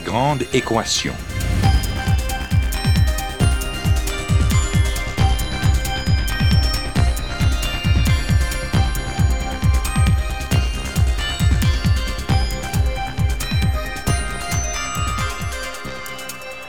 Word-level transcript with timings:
Grande 0.00 0.44
équation. 0.52 1.12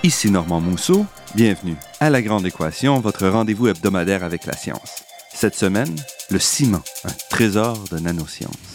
Ici 0.03 0.30
Normand 0.30 0.59
Mousseau, 0.59 1.05
bienvenue 1.34 1.78
à 2.02 2.09
La 2.09 2.22
Grande 2.22 2.45
Équation, 2.45 3.00
votre 3.00 3.28
rendez-vous 3.28 3.70
hebdomadaire 3.70 4.23
avec 4.23 4.45
la 4.45 4.53
science. 4.53 5.03
Cette 5.34 5.55
semaine, 5.55 5.95
le 6.30 6.40
ciment, 6.40 6.84
un 7.05 7.14
trésor 7.30 7.78
de 7.90 8.00
nanosciences. 8.00 8.73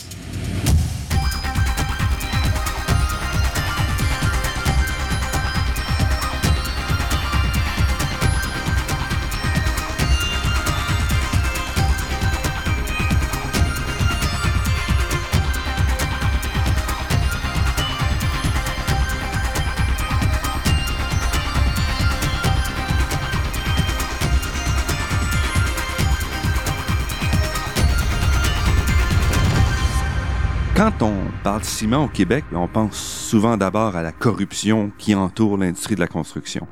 Au 31.87 32.09
Québec, 32.09 32.45
on 32.53 32.67
pense 32.67 32.97
souvent 32.97 33.57
d'abord 33.57 33.95
à 33.95 34.03
la 34.03 34.11
corruption 34.11 34.91
qui 34.99 35.15
entoure 35.15 35.57
l'industrie 35.57 35.95
de 35.95 36.01
la 36.01 36.09
construction. 36.09 36.67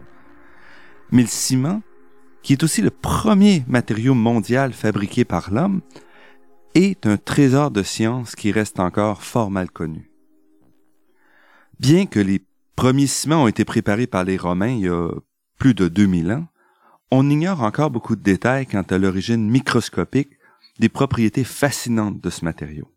Mais 1.12 1.23
le 1.23 1.29
ciment, 1.29 1.83
qui 2.43 2.55
est 2.55 2.62
aussi 2.65 2.83
le 2.83 2.91
premier 2.91 3.65
matériau 3.69 4.15
mondial 4.15 4.73
fabriqué 4.73 5.25
par 5.25 5.53
l'homme, 5.53 5.81
est 6.75 7.07
un 7.07 7.17
trésor 7.17 7.71
de 7.71 7.84
science 7.84 8.34
qui 8.34 8.51
reste 8.51 8.81
encore 8.81 9.23
fort 9.23 9.51
mal 9.51 9.71
connu. 9.71 10.11
Bien 11.79 12.07
que 12.07 12.21
les 12.21 12.45
premiers 12.75 13.07
ciments 13.07 13.45
ont 13.45 13.49
été 13.49 13.65
préparés 13.65 14.09
par 14.09 14.25
les 14.25 14.37
Romains 14.37 14.75
il 14.75 14.81
y 14.81 14.89
a 14.89 15.11
plus 15.57 15.75
de 15.75 15.87
2000 15.87 16.33
ans, 16.33 16.49
on 17.12 17.31
ignore 17.31 17.62
encore 17.62 17.93
beaucoup 17.93 18.17
de 18.17 18.23
détails 18.23 18.67
quant 18.67 18.83
à 18.83 18.99
l'origine 18.99 19.49
microscopique 19.49 20.31
des 20.81 20.89
propriétés 20.89 21.45
fascinantes 21.45 22.21
de 22.21 22.29
ce 22.29 22.45
matériau. 22.45 22.91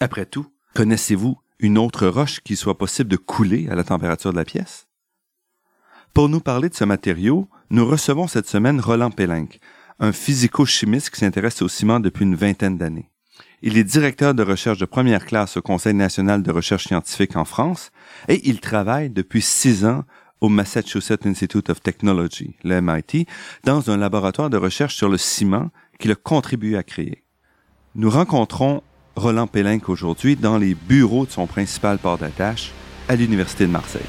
Après 0.00 0.24
tout, 0.24 0.46
connaissez-vous 0.74 1.38
une 1.58 1.78
autre 1.78 2.06
roche 2.06 2.40
qui 2.40 2.56
soit 2.56 2.78
possible 2.78 3.10
de 3.10 3.16
couler 3.16 3.68
à 3.70 3.74
la 3.74 3.84
température 3.84 4.32
de 4.32 4.38
la 4.38 4.44
pièce? 4.44 4.88
Pour 6.14 6.28
nous 6.28 6.40
parler 6.40 6.68
de 6.68 6.74
ce 6.74 6.84
matériau, 6.84 7.48
nous 7.70 7.86
recevons 7.86 8.26
cette 8.26 8.48
semaine 8.48 8.80
Roland 8.80 9.10
Pélinck, 9.10 9.60
un 9.98 10.12
physico-chimiste 10.12 11.10
qui 11.10 11.20
s'intéresse 11.20 11.62
au 11.62 11.68
ciment 11.68 12.00
depuis 12.00 12.24
une 12.24 12.34
vingtaine 12.34 12.76
d'années. 12.76 13.10
Il 13.62 13.78
est 13.78 13.84
directeur 13.84 14.34
de 14.34 14.42
recherche 14.42 14.78
de 14.78 14.84
première 14.84 15.24
classe 15.24 15.56
au 15.56 15.62
Conseil 15.62 15.94
national 15.94 16.42
de 16.42 16.50
recherche 16.50 16.88
scientifique 16.88 17.36
en 17.36 17.44
France 17.44 17.92
et 18.28 18.48
il 18.48 18.60
travaille 18.60 19.08
depuis 19.08 19.40
six 19.40 19.84
ans 19.86 20.04
au 20.40 20.48
Massachusetts 20.48 21.24
Institute 21.24 21.70
of 21.70 21.80
Technology, 21.80 22.56
le 22.64 22.80
MIT, 22.80 23.26
dans 23.62 23.90
un 23.90 23.96
laboratoire 23.96 24.50
de 24.50 24.56
recherche 24.56 24.96
sur 24.96 25.08
le 25.08 25.16
ciment 25.16 25.70
qu'il 26.00 26.10
a 26.10 26.16
contribué 26.16 26.76
à 26.76 26.82
créer. 26.82 27.22
Nous 27.94 28.10
rencontrons 28.10 28.82
Roland 29.16 29.46
Pélinck 29.46 29.88
aujourd'hui 29.88 30.36
dans 30.36 30.56
les 30.56 30.74
bureaux 30.74 31.26
de 31.26 31.30
son 31.30 31.46
principal 31.46 31.98
port 31.98 32.18
d'attache 32.18 32.72
à 33.08 33.16
l'Université 33.16 33.66
de 33.66 33.70
Marseille. 33.70 34.02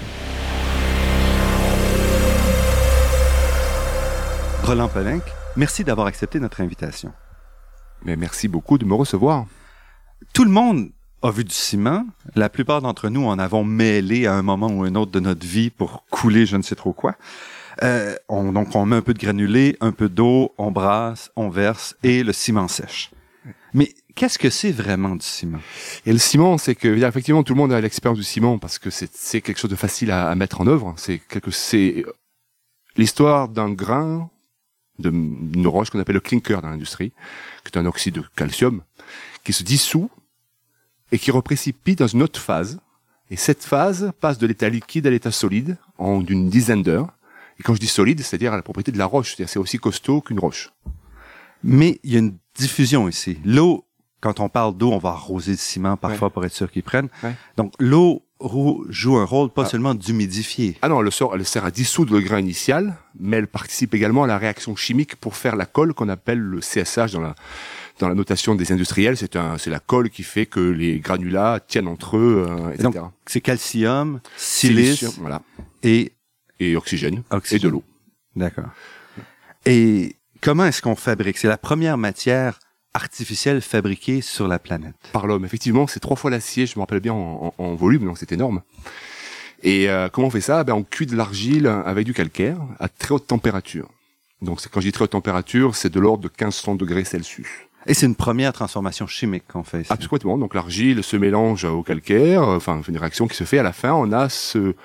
Roland 4.63 4.87
Pélinck, 4.87 5.23
merci 5.57 5.83
d'avoir 5.83 6.07
accepté 6.07 6.39
notre 6.39 6.61
invitation. 6.61 7.11
Mais 8.05 8.15
merci 8.15 8.47
beaucoup 8.47 8.77
de 8.77 8.85
me 8.85 8.93
recevoir. 8.93 9.45
Tout 10.33 10.45
le 10.45 10.51
monde 10.51 10.89
a 11.21 11.31
vu 11.31 11.43
du 11.43 11.53
ciment. 11.53 12.05
La 12.35 12.47
plupart 12.49 12.81
d'entre 12.81 13.09
nous 13.09 13.25
en 13.25 13.39
avons 13.39 13.65
mêlé 13.65 14.25
à 14.25 14.33
un 14.33 14.41
moment 14.41 14.67
ou 14.67 14.83
un 14.83 14.95
autre 14.95 15.11
de 15.11 15.19
notre 15.19 15.45
vie 15.45 15.69
pour 15.69 16.05
couler 16.09 16.45
je 16.45 16.55
ne 16.55 16.61
sais 16.61 16.75
trop 16.75 16.93
quoi. 16.93 17.15
Euh, 17.81 18.15
on, 18.29 18.53
donc 18.53 18.73
on 18.75 18.85
met 18.85 18.95
un 18.95 19.01
peu 19.01 19.13
de 19.13 19.19
granulé, 19.19 19.75
un 19.81 19.91
peu 19.91 20.07
d'eau, 20.07 20.53
on 20.57 20.71
brasse, 20.71 21.31
on 21.35 21.49
verse 21.49 21.95
et 22.03 22.23
le 22.23 22.31
ciment 22.31 22.67
sèche. 22.69 23.11
Mais 23.73 23.93
qu'est-ce 24.15 24.39
que 24.39 24.49
c'est 24.49 24.71
vraiment 24.71 25.15
du 25.15 25.25
ciment? 25.25 25.59
Et 26.05 26.11
le 26.11 26.19
ciment, 26.19 26.57
c'est 26.57 26.75
que 26.75 26.87
effectivement 26.87 27.43
tout 27.43 27.53
le 27.53 27.59
monde 27.59 27.73
a 27.73 27.81
l'expérience 27.81 28.17
du 28.17 28.23
ciment 28.23 28.57
parce 28.57 28.79
que 28.79 28.89
c'est 28.89 29.41
quelque 29.41 29.59
chose 29.59 29.71
de 29.71 29.75
facile 29.75 30.11
à, 30.11 30.29
à 30.29 30.35
mettre 30.35 30.61
en 30.61 30.67
œuvre. 30.67 30.93
C'est 30.97 31.19
quelque 31.19 31.51
c'est 31.51 32.05
l'histoire 32.95 33.49
d'un 33.49 33.71
grain 33.71 34.29
d'une 34.99 35.67
roche 35.67 35.89
qu'on 35.89 35.99
appelle 35.99 36.15
le 36.15 36.21
clinker 36.21 36.61
dans 36.61 36.69
l'industrie, 36.69 37.13
qui 37.63 37.71
est 37.73 37.77
un 37.77 37.85
oxyde 37.85 38.15
de 38.15 38.23
calcium, 38.35 38.83
qui 39.43 39.53
se 39.53 39.63
dissout 39.63 40.09
et 41.11 41.19
qui 41.19 41.31
reprécipite 41.31 41.99
dans 41.99 42.07
une 42.07 42.23
autre 42.23 42.39
phase. 42.39 42.79
Et 43.29 43.35
cette 43.35 43.63
phase 43.63 44.11
passe 44.19 44.37
de 44.37 44.45
l'état 44.45 44.69
liquide 44.69 45.07
à 45.07 45.09
l'état 45.09 45.31
solide 45.31 45.77
en 45.97 46.21
d'une 46.21 46.49
dizaine 46.49 46.83
d'heures. 46.83 47.11
Et 47.59 47.63
quand 47.63 47.73
je 47.73 47.79
dis 47.79 47.87
solide, 47.87 48.21
c'est-à-dire 48.21 48.53
à 48.53 48.55
la 48.55 48.61
propriété 48.61 48.91
de 48.91 48.97
la 48.97 49.05
roche, 49.05 49.29
c'est-à-dire 49.29 49.49
c'est 49.49 49.59
aussi 49.59 49.77
costaud 49.77 50.21
qu'une 50.21 50.39
roche. 50.39 50.71
Mais 51.63 51.99
il 52.03 52.13
y 52.13 52.15
a 52.15 52.19
une 52.19 52.37
diffusion 52.55 53.07
ici. 53.07 53.39
L'eau, 53.45 53.85
quand 54.23 54.39
on 54.39 54.49
parle 54.49 54.75
d'eau, 54.77 54.91
on 54.91 54.97
va 54.97 55.09
arroser 55.09 55.51
le 55.51 55.57
ciment 55.57 55.97
parfois 55.97 56.27
Ouais. 56.29 56.33
pour 56.33 56.45
être 56.45 56.53
sûr 56.53 56.71
qu'il 56.71 56.83
prenne. 56.83 57.09
Ouais. 57.23 57.35
Donc 57.57 57.73
l'eau 57.79 58.23
joue 58.89 59.17
un 59.17 59.23
rôle 59.25 59.49
pas 59.49 59.63
Ah. 59.65 59.69
seulement 59.69 59.93
d'humidifier. 59.95 60.77
Ah 60.81 60.89
non, 60.89 61.01
elle 61.03 61.11
sert, 61.11 61.29
elle 61.33 61.45
sert 61.45 61.63
à 61.65 61.71
dissoudre 61.71 62.13
le 62.13 62.19
grain 62.21 62.39
initial, 62.39 62.95
mais 63.19 63.37
elle 63.37 63.47
participe 63.47 63.93
également 63.93 64.23
à 64.23 64.27
la 64.27 64.37
réaction 64.37 64.75
chimique 64.75 65.15
pour 65.17 65.35
faire 65.35 65.55
la 65.55 65.65
colle 65.65 65.93
qu'on 65.93 66.09
appelle 66.09 66.39
le 66.39 66.59
CSH 66.59 67.11
dans 67.13 67.21
la 67.21 67.35
dans 67.99 68.09
la 68.09 68.15
notation 68.15 68.55
des 68.55 68.71
industriels. 68.71 69.15
C'est 69.17 69.35
un, 69.35 69.57
c'est 69.57 69.69
la 69.69 69.79
colle 69.79 70.09
qui 70.09 70.23
fait 70.23 70.45
que 70.47 70.59
les 70.59 70.99
granulats 70.99 71.59
tiennent 71.65 71.87
entre 71.87 72.17
eux, 72.17 72.45
euh, 72.49 72.69
etc. 72.71 72.83
donc, 72.89 73.11
C'est 73.27 73.39
calcium, 73.41 74.19
silice 74.35 74.97
Silicium, 74.99 75.13
voilà, 75.19 75.41
et 75.83 76.13
et 76.59 76.75
oxygène, 76.75 77.23
oxygène. 77.29 77.59
et 77.59 77.63
de 77.63 77.69
l'eau. 77.69 77.83
D'accord. 78.35 78.65
Et 79.65 80.17
comment 80.41 80.65
est-ce 80.65 80.81
qu'on 80.81 80.95
fabrique? 80.95 81.37
C'est 81.37 81.47
la 81.47 81.57
première 81.57 81.97
matière 81.97 82.59
artificielle 82.93 83.61
fabriquée 83.61 84.21
sur 84.21 84.47
la 84.47 84.59
planète. 84.59 84.95
par 85.11 85.27
l'homme. 85.27 85.45
Effectivement, 85.45 85.87
c'est 85.87 85.99
trois 85.99 86.15
fois 86.17 86.29
l'acier, 86.31 86.65
je 86.65 86.73
me 86.75 86.81
rappelle 86.81 86.99
bien 86.99 87.13
en, 87.13 87.53
en- 87.57 87.63
en 87.63 87.75
volume, 87.75 88.05
donc 88.05 88.17
c'est 88.17 88.31
énorme. 88.31 88.61
Et 89.63 89.89
euh, 89.89 90.09
comment 90.09 90.27
on 90.27 90.29
fait 90.31 90.41
ça? 90.41 90.63
Ben, 90.63 90.73
On 90.73 90.83
cuit 90.83 91.05
de 91.05 91.15
l'argile 91.15 91.67
avec 91.85 92.05
du 92.05 92.13
calcaire 92.13 92.57
à 92.79 92.89
très 92.89 93.13
haute 93.15 93.27
température. 93.27 93.87
Donc 94.41 94.59
quand 94.71 94.81
je 94.81 94.87
dis 94.87 94.91
très 94.91 95.05
haute 95.05 95.11
température, 95.11 95.75
c'est 95.75 95.89
de 95.91 95.99
l'ordre 95.99 96.23
de 96.23 96.27
1500 96.27 96.75
degrés 96.75 97.05
Celsius. 97.05 97.47
Et 97.85 97.93
c'est 97.93 98.05
une 98.05 98.15
première 98.15 98.53
transformation 98.53 99.07
chimique 99.07 99.43
qu'on 99.51 99.63
fait 99.63 99.81
ici. 99.81 99.91
Absolument. 99.91 100.37
Donc 100.37 100.53
l'argile 100.53 101.03
se 101.03 101.17
mélange 101.17 101.65
au 101.65 101.81
calcaire, 101.83 102.43
euh, 102.43 102.57
enfin 102.57 102.81
une 102.87 102.97
réaction 102.97 103.27
qui 103.27 103.35
se 103.35 103.43
fait. 103.45 103.57
À 103.59 103.63
la 103.63 103.73
fin, 103.73 103.93
on 103.93 104.11
a 104.11 104.29
ce 104.29 104.75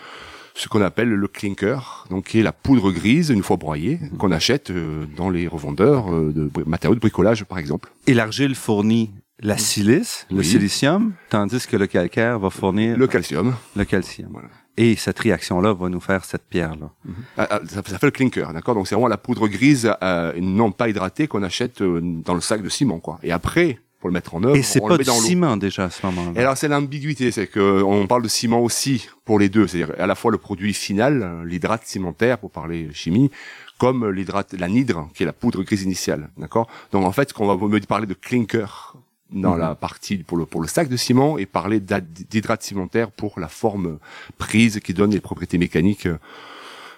ce 0.58 0.68
qu'on 0.68 0.82
appelle 0.82 1.08
le 1.08 1.28
clinker, 1.28 2.04
donc 2.10 2.26
qui 2.26 2.40
est 2.40 2.42
la 2.42 2.52
poudre 2.52 2.90
grise 2.90 3.30
une 3.30 3.42
fois 3.42 3.56
broyée 3.56 4.00
qu'on 4.18 4.32
achète 4.32 4.70
euh, 4.70 5.06
dans 5.16 5.30
les 5.30 5.46
revendeurs 5.46 6.12
euh, 6.12 6.32
de 6.32 6.50
matériaux 6.66 6.96
de 6.96 7.00
bricolage, 7.00 7.44
par 7.44 7.58
exemple. 7.58 7.90
Et 8.08 8.14
l'argile 8.14 8.54
fournit 8.56 9.12
la 9.40 9.56
silice, 9.56 10.26
le 10.32 10.42
silicium, 10.42 11.12
tandis 11.30 11.64
que 11.66 11.76
le 11.76 11.86
calcaire 11.86 12.40
va 12.40 12.50
fournir 12.50 12.98
Le 12.98 13.06
calcium. 13.06 13.54
le 13.76 13.84
calcium. 13.84 14.30
Voilà. 14.32 14.48
Et 14.76 14.96
cette 14.96 15.18
réaction-là 15.20 15.72
va 15.74 15.88
nous 15.88 16.00
faire 16.00 16.24
cette 16.24 16.42
pierre-là. 16.48 16.90
Ah, 17.36 17.46
ah, 17.50 17.60
ça, 17.66 17.82
ça 17.86 17.98
fait 17.98 18.06
le 18.06 18.10
clinker, 18.12 18.52
d'accord? 18.52 18.74
Donc 18.74 18.88
c'est 18.88 18.94
vraiment 18.96 19.08
la 19.08 19.16
poudre 19.16 19.46
grise 19.48 19.92
euh, 20.02 20.32
non 20.40 20.72
pas 20.72 20.88
hydratée 20.88 21.28
qu'on 21.28 21.42
achète 21.44 21.82
euh, 21.82 22.00
dans 22.02 22.34
le 22.34 22.40
sac 22.40 22.62
de 22.62 22.68
ciment, 22.68 22.98
quoi. 22.98 23.18
Et 23.22 23.30
après, 23.32 23.78
pour 24.00 24.08
le 24.08 24.12
mettre 24.12 24.34
en 24.34 24.44
œuvre, 24.44 24.56
Et 24.56 24.62
c'est 24.62 24.80
pas 24.80 24.96
du 24.96 25.04
ciment 25.04 25.56
déjà 25.56 25.84
à 25.86 25.90
ce 25.90 26.00
Et 26.02 26.06
moment-là. 26.06 26.40
alors 26.40 26.56
c'est 26.56 26.68
l'ambiguïté, 26.68 27.30
c'est 27.32 27.46
que 27.48 27.82
on 27.82 28.06
parle 28.06 28.22
de 28.22 28.28
ciment 28.28 28.60
aussi 28.60 29.08
pour 29.24 29.38
les 29.38 29.48
deux, 29.48 29.66
c'est-à-dire 29.66 29.94
à 29.98 30.06
la 30.06 30.14
fois 30.14 30.30
le 30.30 30.38
produit 30.38 30.72
final, 30.72 31.42
l'hydrate 31.44 31.82
cimentaire 31.84 32.38
pour 32.38 32.50
parler 32.50 32.88
chimie, 32.92 33.30
comme 33.78 34.08
l'hydrate, 34.08 34.52
l'anhydre 34.54 35.08
qui 35.14 35.24
est 35.24 35.26
la 35.26 35.32
poudre 35.32 35.62
grise 35.62 35.82
initiale, 35.82 36.30
d'accord? 36.36 36.68
Donc 36.92 37.04
en 37.04 37.12
fait, 37.12 37.32
qu'on 37.32 37.46
va 37.46 37.56
me 37.56 37.80
parler 37.80 38.06
de 38.06 38.14
clinker 38.14 38.94
dans 39.30 39.54
Mhm. 39.54 39.60
la 39.60 39.74
partie 39.74 40.16
pour 40.18 40.38
le 40.38 40.46
pour 40.46 40.62
le 40.62 40.68
sac 40.68 40.88
de 40.88 40.96
ciment 40.96 41.36
et 41.36 41.44
parler 41.46 41.80
d'hydrate 41.80 42.62
cimentaire 42.62 43.10
pour 43.10 43.38
la 43.40 43.48
forme 43.48 43.98
prise 44.38 44.80
qui 44.80 44.94
donne 44.94 45.10
les 45.10 45.20
propriétés 45.20 45.58
mécaniques 45.58 46.06
euh, 46.06 46.18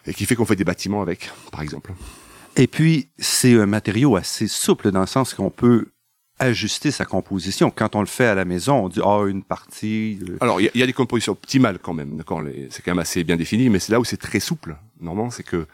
et 0.06 0.14
qui 0.14 0.26
fait 0.26 0.37
qu'on 0.37 0.44
fait 0.44 0.55
des 0.56 0.64
bâtiments 0.64 1.03
avec, 1.03 1.31
par 1.50 1.61
exemple. 1.62 1.93
Et 2.56 2.67
puis, 2.67 3.08
c'est 3.19 3.55
un 3.58 3.67
matériau 3.67 4.17
assez 4.17 4.46
souple 4.49 4.91
dans 4.93 5.00
le 5.00 5.06
sens 5.06 5.35
qu'on 5.35 5.50
peut 5.50 5.88
ajuster 6.41 6.91
sa 6.91 7.05
composition. 7.05 7.71
Quand 7.71 7.95
on 7.95 8.01
le 8.01 8.07
fait 8.07 8.27
à 8.27 8.35
la 8.35 8.45
maison, 8.45 8.85
on 8.85 8.89
dit, 8.89 9.01
ah, 9.05 9.25
une 9.29 9.45
partie. 9.45 10.19
euh, 10.29 10.37
Alors, 10.41 10.61
il 10.61 10.65
y, 10.65 10.69
a- 10.69 10.71
il 10.75 10.81
y 10.81 10.83
a 10.83 10.87
des 10.87 10.93
compositions 10.93 11.33
optimales 11.33 11.79
quand 11.79 11.95
même, 11.95 12.17
d'accord 12.17 12.43
C'est 12.71 12.83
quand 12.83 12.91
même 12.93 12.99
assez 12.99 13.23
bien 13.23 13.37
défini, 13.37 13.69
mais 13.69 13.79
c'est 13.79 13.93
là 13.93 14.01
où 14.01 14.05
c'est 14.05 14.17
très 14.17 14.41
souple. 14.41 14.77
Normalement, 15.01 15.31
c'est 15.31 15.43
que 15.45 15.67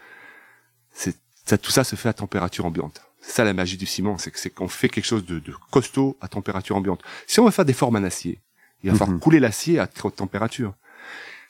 ça, 1.45 1.57
tout 1.57 1.71
ça 1.71 1.83
se 1.83 1.95
fait 1.95 2.09
à 2.09 2.13
température 2.13 2.65
ambiante. 2.65 3.01
C'est 3.21 3.31
ça 3.31 3.43
la 3.43 3.53
magie 3.53 3.77
du 3.77 3.85
ciment, 3.85 4.17
c'est 4.17 4.31
que 4.31 4.39
c'est 4.39 4.49
qu'on 4.49 4.67
fait 4.67 4.89
quelque 4.89 5.05
chose 5.05 5.25
de, 5.25 5.39
de 5.39 5.53
costaud 5.71 6.17
à 6.21 6.27
température 6.27 6.75
ambiante. 6.75 7.01
Si 7.25 7.39
on 7.39 7.45
veut 7.45 7.51
faire 7.51 7.65
des 7.65 7.73
formes 7.73 7.95
en 7.95 8.03
acier, 8.03 8.39
il 8.83 8.91
va 8.91 8.97
falloir 8.97 9.15
Mhm. 9.15 9.19
couler 9.21 9.39
l'acier 9.39 9.79
à 9.79 9.89
haute 10.03 10.15
température. 10.15 10.73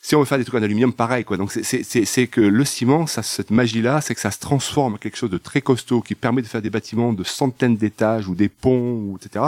Si 0.07 0.15
on 0.15 0.19
veut 0.19 0.25
faire 0.25 0.37
des 0.37 0.45
trucs 0.45 0.57
en 0.57 0.63
aluminium, 0.63 0.93
pareil, 0.93 1.25
quoi. 1.25 1.35
Donc, 1.35 1.51
c'est 1.51 2.27
que 2.27 2.39
le 2.39 2.63
ciment, 2.63 3.07
ça, 3.07 3.23
cette 3.23 3.51
magie-là, 3.51 3.99
c'est 3.99 4.15
que 4.15 4.21
ça 4.21 4.31
se 4.31 4.39
transforme 4.39 4.93
en 4.93 4.97
quelque 4.97 5.17
chose 5.17 5.29
de 5.29 5.37
très 5.37 5.59
costaud 5.59 5.99
qui 5.99 6.15
permet 6.15 6.41
de 6.41 6.47
faire 6.47 6.61
des 6.61 6.69
bâtiments 6.69 7.11
de 7.11 7.25
centaines 7.25 7.75
d'étages 7.75 8.29
ou 8.29 8.33
des 8.33 8.47
ponts, 8.47 8.93
ou 8.93 9.17
etc., 9.17 9.47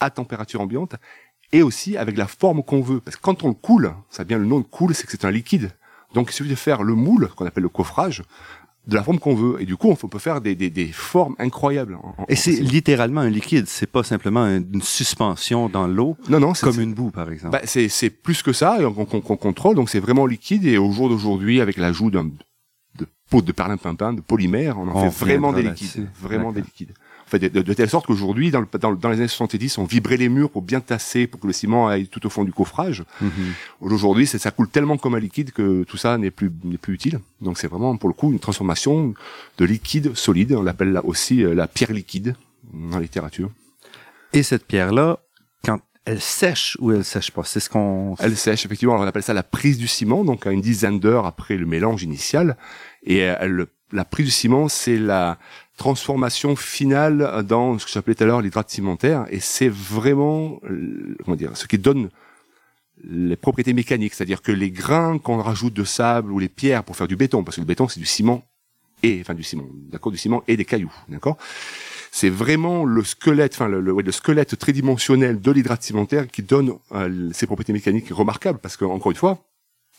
à 0.00 0.08
température 0.08 0.62
ambiante 0.62 0.94
et 1.52 1.62
aussi 1.62 1.98
avec 1.98 2.16
la 2.16 2.26
forme 2.26 2.62
qu'on 2.62 2.80
veut. 2.80 3.00
Parce 3.00 3.18
que 3.18 3.20
quand 3.20 3.44
on 3.44 3.48
le 3.48 3.54
coule, 3.54 3.92
ça 4.08 4.24
vient 4.24 4.38
le 4.38 4.46
nom 4.46 4.60
de 4.60 4.64
coule, 4.64 4.94
c'est 4.94 5.04
que 5.04 5.12
c'est 5.12 5.26
un 5.26 5.30
liquide. 5.30 5.72
Donc 6.14 6.30
il 6.30 6.32
suffit 6.32 6.48
de 6.48 6.54
faire 6.54 6.82
le 6.82 6.94
moule, 6.94 7.28
qu'on 7.36 7.44
appelle 7.44 7.64
le 7.64 7.68
coffrage, 7.68 8.22
de 8.86 8.94
la 8.94 9.02
forme 9.02 9.18
qu'on 9.18 9.34
veut. 9.34 9.60
Et 9.60 9.66
du 9.66 9.76
coup, 9.76 9.88
on 9.90 10.08
peut 10.08 10.18
faire 10.18 10.40
des, 10.40 10.54
des, 10.54 10.70
des 10.70 10.86
formes 10.86 11.34
incroyables. 11.38 11.98
et 12.28 12.36
c'est 12.36 12.52
littéralement 12.52 13.20
un 13.20 13.30
liquide, 13.30 13.66
c'est 13.66 13.86
pas 13.86 14.02
simplement 14.02 14.44
une 14.46 14.82
suspension 14.82 15.68
dans 15.68 15.86
l'eau, 15.86 16.16
non, 16.28 16.40
non, 16.40 16.52
comme 16.60 16.80
une 16.80 16.94
boue, 16.94 17.10
par 17.10 17.30
exemple. 17.30 17.52
Bah, 17.52 17.66
c'est 17.66 18.10
plus 18.10 18.42
que 18.42 18.52
ça, 18.52 18.78
qu'on 18.94 19.36
contrôle, 19.36 19.76
donc 19.76 19.88
c'est 19.88 20.00
vraiment 20.00 20.26
liquide. 20.26 20.64
Et 20.64 20.78
au 20.78 20.90
jour 20.92 21.08
d'aujourd'hui, 21.08 21.60
avec 21.60 21.76
l'ajout 21.76 22.10
d'un 22.10 22.24
de 22.98 23.06
peau 23.30 23.40
de 23.40 23.52
perlimpinpin, 23.52 24.12
de 24.12 24.20
polymère, 24.20 24.78
on 24.78 24.88
en 24.88 25.10
fait 25.10 25.24
vraiment 25.24 25.52
des 25.52 25.62
liquides. 25.62 26.08
Vraiment 26.20 26.52
des 26.52 26.60
liquides 26.60 26.92
de, 27.38 27.72
telle 27.72 27.88
sorte 27.88 28.06
qu'aujourd'hui, 28.06 28.50
dans, 28.50 28.64
dans, 28.80 29.08
les 29.10 29.18
années 29.18 29.28
70, 29.28 29.78
on 29.78 29.84
vibrait 29.84 30.16
les 30.16 30.28
murs 30.28 30.50
pour 30.50 30.62
bien 30.62 30.80
tasser, 30.80 31.26
pour 31.26 31.40
que 31.40 31.46
le 31.46 31.52
ciment 31.52 31.88
aille 31.88 32.06
tout 32.06 32.24
au 32.26 32.30
fond 32.30 32.44
du 32.44 32.52
coffrage. 32.52 33.04
Mhm. 33.20 33.30
Aujourd'hui, 33.80 34.26
ça 34.26 34.50
coule 34.50 34.68
tellement 34.68 34.96
comme 34.96 35.14
un 35.14 35.20
liquide 35.20 35.52
que 35.52 35.84
tout 35.84 35.96
ça 35.96 36.18
n'est 36.18 36.30
plus, 36.30 36.50
n'est 36.64 36.78
plus 36.78 36.94
utile. 36.94 37.20
Donc 37.40 37.58
c'est 37.58 37.68
vraiment, 37.68 37.96
pour 37.96 38.08
le 38.08 38.14
coup, 38.14 38.32
une 38.32 38.38
transformation 38.38 39.14
de 39.58 39.64
liquide 39.64 40.14
solide. 40.14 40.52
On 40.52 40.62
l'appelle 40.62 41.00
aussi 41.04 41.42
euh, 41.42 41.54
la 41.54 41.66
pierre 41.66 41.92
liquide 41.92 42.34
dans 42.72 42.96
la 42.96 43.02
littérature. 43.02 43.50
Et 44.32 44.42
cette 44.42 44.66
pierre-là, 44.66 45.18
quand 45.64 45.80
elle 46.04 46.20
sèche 46.20 46.76
ou 46.80 46.92
elle 46.92 47.04
sèche 47.04 47.30
pas 47.30 47.44
C'est 47.44 47.60
ce 47.60 47.68
qu'on. 47.68 48.16
Elle 48.18 48.36
sèche 48.36 48.64
effectivement. 48.64 48.96
on 48.96 49.02
appelle 49.02 49.22
ça 49.22 49.34
la 49.34 49.42
prise 49.42 49.78
du 49.78 49.88
ciment. 49.88 50.24
Donc 50.24 50.46
à 50.46 50.50
une 50.50 50.60
dizaine 50.60 50.98
d'heures 50.98 51.26
après 51.26 51.56
le 51.56 51.66
mélange 51.66 52.02
initial, 52.02 52.56
et 53.04 53.18
elle, 53.18 53.66
la 53.92 54.04
prise 54.04 54.26
du 54.26 54.32
ciment, 54.32 54.68
c'est 54.68 54.96
la 54.96 55.38
transformation 55.76 56.56
finale 56.56 57.44
dans 57.46 57.78
ce 57.78 57.86
que 57.86 57.92
j'appelais 57.92 58.14
tout 58.14 58.24
à 58.24 58.26
l'heure 58.26 58.40
l'hydrate 58.40 58.70
cimentaire, 58.70 59.26
et 59.30 59.40
c'est 59.40 59.68
vraiment, 59.68 60.60
euh, 60.68 61.16
comment 61.24 61.36
dire, 61.36 61.56
ce 61.56 61.66
qui 61.66 61.78
donne 61.78 62.10
les 63.04 63.36
propriétés 63.36 63.72
mécaniques, 63.72 64.14
c'est-à-dire 64.14 64.42
que 64.42 64.52
les 64.52 64.70
grains 64.70 65.18
qu'on 65.18 65.38
rajoute 65.38 65.74
de 65.74 65.84
sable 65.84 66.30
ou 66.30 66.38
les 66.38 66.48
pierres 66.48 66.84
pour 66.84 66.96
faire 66.96 67.08
du 67.08 67.16
béton, 67.16 67.42
parce 67.42 67.56
que 67.56 67.62
le 67.62 67.66
béton 67.66 67.88
c'est 67.88 68.00
du 68.00 68.06
ciment 68.06 68.44
et 69.02 69.18
enfin 69.20 69.34
du 69.34 69.42
ciment, 69.42 69.66
d'accord, 69.90 70.12
du 70.12 70.18
ciment 70.18 70.44
et 70.46 70.56
des 70.56 70.64
cailloux, 70.64 70.92
d'accord. 71.08 71.36
C'est 72.12 72.28
vraiment 72.28 72.84
le 72.84 73.02
squelette, 73.02 73.54
enfin 73.54 73.68
le, 73.68 73.80
le, 73.80 74.12
squelette 74.12 74.56
tridimensionnel 74.56 75.40
de 75.40 75.50
l'hydrate 75.50 75.82
cimentaire 75.82 76.28
qui 76.28 76.42
donne 76.42 76.74
euh, 76.92 77.30
ces 77.32 77.46
propriétés 77.46 77.72
mécaniques 77.72 78.10
remarquables, 78.10 78.58
parce 78.58 78.76
que 78.76 78.84
encore 78.84 79.10
une 79.10 79.16
fois, 79.16 79.42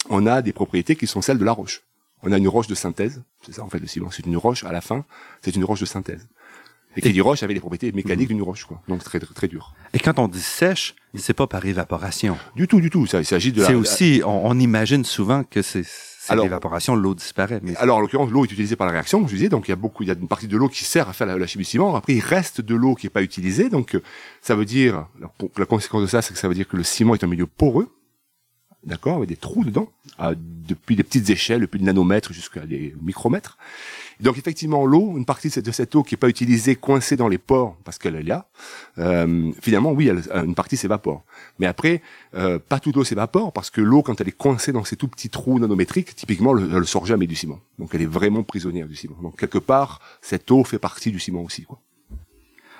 on 0.10 0.26
a 0.26 0.42
des 0.42 0.54
propriétés 0.54 0.96
qui 0.96 1.08
sont 1.08 1.22
celles 1.22 1.40
de 1.40 1.46
la 1.46 1.52
roche 1.52 1.82
on 2.24 2.32
a 2.32 2.38
une 2.38 2.48
roche 2.48 2.68
de 2.68 2.76
synthèse. 2.76 3.22
C'est 3.46 3.54
ça 3.54 3.64
en 3.64 3.70
fait 3.70 3.80
le 3.80 3.88
ciment. 3.88 4.10
C'est 4.12 4.26
une 4.26 4.38
roche 4.38 4.64
à 4.64 4.72
la 4.72 4.82
fin, 4.82 5.06
c'est 5.42 5.56
une 5.56 5.64
roche 5.64 5.82
de 5.82 5.86
synthèse. 5.86 6.28
Et 6.96 7.02
qui 7.02 7.12
dit 7.12 7.22
roche 7.22 7.44
avait 7.44 7.54
les 7.54 7.60
propriétés 7.60 7.92
mécaniques 7.92 8.28
d'une 8.28 8.42
roche, 8.42 8.66
quoi. 8.66 8.82
Donc 8.88 9.04
très, 9.04 9.20
très, 9.20 9.34
très 9.34 9.48
dur. 9.48 9.74
Et 9.94 10.00
quand 10.00 10.20
on 10.20 10.28
dit 10.28 10.42
sèche, 10.42 10.96
c'est 11.16 11.34
pas 11.34 11.48
par 11.48 11.66
évaporation. 11.66 12.38
Du 12.56 12.68
tout, 12.68 12.82
du 12.82 12.90
tout. 12.90 13.08
Ça, 13.08 13.20
il 13.20 13.26
s'agit 13.26 13.52
de. 13.52 13.64
C'est 13.64 13.74
aussi, 13.74 14.22
on, 14.26 14.60
imagine 14.60 15.04
souvent 15.04 15.44
que 15.44 15.62
c'est 15.62 15.86
l'évaporation, 16.36 16.96
l'eau 16.96 17.16
disparaît. 17.16 17.60
Mais 17.64 17.76
alors, 17.78 17.98
en 17.98 18.02
l'occurrence, 18.02 18.30
l'eau 18.30 18.46
est 18.46 18.52
utilisée 18.52 18.76
par 18.76 18.86
la 18.88 18.94
réaction, 18.94 19.28
je 19.28 19.34
disais. 19.34 19.50
Donc, 19.50 19.68
il 19.68 19.72
y 19.72 19.74
a 19.74 19.78
beaucoup, 19.78 20.04
il 20.04 20.10
y 20.10 20.12
a 20.12 20.16
une 20.16 20.28
partie 20.28 20.48
de 20.48 20.56
l'eau 20.56 20.70
qui 20.70 20.84
sert 20.84 21.10
à 21.10 21.14
faire 21.14 21.28
la, 21.28 21.48
chimie 21.48 21.64
du 21.64 21.70
ciment. 21.70 21.96
Après, 21.96 22.14
il 22.14 22.22
reste 22.22 22.62
de 22.62 22.76
l'eau 22.76 22.96
qui 22.96 23.08
est 23.08 23.12
pas 23.12 23.24
utilisée. 23.24 23.70
Donc, 23.70 23.96
euh, 23.96 24.04
ça 24.42 24.56
veut 24.56 24.66
dire, 24.66 25.08
la 25.58 25.66
conséquence 25.66 26.02
de 26.04 26.08
ça, 26.08 26.22
c'est 26.22 26.34
que 26.34 26.40
ça 26.40 26.48
veut 26.48 26.56
dire 26.56 26.68
que 26.68 26.78
le 26.78 26.84
ciment 26.84 27.16
est 27.16 27.24
un 27.24 27.28
milieu 27.28 27.48
poreux 27.48 27.90
d'accord, 28.86 29.18
avec 29.18 29.30
des 29.30 29.36
trous 29.36 29.64
dedans, 29.64 29.90
depuis 30.68 30.96
des 30.96 31.04
petites 31.04 31.30
échelles, 31.30 31.62
depuis 31.62 31.80
le 31.80 31.86
nanomètre 31.86 32.34
jusqu'à 32.34 32.66
des 32.66 32.96
micromètres. 33.02 33.58
Donc 34.20 34.38
effectivement, 34.38 34.86
l'eau, 34.86 35.18
une 35.18 35.26
partie 35.26 35.50
de 35.50 35.72
cette 35.72 35.96
eau 35.96 36.04
qui 36.04 36.16
est 36.16 36.18
pas 36.18 36.30
utilisée, 36.30 36.76
coincée 36.76 37.16
dans 37.16 37.28
les 37.28 37.38
pores 37.38 37.78
parce 37.84 37.98
qu'elle 37.98 38.16
est 38.16 38.24
là, 38.24 38.48
euh, 38.98 39.52
finalement, 39.62 39.92
oui, 39.92 40.10
une 40.10 40.56
partie 40.56 40.78
s'évapore. 40.78 41.24
Mais 41.60 41.66
après, 41.66 42.02
euh, 42.36 42.60
pas 42.60 42.80
toute 42.80 42.96
l'eau 42.96 43.04
s'évapore 43.04 43.52
parce 43.52 43.70
que 43.70 43.82
l'eau, 43.82 44.02
quand 44.02 44.20
elle 44.22 44.28
est 44.28 44.38
coincée 44.38 44.72
dans 44.72 44.84
ces 44.84 44.96
tout 44.96 45.08
petits 45.08 45.30
trous 45.30 45.60
nanométriques, 45.60 46.16
typiquement, 46.16 46.58
elle 46.58 46.70
ne 46.70 46.84
sort 46.84 47.06
jamais 47.06 47.28
du 47.28 47.36
ciment. 47.36 47.60
Donc 47.80 47.90
elle 47.94 48.02
est 48.02 48.08
vraiment 48.08 48.44
prisonnière 48.44 48.88
du 48.88 48.96
ciment. 48.96 49.18
Donc 49.22 49.38
quelque 49.38 49.58
part, 49.58 50.00
cette 50.22 50.50
eau 50.52 50.64
fait 50.64 50.80
partie 50.80 51.12
du 51.12 51.20
ciment 51.20 51.42
aussi. 51.42 51.64
Quoi. 51.64 51.80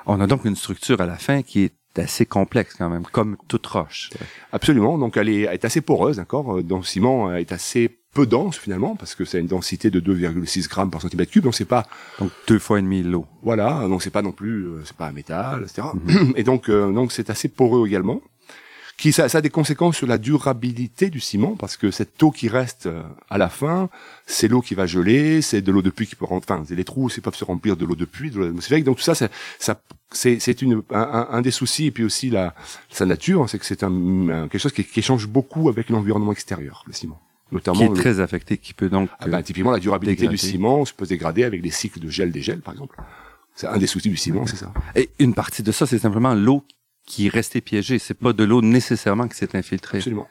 On 0.06 0.20
a 0.20 0.28
donc 0.28 0.46
une 0.46 0.56
structure 0.56 1.02
à 1.02 1.06
la 1.06 1.18
fin 1.18 1.42
qui 1.42 1.64
est 1.64 1.74
assez 2.02 2.26
complexe 2.26 2.76
quand 2.78 2.90
même, 2.90 3.04
comme 3.12 3.38
toute 3.48 3.66
roche. 3.68 4.10
Absolument. 4.52 4.98
Donc 4.98 5.18
elle 5.18 5.30
est, 5.30 5.66
assez 5.66 5.82
poreuse, 5.82 6.18
d'accord? 6.18 6.58
Euh, 6.58 6.64
dans 6.64 6.78
le 6.78 6.84
ciment, 6.84 7.32
elle 7.32 7.42
est 7.42 7.52
assez 7.52 8.00
peu 8.14 8.28
dense 8.28 8.58
finalement 8.58 8.96
parce 8.96 9.16
que 9.16 9.26
c'est 9.26 9.40
une 9.40 9.48
densité 9.48 9.90
de 9.90 10.00
2,6 10.00 10.70
grammes 10.70 10.92
par 10.92 11.02
centimètre 11.02 11.32
cube. 11.32 11.44
Donc 11.44 11.56
c'est 11.56 11.66
pas 11.66 11.88
donc 12.20 12.32
deux 12.48 12.60
fois 12.60 12.80
et 12.80 12.82
demi 12.82 13.04
l'eau. 13.04 13.26
Voilà. 13.42 13.88
Donc 13.88 14.04
c'est 14.04 14.12
pas 14.12 14.22
non 14.22 14.32
plus, 14.32 14.66
euh, 14.66 14.82
c'est 14.86 14.96
pas 14.96 15.08
un 15.08 15.12
métal, 15.12 15.64
etc. 15.64 15.88
Mhm. 15.94 16.34
Et 16.36 16.44
donc 16.44 16.70
euh, 16.70 16.92
donc 16.92 17.12
c'est 17.12 17.30
assez 17.30 17.48
poreux 17.48 17.88
également 17.88 18.22
qui 18.98 19.12
ça, 19.12 19.28
ça, 19.28 19.40
a 19.40 19.42
des 19.42 19.50
conséquences 19.50 19.98
sur 19.98 20.08
la 20.08 20.18
durabilité 20.18 21.10
du 21.10 21.20
ciment 21.20 21.56
parce 21.56 21.78
que 21.78 21.92
cette 21.92 22.22
eau 22.22 22.32
qui 22.32 22.48
reste 22.48 22.86
euh, 22.86 23.02
à 23.30 23.38
la 23.38 23.50
fin, 23.50 23.90
c'est 24.26 24.48
l'eau 24.48 24.62
qui 24.62 24.76
va 24.76 24.86
geler, 24.86 25.42
c'est 25.42 25.62
de 25.62 25.72
l'eau 25.72 25.82
de 25.82 25.90
pluie 25.90 26.08
qui 26.08 26.16
peut 26.16 26.26
rentrer, 26.26 26.54
enfin 26.54 26.64
les 26.70 26.84
trous 26.84 27.06
aussi 27.06 27.22
peuvent 27.22 27.36
se 27.36 27.44
remplir 27.44 27.76
de 27.76 27.86
l'eau 27.86 27.96
de 27.96 28.06
pluie, 28.06 28.30
de 28.30 28.38
l'eau 28.38 28.48
atmosphérique. 28.48 28.86
Donc 28.86 28.98
tout 28.98 29.04
ça, 29.04 29.16
ça, 29.16 29.30
c'est 30.12 30.40
c'est 30.40 30.62
une 30.62 30.84
un, 30.92 31.28
un, 31.32 31.42
des 31.42 31.52
soucis 31.52 31.88
et 31.88 31.92
puis 31.92 32.04
aussi 32.04 32.30
la 32.30 32.54
sa 32.90 33.06
nature, 33.06 33.50
c'est 33.50 33.58
que 33.60 33.66
c'est 33.66 33.84
un, 33.84 34.48
quelque 34.50 34.62
chose 34.62 34.74
qui, 34.74 34.84
qui 34.84 35.00
échange 35.00 35.28
beaucoup 35.28 35.70
avec 35.70 35.90
l'environnement 35.90 36.32
extérieur, 36.32 36.84
le 36.88 36.94
ciment. 36.94 37.20
Notamment 37.52 37.80
qui 37.80 37.86
est 37.86 38.02
très 38.02 38.20
affecté, 38.20 38.58
qui 38.58 38.74
peut 38.74 38.90
donc 38.90 39.10
ah 39.20 39.28
ben, 39.28 39.42
typiquement 39.42 39.72
la 39.72 39.80
durabilité 39.80 40.28
du 40.28 40.38
ciment 40.38 40.86
se 40.86 40.94
peut 40.94 41.06
dégrader 41.06 41.44
avec 41.44 41.62
des 41.62 41.72
cycles 41.72 42.00
de 42.00 42.10
gel 42.10 42.32
dégel 42.32 42.62
par 42.62 42.74
exemple. 42.74 42.98
C'est 43.56 43.68
un 43.68 43.78
des 43.78 43.88
soucis 43.88 44.10
du 44.10 44.18
ciment, 44.18 44.48
c'est 44.48 44.56
ça. 44.56 44.74
Et 44.96 45.10
une 45.20 45.36
partie 45.36 45.62
de 45.62 45.72
ça, 45.72 45.86
c'est 45.86 46.00
simplement 46.00 46.34
l'eau 46.34 46.64
qui 47.06 47.28
est 47.28 47.30
resté 47.30 47.62
piégé. 47.62 48.00
C'est 48.00 48.14
pas 48.14 48.34
de 48.34 48.44
l'eau 48.44 48.62
nécessairement 48.62 49.28
qui 49.28 49.38
s'est 49.38 49.56
infiltrée. 49.56 49.98
Absolument. 49.98 50.28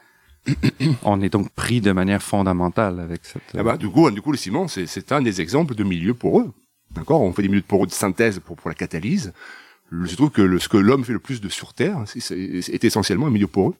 On 1.04 1.20
est 1.20 1.28
donc 1.28 1.50
pris 1.50 1.80
de 1.80 1.92
manière 1.92 2.22
fondamentale 2.22 3.00
avec 3.00 3.24
cette. 3.24 3.43
Ah 3.56 3.62
bah, 3.62 3.76
du 3.76 3.88
coup, 3.88 4.10
du 4.10 4.22
coup, 4.22 4.32
le 4.32 4.38
ciment, 4.38 4.67
c'est 4.69 5.12
un 5.12 5.22
des 5.22 5.41
exemples 5.41 5.74
de 5.74 5.84
milieux 5.84 6.14
poreux. 6.14 6.52
D'accord? 6.91 7.22
On 7.22 7.32
fait 7.32 7.43
des 7.43 7.48
milieux 7.48 7.62
poreux 7.62 7.86
de 7.86 7.93
synthèse 7.93 8.41
pour, 8.41 8.56
pour 8.56 8.69
la 8.69 8.74
catalyse. 8.74 9.32
Je 9.91 10.14
trouve 10.17 10.31
que 10.31 10.43
le, 10.43 10.58
ce 10.58 10.69
que 10.69 10.79
l'homme 10.79 11.05
fait 11.05 11.12
le 11.12 11.19
plus 11.19 11.41
de 11.41 11.48
sur 11.48 11.74
Terre, 11.74 12.02
c'est 12.06 12.84
essentiellement 12.84 13.26
un 13.26 13.31
milieu 13.31 13.46
poreux. 13.46 13.74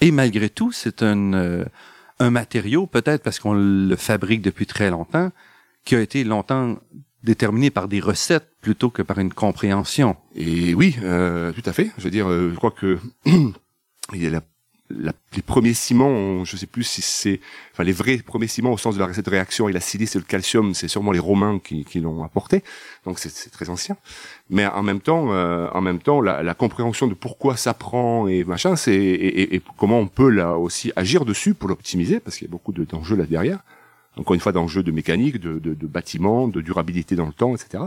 Et 0.00 0.10
malgré 0.10 0.48
tout, 0.48 0.72
c'est 0.72 1.02
un, 1.02 1.34
euh, 1.34 1.64
un 2.18 2.30
matériau, 2.30 2.86
peut-être 2.86 3.22
parce 3.22 3.38
qu'on 3.38 3.52
le 3.52 3.96
fabrique 3.96 4.40
depuis 4.40 4.66
très 4.66 4.90
longtemps, 4.90 5.30
qui 5.84 5.96
a 5.96 6.00
été 6.00 6.24
longtemps 6.24 6.78
déterminé 7.22 7.70
par 7.70 7.88
des 7.88 8.00
recettes 8.00 8.48
plutôt 8.60 8.90
que 8.90 9.02
par 9.02 9.18
une 9.18 9.32
compréhension. 9.32 10.16
Et 10.34 10.74
oui, 10.74 10.96
euh, 11.02 11.52
tout 11.52 11.62
à 11.64 11.72
fait. 11.72 11.90
Je 11.98 12.04
veux 12.04 12.10
dire, 12.10 12.28
euh, 12.28 12.50
je 12.50 12.56
crois 12.56 12.70
que 12.70 12.98
il 13.26 14.22
y 14.22 14.26
a 14.26 14.30
la, 14.30 14.40
la, 14.90 15.12
les 15.34 15.42
premiers 15.42 15.74
ciments, 15.74 16.44
je 16.44 16.56
sais 16.56 16.66
plus 16.66 16.82
si 16.82 17.00
c'est, 17.00 17.40
enfin 17.72 17.84
les 17.84 17.92
vrais 17.92 18.18
premiers 18.18 18.48
ciments 18.48 18.72
au 18.72 18.78
sens 18.78 18.94
de 18.94 19.00
la 19.00 19.06
recette 19.06 19.24
de 19.24 19.30
réaction 19.30 19.68
et 19.68 19.72
la 19.72 19.80
silice 19.80 20.16
et 20.16 20.18
le 20.18 20.24
calcium, 20.24 20.74
c'est 20.74 20.88
sûrement 20.88 21.12
les 21.12 21.18
Romains 21.18 21.60
qui, 21.62 21.84
qui 21.84 22.00
l'ont 22.00 22.24
apporté. 22.24 22.62
Donc 23.04 23.18
c'est 23.18 23.50
très 23.50 23.70
ancien. 23.70 23.96
Mais 24.50 24.66
en 24.66 24.82
même 24.82 25.00
temps, 25.00 25.32
euh, 25.32 25.68
en 25.72 25.80
même 25.80 26.00
temps, 26.00 26.20
la, 26.20 26.42
la, 26.42 26.54
compréhension 26.54 27.06
de 27.06 27.14
pourquoi 27.14 27.56
ça 27.56 27.72
prend 27.72 28.26
et 28.26 28.44
machin, 28.44 28.76
c'est 28.76 28.94
et, 28.94 29.54
et, 29.54 29.62
comment 29.78 30.00
on 30.00 30.08
peut 30.08 30.28
là 30.28 30.58
aussi 30.58 30.92
agir 30.96 31.24
dessus 31.24 31.54
pour 31.54 31.68
l'optimiser, 31.68 32.20
parce 32.20 32.36
qu'il 32.36 32.46
y 32.46 32.50
a 32.50 32.52
beaucoup 32.52 32.72
d'enjeux 32.72 33.16
là 33.16 33.26
derrière 33.26 33.60
encore 34.16 34.34
une 34.34 34.40
fois 34.40 34.52
d'enjeux 34.52 34.82
de 34.82 34.90
mécanique, 34.90 35.38
de, 35.40 35.58
de, 35.58 35.74
de 35.74 35.86
bâtiment, 35.86 36.48
de 36.48 36.60
durabilité 36.60 37.16
dans 37.16 37.26
le 37.26 37.32
temps, 37.32 37.54
etc. 37.54 37.84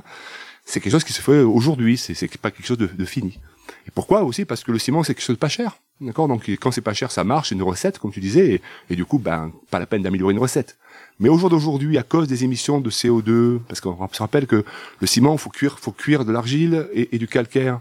C'est 0.65 0.79
quelque 0.79 0.91
chose 0.91 1.03
qui 1.03 1.13
se 1.13 1.21
fait 1.21 1.41
aujourd'hui, 1.41 1.97
c'est 1.97 2.37
pas 2.37 2.51
quelque 2.51 2.65
chose 2.65 2.77
de, 2.77 2.87
de, 2.87 3.05
fini. 3.05 3.39
Et 3.87 3.91
pourquoi 3.91 4.23
aussi? 4.23 4.45
Parce 4.45 4.63
que 4.63 4.71
le 4.71 4.79
ciment 4.79 5.03
c'est 5.03 5.13
quelque 5.13 5.23
chose 5.23 5.35
de 5.35 5.39
pas 5.39 5.49
cher, 5.49 5.77
d'accord? 6.01 6.27
Donc 6.27 6.49
quand 6.49 6.71
c'est 6.71 6.81
pas 6.81 6.93
cher, 6.93 7.11
ça 7.11 7.23
marche, 7.23 7.49
c'est 7.49 7.55
une 7.55 7.63
recette 7.63 7.99
comme 7.99 8.11
tu 8.11 8.19
disais, 8.19 8.61
et, 8.89 8.95
du 8.95 9.05
coup, 9.05 9.19
ben 9.19 9.51
pas 9.69 9.77
la 9.77 9.85
peine 9.85 10.01
d'améliorer 10.01 10.33
une 10.33 10.39
recette. 10.39 10.77
Mais 11.19 11.29
au 11.29 11.37
jour 11.37 11.49
d'aujourd'hui, 11.49 11.97
à 11.97 12.03
cause 12.03 12.27
des 12.27 12.43
émissions 12.43 12.81
de 12.81 12.89
CO2, 12.89 13.59
parce 13.67 13.79
qu'on 13.79 13.95
se 14.11 14.19
rappelle 14.19 14.47
que 14.47 14.65
le 14.99 15.07
ciment, 15.07 15.37
faut 15.37 15.51
cuire, 15.51 15.79
faut 15.79 15.91
cuire 15.91 16.25
de 16.25 16.31
l'argile 16.31 16.89
et, 16.93 17.15
et, 17.15 17.19
du 17.19 17.27
calcaire 17.27 17.79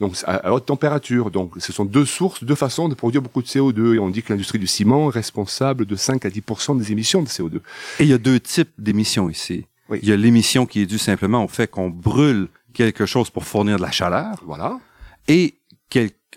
donc 0.00 0.16
à, 0.26 0.52
haute 0.52 0.66
température. 0.66 1.30
Donc 1.30 1.52
ce 1.58 1.72
sont 1.72 1.84
deux 1.84 2.06
sources, 2.06 2.42
deux 2.42 2.54
façons 2.54 2.88
de 2.88 2.94
produire 2.94 3.22
beaucoup 3.22 3.42
de 3.42 3.46
CO2. 3.46 3.94
Et 3.94 3.98
on 3.98 4.08
dit 4.08 4.22
que 4.22 4.32
l'industrie 4.32 4.58
du 4.58 4.66
ciment 4.66 5.10
est 5.10 5.14
responsable 5.14 5.86
de 5.86 5.96
5 5.96 6.24
à 6.24 6.30
10 6.30 6.42
des 6.76 6.92
émissions 6.92 7.22
de 7.22 7.28
CO2. 7.28 7.56
Et 7.98 8.04
il 8.04 8.08
y 8.08 8.14
a 8.14 8.18
deux 8.18 8.40
types 8.40 8.72
d'émissions 8.78 9.28
ici. 9.28 9.66
Il 10.02 10.08
y 10.08 10.12
a 10.12 10.16
l'émission 10.16 10.66
qui 10.66 10.80
est 10.80 10.86
due 10.86 10.98
simplement 10.98 11.44
au 11.44 11.48
fait 11.48 11.66
qu'on 11.66 11.90
brûle 11.90 12.48
quelque 12.72 13.06
chose 13.06 13.28
pour 13.28 13.44
fournir 13.44 13.76
de 13.76 13.82
la 13.82 13.90
chaleur. 13.90 14.36
Voilà. 14.46 14.78
Et 15.28 15.54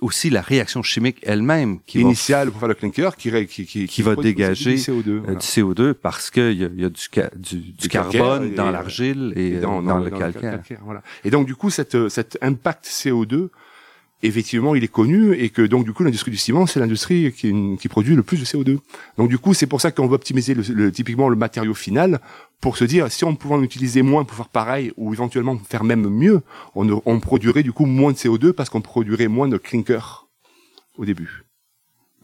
aussi 0.02 0.30
la 0.30 0.42
réaction 0.42 0.82
chimique 0.82 1.20
elle-même 1.24 1.80
qui 1.86 2.00
initiale 2.00 2.50
pour 2.52 2.60
faire 2.60 2.68
le 2.68 2.74
clinker 2.74 3.16
qui 3.16 3.32
qui, 3.48 3.66
qui, 3.66 3.88
qui 3.88 4.02
va 4.02 4.16
dégager 4.16 4.76
du 4.76 4.82
CO2, 4.82 5.08
euh, 5.08 5.36
du 5.36 5.46
CO2 5.46 5.94
parce 5.94 6.32
qu'il 6.32 6.54
y 6.54 6.66
a, 6.66 6.70
y 6.76 6.86
a 6.86 6.90
du, 6.90 7.08
du, 7.36 7.72
du, 7.74 7.88
carbone 7.88 8.54
dans 8.56 8.72
l'argile 8.72 9.34
et, 9.36 9.60
dans, 9.60 9.82
dans, 9.82 10.00
le 10.00 10.10
calcaire. 10.10 10.62
Voilà. 10.84 11.04
Et 11.24 11.30
donc 11.30 11.46
du 11.46 11.56
coup 11.56 11.70
cette 11.70 12.10
cet 12.10 12.38
impact 12.42 12.86
CO2 12.86 13.50
effectivement, 14.28 14.76
il 14.76 14.84
est 14.84 14.90
connu 14.90 15.34
et 15.36 15.50
que 15.50 15.62
donc 15.62 15.86
du 15.86 15.94
coup 15.94 16.04
l'industrie 16.04 16.32
du 16.32 16.38
ciment, 16.38 16.66
c'est 16.66 16.80
l'industrie 16.80 17.32
qui, 17.32 17.88
produit 17.90 18.16
le 18.16 18.24
plus 18.24 18.40
de 18.40 18.46
CO2. 18.46 18.80
Donc 19.18 19.30
du 19.30 19.38
coup, 19.38 19.54
c'est 19.54 19.68
pour 19.68 19.82
ça 19.82 19.92
qu'on 19.92 20.08
veut 20.08 20.16
optimiser 20.16 20.56
le, 20.56 20.92
typiquement 20.92 21.30
le 21.30 21.36
matériau 21.36 21.74
final 21.74 22.20
pour 22.62 22.78
se 22.78 22.86
dire 22.86 23.12
si 23.12 23.26
on 23.26 23.36
pouvait 23.36 23.56
en 23.56 23.64
utiliser 23.64 24.02
moins 24.02 24.24
pour 24.24 24.38
faire 24.38 24.50
pareil 24.50 24.94
ou 24.98 25.14
éventuellement 25.14 25.58
faire 25.70 25.84
même 25.84 26.08
mieux, 26.10 26.42
on, 26.76 27.02
on 27.06 27.20
produirait 27.20 27.64
du 27.64 27.74
coup 27.74 27.86
moins 27.86 28.14
de 28.14 28.18
CO2 28.18 28.54
parce 28.54 28.70
qu'on 28.70 28.82
produirait 28.82 29.28
moins 29.28 29.48
de 29.48 29.58
clinker 29.58 30.28
au 30.98 31.06
début. 31.06 31.43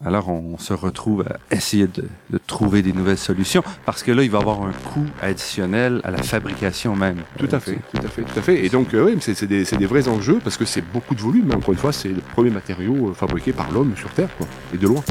Alors, 0.05 0.29
on 0.29 0.57
se 0.57 0.73
retrouve 0.73 1.25
à 1.29 1.53
essayer 1.53 1.87
de, 1.87 2.05
trouver 2.47 2.81
des 2.81 2.93
nouvelles 2.93 3.17
solutions 3.17 3.63
parce 3.85 4.01
que 4.01 4.11
là, 4.11 4.23
il 4.23 4.31
va 4.31 4.37
y 4.37 4.41
avoir 4.41 4.61
un 4.63 4.71
coût 4.71 5.05
additionnel 5.21 5.99
à 6.05 6.11
la 6.11 6.23
fabrication 6.23 6.95
même. 6.95 7.17
Tout 7.37 7.49
à 7.51 7.59
fait, 7.59 7.77
tout 7.93 7.97
à 7.97 8.07
fait, 8.07 8.21
tout 8.21 8.39
à 8.39 8.41
fait. 8.41 8.65
Et 8.65 8.69
donc, 8.69 8.93
euh, 8.93 9.05
oui, 9.05 9.17
c'est 9.19 9.43
des, 9.43 9.63
des, 9.63 9.85
vrais 9.85 10.07
enjeux 10.07 10.39
parce 10.41 10.55
que 10.55 10.65
c'est 10.65 10.81
beaucoup 10.81 11.15
de 11.15 11.21
volume. 11.21 11.51
Encore 11.53 11.73
une 11.73 11.79
fois, 11.79 11.91
c'est 11.91 12.09
le 12.09 12.21
premier 12.21 12.49
matériau 12.49 13.09
euh, 13.09 13.13
fabriqué 13.13 13.51
par 13.51 13.71
l'homme 13.71 13.93
sur 13.97 14.09
Terre, 14.11 14.29
quoi, 14.37 14.47
et 14.73 14.77
de 14.77 14.87
loin. 14.87 15.03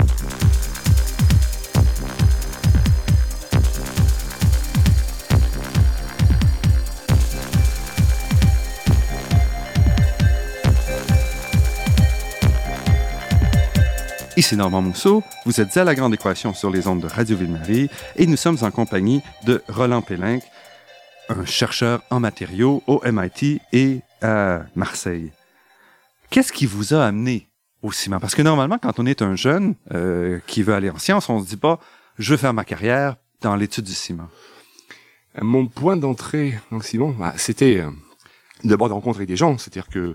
Ici 14.39 14.57
Normand 14.57 14.83
Mousseau, 14.83 15.25
vous 15.47 15.61
êtes 15.61 15.77
à 15.79 15.83
la 15.83 15.97
Grande 15.97 16.15
Équation 16.15 16.55
sur 16.55 16.71
les 16.71 16.87
ondes 16.87 17.01
de 17.01 17.09
Radio 17.09 17.37
Ville-Marie 17.37 17.91
et 18.15 18.25
nous 18.25 18.37
sommes 18.37 18.59
en 18.63 18.71
compagnie 18.71 19.21
de 19.45 19.65
Roland 19.69 20.01
Pélinck, 20.01 20.45
un 21.29 21.45
chercheur 21.45 22.03
en 22.11 22.21
matériaux 22.21 22.85
au 22.87 23.03
MIT 23.05 23.61
et 23.73 23.99
à 24.23 24.61
Marseille. 24.77 25.33
Qu'est-ce 26.31 26.53
qui 26.53 26.67
vous 26.67 26.95
a 26.95 27.05
amené 27.05 27.49
au 27.83 27.91
ciment? 27.91 28.21
Parce 28.21 28.37
que 28.37 28.43
normalement, 28.43 28.79
quand 28.79 29.01
on 29.01 29.07
est 29.07 29.23
un 29.23 29.35
jeune 29.35 29.75
euh, 29.93 30.39
qui 30.47 30.63
veut 30.63 30.75
aller 30.75 30.91
en 30.91 30.99
sciences, 30.99 31.29
on 31.29 31.43
se 31.43 31.49
dit 31.49 31.57
pas, 31.57 31.81
je 32.17 32.31
veux 32.31 32.37
faire 32.37 32.55
ma 32.55 32.65
carrière 32.65 33.17
dans 33.41 33.57
l'étude 33.57 33.87
du 33.87 33.93
ciment. 33.93 34.29
Mon 35.43 35.67
point 35.67 35.97
d'entrée 35.97 36.57
dans 36.71 36.81
ciment, 36.81 37.11
bah, 37.11 37.35
c'était 37.37 37.81
euh, 37.81 37.91
d'abord 38.63 38.89
de 38.89 38.95
rencontrer 38.95 39.27
des 39.27 39.37
gens, 39.37 39.59
c'est-à-dire 39.59 39.89
que 39.89 40.15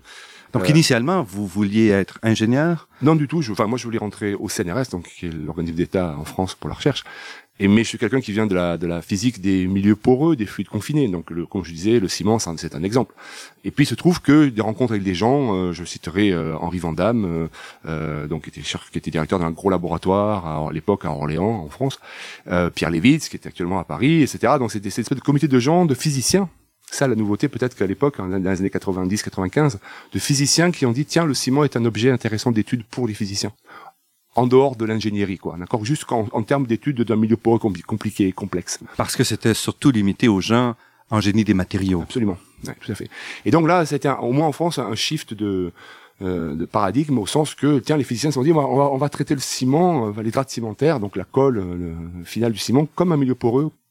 donc, 0.53 0.69
initialement, 0.69 1.23
vous 1.23 1.47
vouliez 1.47 1.89
être 1.89 2.19
ingénieur? 2.21 2.87
Non, 3.01 3.15
du 3.15 3.27
tout. 3.27 3.41
Je, 3.41 3.51
enfin, 3.51 3.65
moi, 3.65 3.77
je 3.77 3.85
voulais 3.85 3.97
rentrer 3.97 4.35
au 4.35 4.49
CNRS, 4.49 4.89
donc 4.91 5.07
qui 5.07 5.25
est 5.25 5.33
l'organisme 5.33 5.75
d'État 5.75 6.15
en 6.17 6.25
France 6.25 6.55
pour 6.55 6.69
la 6.69 6.75
recherche. 6.75 7.03
Et 7.59 7.67
mais 7.67 7.83
je 7.83 7.89
suis 7.89 7.97
quelqu'un 7.99 8.19
qui 8.19 8.31
vient 8.31 8.47
de 8.47 8.55
la 8.55 8.77
de 8.77 8.87
la 8.87 9.03
physique 9.03 9.39
des 9.39 9.67
milieux 9.67 9.95
poreux, 9.95 10.35
des 10.35 10.47
fluides 10.47 10.69
confinés. 10.69 11.07
Donc, 11.07 11.29
le, 11.29 11.45
comme 11.45 11.63
je 11.63 11.71
disais, 11.71 11.99
le 11.99 12.07
ciment, 12.07 12.39
c'est 12.39 12.75
un, 12.75 12.83
exemple. 12.83 13.13
Et 13.63 13.69
puis, 13.69 13.83
il 13.85 13.87
se 13.87 13.93
trouve 13.93 14.21
que 14.21 14.49
des 14.49 14.61
rencontres 14.61 14.93
avec 14.93 15.03
des 15.03 15.13
gens, 15.13 15.55
euh, 15.55 15.71
je 15.71 15.83
citerai 15.83 16.31
euh, 16.31 16.57
Henri 16.57 16.79
Vandamme, 16.79 17.25
euh, 17.25 17.47
euh, 17.85 18.27
donc 18.27 18.43
qui 18.43 18.49
était, 18.49 18.67
qui 18.91 18.97
était 18.97 19.11
directeur 19.11 19.37
d'un 19.37 19.51
gros 19.51 19.69
laboratoire 19.69 20.47
à, 20.47 20.73
l'époque 20.73 21.05
à 21.05 21.11
Orléans, 21.11 21.63
en 21.63 21.69
France, 21.69 21.99
Pierre 22.73 22.89
Lévitz, 22.89 23.29
qui 23.29 23.37
est 23.37 23.45
actuellement 23.45 23.79
à 23.79 23.83
Paris, 23.83 24.23
etc. 24.23 24.53
Donc, 24.57 24.71
c'était 24.71 24.89
cette 24.89 25.03
espèce 25.03 25.19
de 25.19 25.23
comité 25.23 25.47
de 25.47 25.59
gens, 25.59 25.85
de 25.85 25.93
physiciens 25.93 26.49
ça 26.93 27.07
la 27.07 27.15
nouveauté 27.15 27.47
peut-être 27.47 27.75
qu'à 27.75 27.87
l'époque, 27.87 28.17
dans 28.17 28.27
les 28.27 28.47
années 28.47 28.69
90-95, 28.69 29.77
de 30.13 30.19
physiciens 30.19 30.71
qui 30.71 30.85
ont 30.85 30.91
dit 30.91 31.05
tiens 31.05 31.25
le 31.25 31.33
ciment 31.33 31.63
est 31.63 31.75
un 31.75 31.85
objet 31.85 32.11
intéressant 32.11 32.51
d'étude 32.51 32.83
pour 32.83 33.07
les 33.07 33.13
physiciens 33.13 33.51
en 34.35 34.47
dehors 34.47 34.75
de 34.75 34.85
l'ingénierie, 34.85 35.37
quoi. 35.37 35.55
D'accord, 35.59 35.85
juste 35.85 36.05
en, 36.11 36.43
termes 36.43 36.65
d'études 36.65 37.01
d'un 37.01 37.15
milieu 37.15 37.37
poreux 37.37 37.59
compliqué 37.59 38.27
et 38.27 38.31
complexe. 38.31 38.79
Parce 38.97 39.15
que 39.15 39.23
c'était 39.23 39.53
surtout 39.53 39.91
limité 39.91 40.27
aux 40.27 40.41
gens 40.41 40.75
en 41.11 41.21
génie 41.21 41.43
des 41.43 41.53
matériaux. 41.53 42.01
Absolument, 42.01 42.37
tout 42.63 42.91
à 42.91 42.95
fait. 42.95 43.09
Et 43.45 43.51
donc 43.51 43.67
là, 43.67 43.85
c'était 43.85 44.09
au 44.09 44.31
moins 44.31 44.47
en 44.47 44.51
France 44.51 44.79
un 44.79 44.95
shift 44.95 45.33
de 45.33 45.71
euh, 46.21 46.55
de 46.55 46.65
paradigme 46.65 47.17
au 47.17 47.25
sens 47.25 47.55
que 47.55 47.79
tiens 47.79 47.97
les 47.97 48.03
physiciens 48.03 48.29
se 48.29 48.35
sont 48.35 48.43
dit 48.43 48.51
on 48.51 48.75
va, 48.75 48.85
on 48.91 48.97
va 48.97 49.09
traiter 49.09 49.33
le 49.33 49.41
ciment, 49.41 50.09
euh, 50.09 50.21
les 50.21 50.29
draps 50.29 50.53
cimentaires, 50.53 50.99
donc 50.99 51.15
la 51.15 51.23
colle 51.23 51.55
le 51.55 52.23
final 52.23 52.51
du 52.51 52.59
ciment 52.59 52.87
comme 52.93 53.11
un 53.11 53.17
milieu 53.17 53.33
poreux 53.33 53.63
euh, 53.65 53.82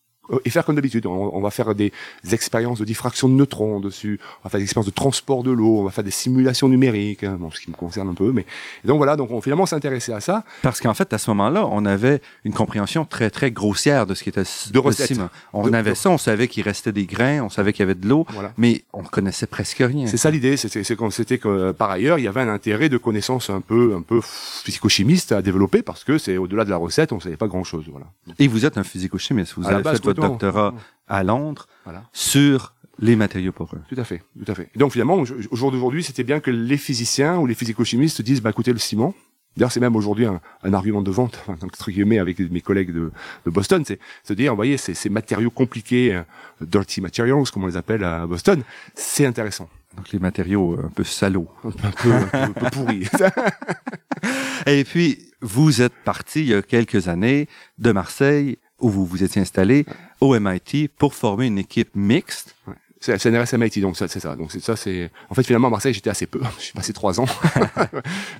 et 0.44 0.50
faire 0.50 0.64
comme 0.64 0.76
d'habitude. 0.76 1.06
On, 1.06 1.40
va 1.40 1.50
faire 1.50 1.74
des, 1.74 1.92
expériences 2.30 2.78
de 2.78 2.84
diffraction 2.84 3.28
de 3.28 3.34
neutrons 3.34 3.80
dessus. 3.80 4.20
On 4.40 4.44
va 4.44 4.50
faire 4.50 4.58
des 4.58 4.64
expériences 4.64 4.86
de 4.86 4.94
transport 4.94 5.42
de 5.42 5.50
l'eau. 5.50 5.80
On 5.80 5.84
va 5.84 5.90
faire 5.90 6.04
des 6.04 6.10
simulations 6.10 6.68
numériques. 6.68 7.24
Hein, 7.24 7.36
bon, 7.38 7.50
ce 7.50 7.60
qui 7.60 7.70
me 7.70 7.76
concerne 7.76 8.08
un 8.08 8.14
peu, 8.14 8.32
mais 8.32 8.46
donc 8.84 8.98
voilà. 8.98 9.16
Donc 9.16 9.30
on 9.30 9.40
finalement 9.40 9.66
s'intéressait 9.66 10.12
à 10.12 10.20
ça. 10.20 10.44
Parce 10.62 10.80
qu'en 10.80 10.94
fait, 10.94 11.12
à 11.12 11.18
ce 11.18 11.30
moment-là, 11.30 11.66
on 11.70 11.84
avait 11.84 12.20
une 12.44 12.52
compréhension 12.52 13.04
très 13.04 13.30
très 13.30 13.50
grossière 13.50 14.06
de 14.06 14.14
ce 14.14 14.22
qui 14.22 14.28
était 14.28 14.42
de 14.42 14.78
recettes. 14.78 15.18
On 15.52 15.72
avait 15.72 15.94
ça, 15.94 16.10
on 16.10 16.18
savait 16.18 16.48
qu'il 16.48 16.62
restait 16.62 16.92
des 16.92 17.06
grains, 17.06 17.42
on 17.42 17.50
savait 17.50 17.72
qu'il 17.72 17.80
y 17.80 17.84
avait 17.84 17.94
de 17.94 18.08
l'eau, 18.08 18.26
mais 18.56 18.84
on 18.92 19.02
connaissait 19.02 19.46
presque 19.46 19.78
rien. 19.78 20.06
C'est 20.06 20.16
ça 20.16 20.30
l'idée. 20.30 20.56
C'était 20.56 21.38
que 21.38 21.72
par 21.72 21.90
ailleurs, 21.90 22.18
il 22.18 22.24
y 22.24 22.28
avait 22.28 22.40
un 22.40 22.48
intérêt 22.48 22.88
de 22.88 22.96
connaissances 22.96 23.50
un 23.50 23.60
peu 23.60 23.94
un 23.96 24.02
peu 24.02 24.20
physico-chimiste 24.22 25.32
à 25.32 25.42
développer 25.42 25.82
parce 25.82 26.04
que 26.04 26.18
c'est 26.18 26.36
au-delà 26.36 26.64
de 26.64 26.70
la 26.70 26.76
recette, 26.76 27.12
on 27.12 27.20
savait 27.20 27.36
pas 27.36 27.48
grand-chose. 27.48 27.86
Voilà. 27.90 28.06
Et 28.38 28.48
vous 28.48 28.64
êtes 28.64 28.78
un 28.78 28.84
physico-chimiste. 28.84 29.54
Vous 29.56 29.66
avez 29.66 29.82
fait 29.82 30.11
doctorat 30.14 30.74
à 31.08 31.22
Londres 31.22 31.66
sur 32.12 32.74
les 32.98 33.16
matériaux 33.16 33.52
poreux. 33.52 33.80
Tout 33.88 33.98
à 33.98 34.04
fait, 34.04 34.22
tout 34.44 34.50
à 34.50 34.54
fait. 34.54 34.68
donc 34.76 34.92
finalement, 34.92 35.16
au 35.16 35.24
jour 35.24 35.72
d'aujourd'hui, 35.72 36.02
c'était 36.02 36.24
bien 36.24 36.40
que 36.40 36.50
les 36.50 36.76
physiciens 36.76 37.38
ou 37.38 37.46
les 37.46 37.54
physico-chimistes 37.54 38.22
disent, 38.22 38.42
bah 38.42 38.50
écoutez, 38.50 38.72
le 38.72 38.78
ciment, 38.78 39.14
D'ailleurs, 39.56 39.72
c'est 39.72 39.80
même 39.80 39.96
aujourd'hui 39.96 40.24
un, 40.24 40.40
argument 40.72 41.02
de 41.02 41.10
vente, 41.10 41.38
entre 41.46 41.90
guillemets, 41.90 42.18
avec 42.18 42.38
mes 42.38 42.62
collègues 42.62 42.90
de, 42.90 43.10
Boston, 43.44 43.84
c'est 43.86 43.98
se 44.24 44.32
dire, 44.32 44.52
vous 44.52 44.56
voyez, 44.56 44.78
ces, 44.78 44.94
ces 44.94 45.10
matériaux 45.10 45.50
compliqués, 45.50 46.14
euh, 46.14 46.22
dirty 46.62 47.02
materials, 47.02 47.50
comme 47.52 47.64
on 47.64 47.66
les 47.66 47.76
appelle 47.76 48.02
à 48.02 48.26
Boston, 48.26 48.62
c'est 48.94 49.26
intéressant. 49.26 49.68
Donc 49.96 50.10
les 50.10 50.18
matériaux 50.18 50.78
un 50.82 50.88
peu 50.88 51.04
salauds. 51.04 51.48
Un 51.64 51.90
peu, 51.90 52.12
un 52.32 52.52
peu 52.52 52.70
pourris. 52.70 53.06
Et 54.66 54.84
puis, 54.84 55.18
vous 55.42 55.82
êtes 55.82 55.94
parti 56.04 56.40
il 56.40 56.48
y 56.48 56.54
a 56.54 56.62
quelques 56.62 57.08
années 57.08 57.46
de 57.78 57.92
Marseille 57.92 58.58
où 58.82 58.90
vous 58.90 59.06
vous 59.06 59.24
étiez 59.24 59.40
installé 59.40 59.86
au 60.20 60.38
MIT 60.38 60.90
pour 60.98 61.14
former 61.14 61.46
une 61.46 61.58
équipe 61.58 61.90
mixte. 61.94 62.54
Ouais. 62.66 62.74
C'est 63.00 63.18
CNRS 63.18 63.58
MIT, 63.58 63.80
donc 63.80 63.96
c'est 63.96 64.06
ça. 64.06 64.36
Donc 64.36 64.52
c'est 64.52 64.60
ça, 64.60 64.76
c'est. 64.76 65.10
En 65.28 65.34
fait, 65.34 65.42
finalement, 65.42 65.66
à 65.66 65.70
Marseille, 65.70 65.92
j'étais 65.92 66.10
assez 66.10 66.26
peu. 66.26 66.40
J'ai 66.60 66.72
passé 66.72 66.92
trois 66.92 67.20
ans. 67.20 67.26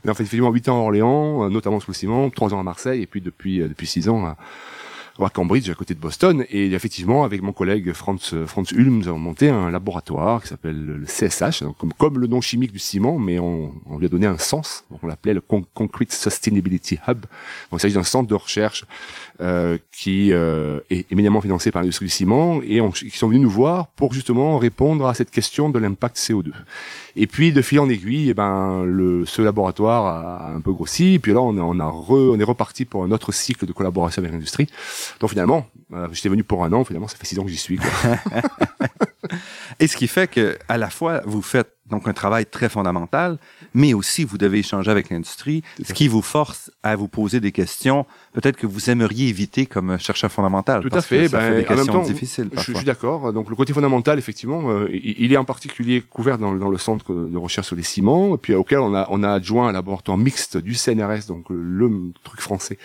Mais 0.05 0.11
en 0.11 0.15
fait, 0.15 0.23
effectivement, 0.23 0.51
huit 0.51 0.69
ans 0.69 0.77
à 0.77 0.83
Orléans, 0.83 1.51
notamment 1.51 1.81
sous 1.81 1.91
le 1.91 1.97
ciment, 1.97 2.31
trois 2.31 2.55
ans 2.55 2.61
à 2.61 2.63
Marseille, 2.63 3.03
et 3.03 3.07
puis 3.07 3.21
depuis 3.21 3.61
euh, 3.61 3.67
depuis 3.67 3.89
six 3.89 4.09
ans 4.09 4.25
à, 4.25 4.37
à 5.21 5.29
Cambridge, 5.29 5.69
à 5.71 5.75
côté 5.75 5.95
de 5.95 6.01
Boston. 6.01 6.45
Et 6.51 6.73
effectivement, 6.73 7.25
avec 7.25 7.43
mon 7.43 7.53
collègue 7.53 7.93
Franz, 7.93 8.35
Franz 8.47 8.75
Ulm, 8.75 8.99
nous 8.99 9.09
avons 9.09 9.19
monté 9.19 9.49
un 9.49 9.71
laboratoire 9.71 10.43
qui 10.43 10.49
s'appelle 10.49 10.85
le 10.85 11.07
CSH, 11.07 11.63
donc 11.63 11.77
comme, 11.99 12.19
le 12.19 12.27
nom 12.27 12.41
chimique 12.41 12.73
du 12.73 12.79
ciment, 12.79 13.19
mais 13.19 13.39
on, 13.39 13.73
lui 13.99 14.07
a 14.07 14.09
donné 14.09 14.27
un 14.27 14.39
sens. 14.39 14.85
Donc 14.91 15.01
on 15.03 15.07
l'appelait 15.07 15.35
le 15.35 15.41
Concrete 15.41 16.13
Sustainability 16.13 16.99
Hub. 17.07 17.21
Donc 17.71 17.79
il 17.79 17.81
s'agit 17.81 17.95
d'un 17.95 18.03
centre 18.03 18.29
de 18.29 18.35
recherche 18.35 18.85
euh, 19.41 19.79
qui 19.93 20.33
euh, 20.33 20.81
est 20.91 21.11
éminemment 21.13 21.41
financé 21.41 21.71
par 21.71 21.83
l'industrie 21.83 22.07
du 22.07 22.11
ciment 22.11 22.61
et 22.63 22.81
on, 22.81 22.91
qui 22.91 23.11
sont 23.11 23.29
venus 23.29 23.43
nous 23.43 23.51
voir 23.51 23.89
pour 23.89 24.13
justement 24.13 24.59
répondre 24.59 25.07
à 25.07 25.15
cette 25.15 25.31
question 25.31 25.69
de 25.69 25.79
l'impact 25.79 26.17
CO2. 26.17 26.53
Et 27.17 27.27
puis 27.27 27.53
de 27.53 27.61
fil 27.61 27.81
en 27.81 27.89
aiguille, 27.89 28.31
eh 28.31 28.35
ben 28.35 28.85
le, 28.85 29.27
ce 29.27 29.43
laboratoire 29.43 30.07
a 30.07 30.53
un 30.53 30.61
peu 30.61 30.73
grossi. 30.73 31.19
Puis 31.19 31.33
là, 31.33 31.41
on, 31.41 31.57
on 31.59 31.81
a 31.81 31.85
on 32.09 32.39
est 32.39 32.45
reparti 32.45 32.85
pour 32.85 33.05
un 33.05 33.11
autre 33.11 33.33
cycle 33.33 33.67
de 33.67 33.73
collaboration 33.73 34.23
avec 34.23 34.33
l'industrie. 34.33 34.67
Donc 35.21 35.31
finalement, 35.31 35.67
euh, 35.93 36.09
j'étais 36.13 36.29
venu 36.29 36.45
pour 36.45 36.65
un 36.65 36.73
an. 36.73 36.85
Finalement, 36.85 37.09
ça 37.09 37.17
fait 37.17 37.27
six 37.27 37.39
ans 37.39 37.45
que 37.45 37.51
j'y 37.51 37.57
suis. 37.57 37.79
Et 39.81 39.87
ce 39.87 39.97
qui 39.97 40.09
fait 40.09 40.29
que 40.29 40.59
à 40.69 40.77
la 40.79 40.91
fois 40.91 41.23
vous 41.25 41.43
faites 41.43 41.77
donc 41.87 42.09
un 42.09 42.13
travail 42.13 42.47
très 42.47 42.69
fondamental, 42.69 43.39
mais 43.75 43.95
aussi 43.95 44.25
vous 44.25 44.39
devez 44.39 44.59
échanger 44.59 44.91
avec 44.91 45.11
l'industrie, 45.11 45.63
ce 45.85 45.93
qui 45.93 46.09
vous 46.09 46.23
force 46.23 46.71
à 46.83 46.97
vous 46.97 47.09
poser 47.09 47.41
des 47.41 47.53
questions 47.53 48.07
peut-être 48.33 48.57
que 48.57 48.67
vous 48.67 48.91
aimeriez 48.91 49.29
éviter 49.29 49.67
comme 49.67 49.99
chercheur 49.99 50.31
fondamental. 50.31 50.83
Tout 50.83 50.97
à 50.97 51.03
fait. 51.03 51.29
ça 51.29 51.39
ben, 51.39 51.49
fait 51.49 51.57
des 51.61 51.65
questions 51.65 52.03
difficiles. 52.03 52.51
Je, 52.53 52.73
suis 52.73 52.85
d'accord. 52.85 53.33
Donc 53.33 53.51
le 53.51 53.57
côté 53.57 53.73
fondamental, 53.73 54.19
effectivement, 54.19 54.71
euh, 54.71 54.89
il 54.93 55.33
est 55.33 55.37
en 55.37 55.45
particulier 55.45 56.03
couvert 56.03 56.39
dans, 56.39 56.55
dans, 56.55 56.71
le 56.71 56.79
centre 56.79 57.13
de 57.13 57.37
recherche 57.37 57.69
sur 57.69 57.77
les 57.77 57.83
ciments, 57.83 58.35
et 58.35 58.39
puis 58.39 58.55
auquel 58.55 58.79
on 58.79 58.95
a, 58.95 59.07
on 59.11 59.23
a 59.23 59.33
adjoint 59.33 59.69
un 59.69 59.73
laboratoire 59.73 60.19
mixte 60.19 60.57
du 60.57 60.75
CNRS, 60.75 61.27
donc 61.29 61.47
le 61.51 62.13
truc 62.25 62.41
français 62.41 62.79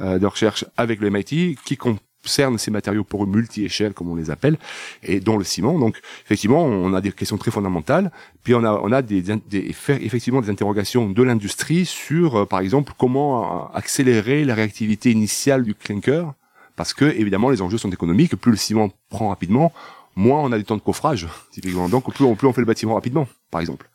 euh, 0.00 0.18
de 0.18 0.26
recherche 0.26 0.64
avec 0.76 1.00
le 1.00 1.10
MIT, 1.10 1.56
qui 1.64 1.76
compte 1.76 2.00
cerne 2.24 2.58
ces 2.58 2.70
matériaux 2.70 3.04
pour 3.04 3.26
multi-échelle, 3.26 3.92
comme 3.92 4.10
on 4.10 4.14
les 4.14 4.30
appelle, 4.30 4.58
et 5.02 5.20
dont 5.20 5.36
le 5.36 5.44
ciment. 5.44 5.78
Donc, 5.78 6.00
effectivement, 6.24 6.64
on 6.64 6.92
a 6.94 7.00
des 7.00 7.12
questions 7.12 7.38
très 7.38 7.50
fondamentales. 7.50 8.10
Puis 8.42 8.54
on 8.54 8.64
a, 8.64 8.80
on 8.82 8.92
a 8.92 9.02
des, 9.02 9.22
des 9.22 9.74
effectivement 9.88 10.40
des 10.40 10.50
interrogations 10.50 11.08
de 11.08 11.22
l'industrie 11.22 11.86
sur, 11.86 12.36
euh, 12.36 12.46
par 12.46 12.60
exemple, 12.60 12.92
comment 12.98 13.72
accélérer 13.72 14.44
la 14.44 14.54
réactivité 14.54 15.10
initiale 15.10 15.62
du 15.62 15.74
clinker, 15.74 16.32
parce 16.76 16.94
que 16.94 17.04
évidemment 17.04 17.50
les 17.50 17.62
enjeux 17.62 17.78
sont 17.78 17.90
économiques. 17.90 18.36
Plus 18.36 18.50
le 18.50 18.56
ciment 18.56 18.90
prend 19.08 19.28
rapidement, 19.28 19.72
moins 20.16 20.40
on 20.40 20.52
a 20.52 20.58
du 20.58 20.64
temps 20.64 20.76
de 20.76 20.82
coffrage, 20.82 21.28
typiquement. 21.52 21.88
Donc 21.88 22.12
plus 22.12 22.24
on, 22.24 22.34
plus 22.34 22.46
on 22.46 22.52
fait 22.52 22.60
le 22.60 22.66
bâtiment 22.66 22.94
rapidement, 22.94 23.26
par 23.50 23.60
exemple. 23.60 23.88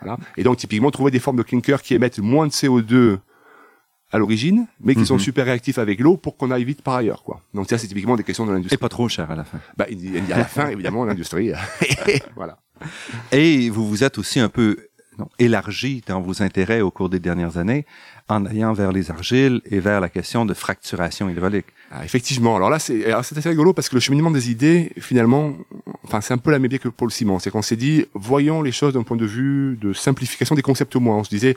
Voilà. 0.00 0.18
Et 0.36 0.42
donc 0.42 0.56
typiquement 0.56 0.90
trouver 0.90 1.10
des 1.10 1.20
formes 1.20 1.36
de 1.36 1.42
clinker 1.42 1.82
qui 1.82 1.94
émettent 1.94 2.18
moins 2.18 2.46
de 2.46 2.52
CO2 2.52 3.18
à 4.14 4.18
l'origine, 4.18 4.66
mais 4.80 4.94
qui 4.94 5.04
sont 5.04 5.14
mhm. 5.14 5.20
super 5.20 5.44
réactifs 5.44 5.76
avec 5.76 5.98
l'eau 5.98 6.16
pour 6.16 6.36
qu'on 6.36 6.52
aille 6.52 6.62
vite 6.62 6.82
par 6.82 6.94
ailleurs, 6.94 7.24
quoi. 7.24 7.40
Donc 7.52 7.68
ça, 7.68 7.78
c'est 7.78 7.88
typiquement 7.88 8.14
des 8.14 8.22
questions 8.22 8.46
de 8.46 8.52
l'industrie. 8.52 8.76
Et 8.76 8.78
pas 8.78 8.88
trop 8.88 9.08
cher 9.08 9.28
à 9.28 9.34
la 9.34 9.42
fin. 9.42 9.58
Bah, 9.76 9.86
il 9.90 10.14
y 10.28 10.32
a 10.32 10.36
à 10.36 10.38
la 10.38 10.44
fin, 10.44 10.68
évidemment, 10.68 11.04
l'industrie. 11.04 11.50
voilà. 12.36 12.58
Et 13.32 13.68
vous 13.70 13.88
vous 13.88 14.04
êtes 14.04 14.16
aussi 14.16 14.38
un 14.38 14.48
peu 14.48 14.76
élargi 15.40 16.00
dans 16.06 16.20
vos 16.20 16.42
intérêts 16.42 16.80
au 16.80 16.92
cours 16.92 17.08
des 17.08 17.18
dernières 17.18 17.58
années 17.58 17.86
en 18.28 18.46
allant 18.46 18.72
vers 18.72 18.92
les 18.92 19.10
argiles 19.10 19.60
et 19.66 19.80
vers 19.80 20.00
la 20.00 20.08
question 20.08 20.46
de 20.46 20.54
fracturation 20.54 21.28
hydraulique. 21.28 21.66
Ah, 21.90 22.04
effectivement. 22.04 22.54
Alors 22.54 22.70
là, 22.70 22.78
c'est 22.78 23.10
assez 23.12 23.48
rigolo 23.48 23.72
parce 23.72 23.88
que 23.88 23.96
le 23.96 24.00
cheminement 24.00 24.30
des 24.30 24.48
idées, 24.48 24.92
finalement, 24.98 25.54
enfin, 26.04 26.20
c'est 26.20 26.34
un 26.34 26.38
peu 26.38 26.52
la 26.52 26.60
même 26.60 26.66
idée 26.66 26.78
que 26.78 26.88
pour 26.88 27.08
le 27.08 27.12
ciment. 27.12 27.40
C'est 27.40 27.50
qu'on 27.50 27.62
s'est 27.62 27.76
dit, 27.76 28.06
voyons 28.14 28.62
les 28.62 28.72
choses 28.72 28.94
d'un 28.94 29.02
point 29.02 29.16
de 29.16 29.26
vue 29.26 29.76
de 29.80 29.92
simplification 29.92 30.54
des 30.54 30.62
concepts 30.62 30.94
au 30.94 31.00
moins. 31.00 31.16
On 31.16 31.24
se 31.24 31.30
disait, 31.30 31.56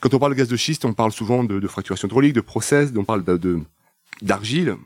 quand 0.00 0.14
on 0.14 0.18
parle 0.18 0.32
de 0.32 0.38
gaz 0.38 0.48
de 0.48 0.56
schiste, 0.56 0.84
on 0.84 0.92
parle 0.92 1.12
souvent 1.12 1.44
de, 1.44 1.58
de 1.58 1.68
fracturation 1.68 2.08
hydraulique, 2.08 2.34
de 2.34 2.40
process, 2.40 2.90
on 2.96 3.04
parle 3.04 3.24
de 3.24 3.60
d'argile 4.22 4.76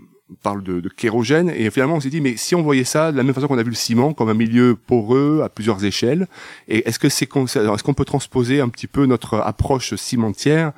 parle 0.42 0.62
de, 0.62 0.80
de 0.80 0.88
kérogène, 0.88 1.50
et 1.50 1.70
finalement 1.70 1.96
on 1.96 2.00
s'est 2.00 2.10
dit, 2.10 2.20
mais 2.20 2.36
si 2.36 2.54
on 2.54 2.62
voyait 2.62 2.84
ça 2.84 3.12
de 3.12 3.16
la 3.16 3.22
même 3.22 3.34
façon 3.34 3.48
qu'on 3.48 3.58
a 3.58 3.62
vu 3.62 3.70
le 3.70 3.76
ciment, 3.76 4.12
comme 4.12 4.28
un 4.28 4.34
milieu 4.34 4.76
poreux 4.76 5.42
à 5.42 5.48
plusieurs 5.48 5.84
échelles, 5.84 6.26
et 6.68 6.88
est-ce 6.88 6.98
que 6.98 7.08
c'est 7.08 7.24
est-ce 7.36 7.82
qu'on 7.82 7.94
peut 7.94 8.04
transposer 8.04 8.60
un 8.60 8.68
petit 8.68 8.86
peu 8.86 9.06
notre 9.06 9.38
approche 9.38 9.94
cimentière 9.94 10.72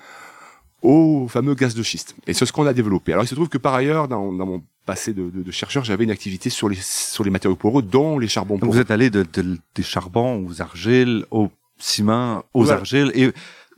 au 0.83 1.26
fameux 1.29 1.55
gaz 1.55 1.75
de 1.75 1.83
schiste? 1.83 2.14
Et 2.26 2.35
c'est 2.35 2.47
ce 2.47 2.53
qu'on 2.53 2.67
a 2.67 2.73
développé. 2.73 3.12
Alors 3.12 3.25
il 3.25 3.29
se 3.29 3.35
trouve 3.35 3.49
que 3.49 3.59
par 3.59 3.75
ailleurs, 3.75 4.09
dans, 4.09 4.33
dans 4.33 4.47
mon 4.47 4.62
passé 4.87 5.14
de, 5.14 5.31
de, 5.31 5.43
de, 5.43 5.50
chercheur, 5.50 5.85
j'avais 5.85 6.05
une 6.05 6.11
activité 6.11 6.50
sur 6.50 6.69
les 6.69 6.79
sur 6.81 7.25
les 7.25 7.31
matériaux 7.31 7.57
poreux, 7.57 7.83
dont 7.83 8.19
les 8.19 8.29
charbons 8.29 8.59
poreux. 8.59 8.73
vous 8.73 8.81
êtes 8.81 8.91
allé 8.91 9.11
de, 9.11 9.25
des 9.75 9.83
charbons 9.83 10.47
aux 10.47 10.61
argiles, 10.61 11.26
au 11.31 11.50
ciment, 11.79 12.45
aux 12.55 12.71
argiles, 12.71 13.11
et 13.14 13.33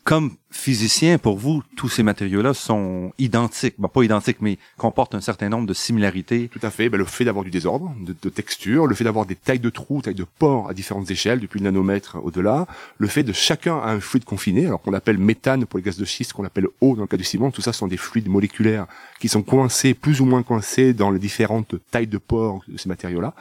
comme 0.06 0.36
physicien, 0.52 1.18
pour 1.18 1.36
vous, 1.36 1.64
tous 1.76 1.88
ces 1.88 2.04
matériaux-là 2.04 2.54
sont 2.54 3.12
identiques. 3.18 3.74
Pas 3.92 4.04
identiques, 4.04 4.36
mais 4.40 4.56
comportent 4.78 5.16
un 5.16 5.20
certain 5.20 5.48
nombre 5.48 5.66
de 5.66 5.74
similarités. 5.74 6.48
Tout 6.48 6.60
à 6.62 6.70
fait. 6.70 6.88
Ben, 6.88 6.96
le 6.96 7.04
fait 7.04 7.24
d'avoir 7.24 7.44
du 7.44 7.50
désordre, 7.50 7.92
de, 8.00 8.28
texture, 8.28 8.86
le 8.86 8.94
fait 8.94 9.02
d'avoir 9.02 9.26
des 9.26 9.34
tailles 9.34 9.58
de 9.58 9.68
trous, 9.68 10.02
tailles 10.02 10.14
de 10.14 10.24
pores 10.38 10.70
à 10.70 10.74
différentes 10.74 11.10
échelles, 11.10 11.40
depuis 11.40 11.58
le 11.58 11.64
nanomètre 11.64 12.18
au-delà, 12.22 12.68
le 12.98 13.08
fait 13.08 13.24
de 13.24 13.32
chacun 13.32 13.78
a 13.78 13.90
un 13.90 13.98
fluide 13.98 14.24
confiné, 14.24 14.66
alors 14.66 14.80
qu'on 14.80 14.94
appelle 14.94 15.18
méthane 15.18 15.66
pour 15.66 15.78
les 15.78 15.82
gaz 15.82 15.96
de 15.96 16.04
schiste, 16.04 16.34
qu'on 16.34 16.44
appelle 16.44 16.68
eau 16.80 16.94
dans 16.94 17.02
le 17.02 17.08
cas 17.08 17.16
du 17.16 17.24
ciment, 17.24 17.50
tout 17.50 17.62
ça 17.62 17.72
sont 17.72 17.88
des 17.88 17.96
fluides 17.96 18.28
moléculaires 18.28 18.86
qui 19.18 19.28
sont 19.28 19.42
coincés, 19.42 19.92
plus 19.92 20.20
ou 20.20 20.24
moins 20.24 20.44
coincés 20.44 20.92
dans 20.92 21.10
les 21.10 21.18
différentes 21.18 21.74
tailles 21.90 22.06
de 22.06 22.18
pores 22.18 22.62
de 22.68 22.78
ces 22.78 22.88
matériaux-là. 22.88 23.34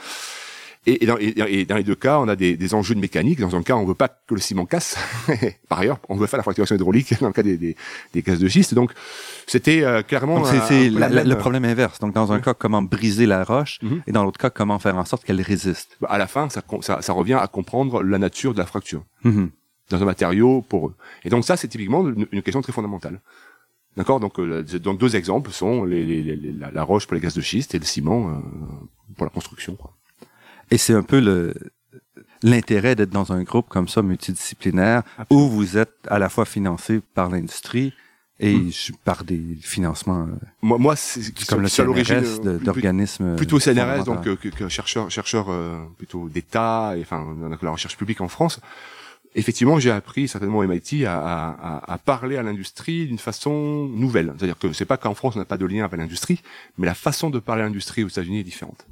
Et, 0.88 1.04
et, 1.04 1.08
dans, 1.08 1.18
et, 1.18 1.66
dans, 1.66 1.78
les 1.78 1.84
deux 1.84 1.96
cas, 1.96 2.20
on 2.20 2.28
a 2.28 2.36
des, 2.36 2.56
des, 2.56 2.74
enjeux 2.76 2.94
de 2.94 3.00
mécanique. 3.00 3.40
Dans 3.40 3.56
un 3.56 3.64
cas, 3.64 3.76
on 3.76 3.86
veut 3.86 3.96
pas 3.96 4.08
que 4.08 4.36
le 4.36 4.40
ciment 4.40 4.66
casse. 4.66 4.98
Par 5.70 5.80
ailleurs, 5.80 6.00
on 6.10 6.16
veut 6.16 6.28
faire 6.28 6.38
la 6.38 6.44
fracturation 6.44 6.76
hydraulique 6.76 7.14
dans 7.22 7.28
le 7.28 7.34
cas 7.34 7.42
des, 7.42 7.58
des, 7.58 7.76
des 8.14 8.22
gaz 8.22 8.40
de 8.40 8.48
schiste. 8.48 8.76
Donc, 8.76 8.92
c'était 9.48 9.84
euh, 9.84 10.04
clairement. 10.04 10.46
c'est 10.46 10.90
le 10.90 11.36
problème 11.36 11.66
inverse. 11.66 12.00
Donc, 12.00 12.14
dans 12.14 12.32
un 12.32 12.40
cas, 12.40 12.54
comment 12.54 12.84
briser 12.84 13.26
la 13.26 13.44
roche, 13.44 13.80
mhm. 13.82 14.04
et 14.06 14.12
dans 14.12 14.24
l'autre 14.24 14.38
cas, 14.38 14.52
comment 14.52 14.78
faire 14.78 14.96
en 14.96 15.06
sorte 15.06 15.24
qu'elle 15.24 15.42
résiste? 15.42 15.98
À 16.08 16.20
la 16.20 16.28
fin, 16.28 16.50
ça, 16.50 16.62
ça, 16.82 17.02
ça, 17.02 17.14
revient 17.14 17.40
à 17.42 17.48
comprendre 17.48 18.04
la 18.04 18.20
nature 18.20 18.54
de 18.54 18.60
la 18.60 18.68
fracture 18.68 19.04
mhm. 19.24 19.50
dans 19.90 20.02
un 20.02 20.06
matériau 20.06 20.62
poreux. 20.62 20.94
Et 21.24 21.30
donc, 21.30 21.46
ça, 21.46 21.58
c'est 21.58 21.68
typiquement 21.68 22.08
une, 22.08 22.28
une, 22.32 22.42
question 22.44 22.62
très 22.62 22.74
fondamentale. 22.74 23.22
D'accord? 23.98 24.20
Donc, 24.20 24.40
euh, 24.40 24.62
donc, 24.64 25.00
deux 25.00 25.16
exemples 25.16 25.50
sont 25.52 25.84
les, 25.84 26.06
les, 26.06 26.36
la, 26.36 26.70
la, 26.70 26.84
roche 26.84 27.08
pour 27.08 27.16
les 27.16 27.22
gaz 27.22 27.34
de 27.34 27.42
schiste 27.42 27.74
et 27.74 27.80
le 27.80 27.86
ciment 27.86 28.30
euh, 28.30 28.34
pour 29.16 29.26
la 29.26 29.32
construction. 29.32 29.76
Quoi. 29.76 29.92
Et 30.72 30.78
c'est 30.78 30.94
un 30.94 31.04
peu 31.04 31.20
le 31.20 31.54
l'intérêt 32.44 32.96
d'être 32.96 33.10
dans 33.10 33.32
un 33.32 33.44
groupe 33.44 33.68
comme 33.70 33.88
ça 33.88 34.02
multidisciplinaire 34.02 35.04
où 35.30 35.50
vous 35.50 35.78
êtes 35.78 35.96
à 36.08 36.20
la 36.20 36.30
fois 36.30 36.46
financé 36.46 37.02
par 37.14 37.30
l'industrie 37.30 37.94
et 38.40 38.56
hmm. 38.56 38.72
par 39.04 39.24
des 39.24 39.42
financements. 39.62 40.24
Euh, 40.24 40.46
moi, 40.62 40.78
moi 40.78 40.96
c'est 40.96 41.34
comme 41.48 41.62
le 41.62 41.70
CNRS 41.70 42.60
d'organismes. 42.60 43.36
Plutôt 43.36 43.60
CNRS, 43.60 44.04
donc 44.04 44.28
euh, 44.28 44.36
que, 44.36 44.50
que 44.50 44.68
chercheur, 44.68 45.10
chercheur 45.10 45.48
euh, 45.50 45.78
plutôt 45.98 46.28
d'État, 46.28 46.94
et 46.98 47.02
enfin 47.02 47.26
la 47.62 47.72
recherche 47.72 47.98
publique 47.98 48.22
en 48.22 48.28
France 48.28 48.60
effectivement, 49.36 49.80
j'ai 49.80 49.92
appris 49.92 50.28
certainement 50.28 50.60
au 50.60 50.68
MIT 50.68 51.06
à, 51.06 51.20
à, 51.20 51.94
à 51.94 51.98
parler 51.98 52.38
à 52.38 52.44
l'industrie 52.44 53.06
d'une 53.06 53.20
façon 53.20 53.88
nouvelle. 53.88 54.34
C'est-à-dire 54.38 54.58
que 54.58 54.74
c'est 54.74 54.86
pas 54.86 54.98
qu'en 54.98 55.14
France 55.14 55.36
on 55.36 55.40
n'a 55.40 55.46
pas 55.46 55.58
de 55.58 55.66
lien 55.66 55.84
avec 55.84 56.00
l'industrie, 56.00 56.42
mais 56.78 56.86
la 56.86 56.96
façon 56.96 57.30
de 57.30 57.40
parler 57.40 57.62
à 57.62 57.66
l'industrie 57.66 58.04
aux 58.04 58.08
États-Unis 58.08 58.40
est 58.40 58.44
différente. 58.44 58.86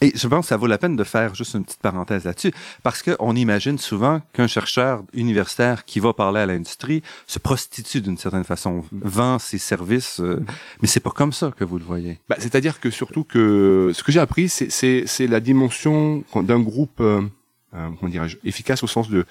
Et 0.00 0.12
je 0.14 0.26
pense 0.26 0.46
que 0.46 0.48
ça 0.48 0.56
vaut 0.56 0.66
la 0.66 0.78
peine 0.78 0.96
de 0.96 1.04
faire 1.04 1.34
juste 1.34 1.54
une 1.54 1.64
petite 1.64 1.80
parenthèse 1.80 2.24
là-dessus, 2.24 2.52
parce 2.82 3.02
qu'on 3.02 3.36
imagine 3.36 3.78
souvent 3.78 4.22
qu'un 4.32 4.46
chercheur 4.46 5.02
universitaire 5.12 5.84
qui 5.84 6.00
va 6.00 6.12
parler 6.12 6.40
à 6.40 6.46
l'industrie 6.46 7.02
se 7.26 7.38
prostitue 7.38 8.00
d'une 8.00 8.16
certaine 8.16 8.44
façon, 8.44 8.84
vend 8.92 9.38
ses 9.38 9.58
services, 9.58 10.20
euh, 10.20 10.44
mais 10.80 10.88
c'est 10.88 11.00
pas 11.00 11.10
comme 11.10 11.32
ça 11.32 11.52
que 11.56 11.64
vous 11.64 11.78
le 11.78 11.84
voyez. 11.84 12.18
Bah, 12.28 12.36
C'est-à-dire 12.38 12.80
que 12.80 12.90
surtout 12.90 13.24
que 13.24 13.92
ce 13.94 14.02
que 14.02 14.10
j'ai 14.10 14.20
appris, 14.20 14.48
c'est 14.48 15.26
la 15.26 15.40
dimension 15.40 16.24
d'un 16.34 16.60
groupe, 16.60 17.00
euh, 17.00 17.22
euh, 17.74 17.88
comment 17.98 18.10
dirais-je, 18.10 18.38
efficace 18.44 18.82
au 18.82 18.86
sens 18.86 19.08
de 19.10 19.26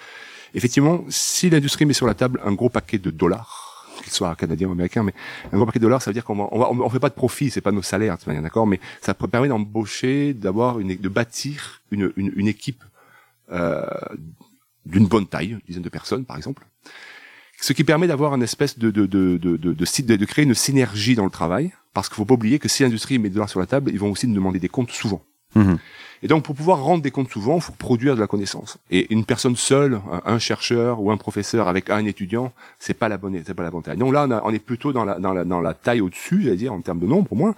Effectivement, 0.53 1.05
si 1.09 1.49
l'industrie 1.49 1.85
met 1.85 1.93
sur 1.93 2.07
la 2.07 2.13
table 2.13 2.39
un 2.43 2.53
gros 2.53 2.69
paquet 2.69 2.97
de 2.97 3.09
dollars, 3.09 3.87
qu'il 4.03 4.11
soit 4.11 4.35
canadien 4.35 4.67
ou 4.67 4.71
américain, 4.71 5.03
mais 5.03 5.13
un 5.51 5.57
gros 5.57 5.65
paquet 5.65 5.79
de 5.79 5.85
dollars, 5.85 6.01
ça 6.01 6.09
veut 6.09 6.13
dire 6.13 6.25
qu'on 6.25 6.39
on, 6.39 6.81
on, 6.81 6.89
fait 6.89 6.99
pas 6.99 7.09
de 7.09 7.13
profit, 7.13 7.49
c'est 7.49 7.61
pas 7.61 7.71
nos 7.71 7.81
salaires, 7.81 8.17
d'accord, 8.25 8.67
mais 8.67 8.79
ça 9.01 9.13
permet 9.13 9.47
d'embaucher, 9.47 10.33
d'avoir 10.33 10.79
une, 10.79 10.95
de 10.95 11.09
bâtir 11.09 11.81
une, 11.91 12.11
une, 12.17 12.31
une 12.35 12.47
équipe 12.47 12.83
euh, 13.51 13.85
d'une 14.85 15.07
bonne 15.07 15.27
taille, 15.27 15.51
une 15.51 15.61
dizaine 15.67 15.83
de 15.83 15.89
personnes 15.89 16.25
par 16.25 16.37
exemple, 16.37 16.65
ce 17.59 17.73
qui 17.73 17.83
permet 17.83 18.07
d'avoir 18.07 18.33
une 18.33 18.43
espèce 18.43 18.77
de 18.79 18.89
de, 18.89 19.05
de, 19.05 19.37
de, 19.37 19.55
de, 19.57 19.73
de, 19.73 20.15
de 20.15 20.25
créer 20.25 20.45
une 20.45 20.55
synergie 20.55 21.15
dans 21.15 21.25
le 21.25 21.31
travail, 21.31 21.71
parce 21.93 22.09
qu'il 22.09 22.15
faut 22.15 22.25
pas 22.25 22.33
oublier 22.33 22.59
que 22.59 22.67
si 22.67 22.83
l'industrie 22.83 23.19
met 23.19 23.29
des 23.29 23.35
dollars 23.35 23.49
sur 23.49 23.59
la 23.59 23.67
table, 23.67 23.91
ils 23.91 23.99
vont 23.99 24.11
aussi 24.11 24.27
nous 24.27 24.35
demander 24.35 24.59
des 24.59 24.69
comptes 24.69 24.91
souvent. 24.91 25.23
Mmh. 25.55 25.75
Et 26.23 26.27
donc, 26.27 26.43
pour 26.43 26.55
pouvoir 26.55 26.83
rendre 26.83 27.01
des 27.01 27.09
comptes 27.09 27.31
souvent, 27.31 27.55
il 27.55 27.61
faut 27.61 27.71
produire 27.71 28.15
de 28.15 28.21
la 28.21 28.27
connaissance. 28.27 28.77
Et 28.91 29.11
une 29.11 29.25
personne 29.25 29.55
seule, 29.55 29.99
un 30.23 30.37
chercheur 30.37 31.01
ou 31.01 31.11
un 31.11 31.17
professeur 31.17 31.67
avec 31.67 31.89
un 31.89 32.05
étudiant, 32.05 32.53
c'est 32.77 32.93
pas 32.93 33.09
la 33.09 33.17
bonne, 33.17 33.41
c'est 33.43 33.55
pas 33.55 33.63
la 33.63 33.71
bonne 33.71 33.81
taille. 33.81 33.97
Donc 33.97 34.13
là, 34.13 34.27
on, 34.29 34.49
on 34.49 34.53
est 34.53 34.59
plutôt 34.59 34.93
dans 34.93 35.03
la, 35.03 35.19
dans 35.19 35.33
la, 35.33 35.43
dans 35.45 35.61
la 35.61 35.73
taille 35.73 36.01
au-dessus, 36.01 36.43
c'est-à-dire 36.43 36.73
en 36.73 36.81
termes 36.81 36.99
de 36.99 37.07
nombre 37.07 37.33
au 37.33 37.35
moins, 37.35 37.55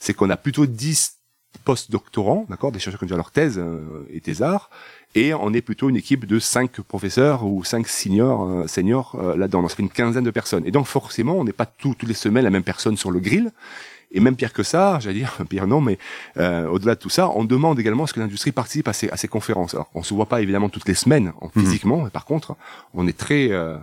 c'est 0.00 0.12
qu'on 0.12 0.28
a 0.28 0.36
plutôt 0.36 0.66
10 0.66 1.20
post-doctorants, 1.64 2.46
d'accord, 2.48 2.72
des 2.72 2.78
chercheurs 2.78 2.98
qui 2.98 3.04
ont 3.04 3.06
déjà 3.06 3.16
leur 3.16 3.30
thèse 3.30 3.58
euh, 3.58 4.06
et 4.12 4.20
thésards, 4.20 4.70
et 5.14 5.34
on 5.34 5.52
est 5.52 5.60
plutôt 5.60 5.88
une 5.88 5.96
équipe 5.96 6.24
de 6.24 6.38
cinq 6.38 6.80
professeurs 6.80 7.44
ou 7.44 7.64
cinq 7.64 7.88
seniors, 7.88 8.48
euh, 8.48 8.66
seniors 8.66 9.16
euh, 9.20 9.36
là-dedans. 9.36 9.62
Donc 9.62 9.70
ça 9.70 9.76
fait 9.76 9.82
une 9.82 9.90
quinzaine 9.90 10.24
de 10.24 10.30
personnes. 10.30 10.64
Et 10.66 10.70
donc 10.70 10.86
forcément, 10.86 11.34
on 11.34 11.44
n'est 11.44 11.52
pas 11.52 11.66
tout, 11.66 11.94
toutes 11.98 12.08
les 12.08 12.14
semaines 12.14 12.44
la 12.44 12.50
même 12.50 12.62
personne 12.62 12.96
sur 12.96 13.10
le 13.10 13.20
grill. 13.20 13.50
Et 14.12 14.20
même 14.20 14.36
pire 14.36 14.52
que 14.52 14.62
ça, 14.62 14.98
j'allais 15.00 15.20
dire, 15.20 15.36
pire 15.48 15.66
non, 15.66 15.80
mais 15.80 15.98
euh, 16.36 16.66
au-delà 16.66 16.94
de 16.94 17.00
tout 17.00 17.10
ça, 17.10 17.30
on 17.30 17.44
demande 17.44 17.78
également 17.78 18.04
à 18.04 18.06
ce 18.06 18.12
que 18.12 18.20
l'industrie 18.20 18.52
participe 18.52 18.88
à 18.88 18.92
ces, 18.92 19.08
à 19.10 19.16
ces 19.16 19.28
conférences. 19.28 19.74
Alors, 19.74 19.90
on 19.94 20.02
se 20.02 20.14
voit 20.14 20.26
pas 20.26 20.40
évidemment 20.40 20.68
toutes 20.68 20.88
les 20.88 20.94
semaines 20.94 21.32
en, 21.40 21.50
mhm. 21.54 21.64
physiquement, 21.64 22.02
mais 22.02 22.10
par 22.10 22.24
contre, 22.24 22.56
on 22.94 23.06
est 23.06 23.16
très 23.16 23.48
euh, 23.50 23.76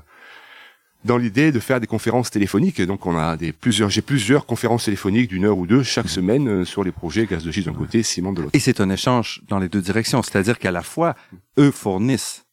dans 1.06 1.18
l'idée 1.18 1.52
de 1.52 1.60
faire 1.60 1.80
des 1.80 1.88
conférences 1.88 2.30
téléphoniques. 2.30 2.82
Donc, 2.82 3.06
on 3.06 3.18
a 3.18 3.38
des 3.38 3.54
plusieurs, 3.54 3.90
j'ai 3.90 4.02
plusieurs 4.02 4.46
conférences 4.46 4.86
téléphoniques 4.86 5.30
d'une 5.30 5.46
heure 5.46 5.58
ou 5.58 5.66
deux 5.66 5.84
chaque 5.84 6.10
semaine 6.10 6.48
euh, 6.48 6.66
sur 6.66 6.84
les 6.84 6.92
projets 6.92 7.26
gaz 7.26 7.44
de 7.44 7.52
schiste 7.52 7.68
d'un 7.68 7.74
côté, 7.74 8.04
ciment 8.04 8.34
de 8.34 8.42
l'autre. 8.42 8.56
Et 8.56 8.60
c'est 8.60 8.82
un 8.82 8.90
échange 8.90 9.42
dans 9.48 9.60
les 9.60 9.70
deux 9.70 9.82
directions, 9.82 10.22
c'est-à-dire 10.22 10.60
qu'à 10.60 10.72
la 10.72 10.84
fois, 10.84 11.16
eux 11.58 11.72
fournissent 11.72 12.47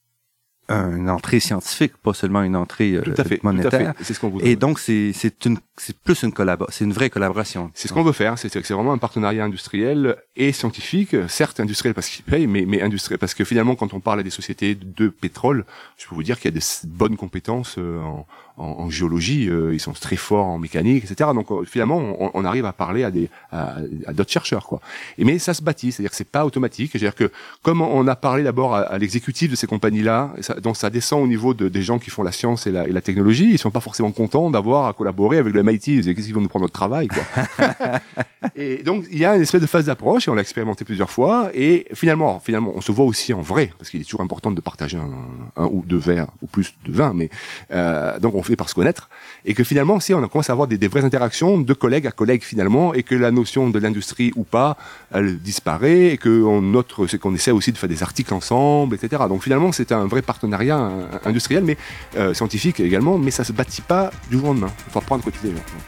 une 0.69 1.11
entrée 1.11 1.41
scientifique, 1.41 1.97
pas 1.99 2.15
seulement 2.15 2.43
une 2.43 2.57
entrée 2.57 2.99
tout 3.05 3.13
à 3.17 3.25
fait, 3.25 3.43
monétaire. 3.43 3.93
C'est 4.01 4.15
ce 4.15 4.21
qu'on 4.21 4.39
Et 4.41 4.57
donc 4.57 4.79
c'est 4.79 5.13
c'est 5.13 5.45
une 5.45 5.59
c'est 5.77 5.97
plus 5.97 6.23
une 6.23 6.33
collabo 6.33 6.67
c'est 6.71 6.85
une 6.85 6.93
vraie 6.93 7.11
collaboration. 7.11 7.71
C'est 7.75 7.89
ce 7.89 7.93
qu'on 7.93 8.03
veut 8.03 8.13
faire, 8.13 8.39
c'est 8.39 8.49
c'est 8.49 8.73
vraiment 8.73 8.93
un 8.93 8.99
partenariat 8.99 9.45
industriel 9.45 10.17
et 10.37 10.53
scientifique, 10.53 11.15
certes 11.29 11.61
industriel 11.61 11.95
parce 11.95 12.09
qu'il 12.09 12.25
paye, 12.25 12.47
mais 12.47 12.65
mais 12.67 12.81
industriel 12.81 13.19
parce 13.19 13.35
que 13.35 13.45
finalement 13.45 13.75
quand 13.75 13.93
on 13.93 14.01
parle 14.01 14.21
à 14.21 14.23
des 14.23 14.31
sociétés 14.31 14.75
de 14.75 15.09
pétrole, 15.09 15.67
je 15.99 16.07
peux 16.09 16.15
vous 16.15 16.23
dire 16.23 16.39
qu'il 16.41 16.51
y 16.51 16.57
a 16.57 16.59
des 16.59 16.89
bonnes 16.89 17.17
compétences 17.17 17.77
euh, 17.79 18.01
en, 18.01 18.27
en, 18.57 18.67
en 18.67 18.91
géologie, 18.91 19.49
euh, 19.49 19.75
ils 19.75 19.81
sont 19.81 19.93
très 19.93 20.17
forts 20.17 20.47
en 20.47 20.59
mécanique, 20.59 21.05
etc. 21.05 21.31
Donc 21.35 21.51
euh, 21.51 21.65
finalement 21.65 21.97
on, 21.99 22.31
on, 22.35 22.45
arrive 22.45 22.67
à 22.67 22.73
parler 22.73 23.03
à 23.03 23.11
des 23.11 23.29
à, 23.51 23.77
à 24.07 24.13
d'autres 24.13 24.31
chercheurs 24.31 24.67
quoi. 24.67 24.81
Et 25.19 25.25
mais 25.25 25.39
ça 25.41 25.55
se 25.55 25.63
bâtit, 25.63 25.91
c'est-à-dire 25.91 26.11
que 26.11 26.17
c'est 26.17 26.25
pas 26.25 26.45
automatique. 26.45 26.93
C'est-à-dire 26.93 27.17
que 27.17 27.31
comme 27.63 27.81
on 27.81 28.07
a 28.07 28.15
parlé 28.15 28.45
d'abord 28.45 28.75
à, 28.75 28.83
à 28.83 28.99
l'exécutif 28.99 29.51
de 29.51 29.57
ces 29.57 29.67
compagnies 29.67 30.03
là, 30.03 30.33
donc 30.63 30.77
ça 30.77 30.91
descend 30.91 31.23
au 31.23 31.27
niveau 31.27 31.53
de, 31.53 31.69
des 31.69 31.83
gens 31.83 31.99
qui 31.99 32.11
font 32.11 32.23
la 32.23 32.31
science 32.31 32.67
et 32.67 32.71
la, 32.71 32.87
et 32.87 32.93
la 32.93 33.01
technologie. 33.01 33.51
Ils 33.51 33.59
sont 33.59 33.73
pas 33.73 33.81
forcément 33.81 34.13
contents 34.13 34.51
d'avoir 34.51 34.87
à 34.87 34.93
collaborer 34.93 35.39
avec 35.39 35.53
le 35.53 35.63
MIT. 35.63 35.89
Ils 35.89 36.01
disent 36.03 36.15
qu'est-ce 36.15 36.27
qu'ils 36.27 36.35
vont 36.35 36.41
nous 36.41 36.49
prendre 36.49 36.65
notre 36.65 36.75
travail, 36.75 37.09
quoi. 37.09 37.25
et 38.55 38.83
donc 38.83 39.05
il 39.11 39.19
y 39.19 39.25
a 39.25 39.35
une 39.35 39.43
espèce 39.43 39.63
de 39.63 39.67
phase 39.67 39.87
d'approche 39.87 40.29
et 40.29 40.31
on 40.31 40.35
l'a 40.35 40.43
expérimenté 40.43 40.85
plusieurs 40.85 41.11
fois. 41.11 41.51
Et 41.55 41.87
finalement, 41.93 42.39
finalement, 42.39 42.73
on 42.77 42.81
se 42.81 42.93
voit 42.93 43.05
aussi 43.05 43.33
en 43.33 43.41
vrai 43.41 43.73
parce 43.79 43.91
qu'il 43.91 44.01
est 44.01 44.05
toujours 44.05 44.21
important 44.21 44.53
de 44.53 44.61
partager 44.61 44.97
un, 44.97 45.11
un, 45.57 45.67
ou 45.67 45.83
deux 45.85 45.99
verres 45.99 46.29
ou 46.41 46.47
plus 46.47 46.75
de 46.87 46.93
vin. 46.93 47.13
Mais 47.15 47.31
euh, 47.73 48.19
donc 48.21 48.35
on 48.37 48.44
par 48.57 48.69
se 48.69 48.75
connaître 48.75 49.09
et 49.45 49.55
que 49.55 49.65
finalement, 49.65 50.01
si 50.01 50.15
on 50.15 50.29
commence 50.29 50.51
à 50.51 50.53
avoir 50.53 50.69
des, 50.69 50.89
vraies 50.89 51.05
interactions 51.05 51.59
de 51.59 51.75
collègue 51.75 52.07
à 52.07 52.11
collègue 52.11 52.43
finalement 52.43 52.95
et 52.95 53.03
que 53.03 53.15
la 53.15 53.31
notion 53.31 53.71
de 53.71 53.79
l'industrie 53.79 54.33
ou 54.37 54.45
pas, 54.45 54.77
elle 55.13 55.39
disparaît 55.39 56.13
et 56.13 56.19
que 56.19 56.43
on 56.45 56.61
notre, 56.63 57.07
c'est 57.07 57.19
qu'on 57.19 57.35
essaie 57.35 57.51
aussi 57.51 57.73
de 57.73 57.79
faire 57.79 57.89
des 57.89 58.03
articles 58.03 58.33
ensemble, 58.35 58.97
etc. 58.97 59.23
Donc 59.29 59.43
finalement, 59.43 59.73
c'est 59.73 59.93
un 59.93 60.07
vrai 60.07 60.23
partenariat 60.23 60.91
industriel, 61.25 61.65
mais 61.65 61.77
euh, 62.17 62.35
scientifique 62.35 62.81
également, 62.81 63.19
mais 63.19 63.31
ça 63.31 63.45
se 63.45 63.53
bâtit 63.53 63.83
pas 63.83 64.11
du 64.31 64.37
jour 64.37 64.45
au 64.45 64.49
lendemain. 64.49 64.71
Il 64.87 64.93
faut 64.93 64.99
apprendre. 64.99 65.25
Donc, 65.25 65.35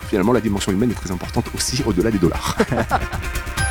finalement, 0.08 0.32
la 0.32 0.40
dimension 0.40 0.72
humaine 0.72 0.90
est 0.90 0.94
très 0.94 1.10
importante 1.10 1.46
aussi 1.54 1.82
au-delà 1.86 2.10
des 2.10 2.18
dollars. 2.18 2.56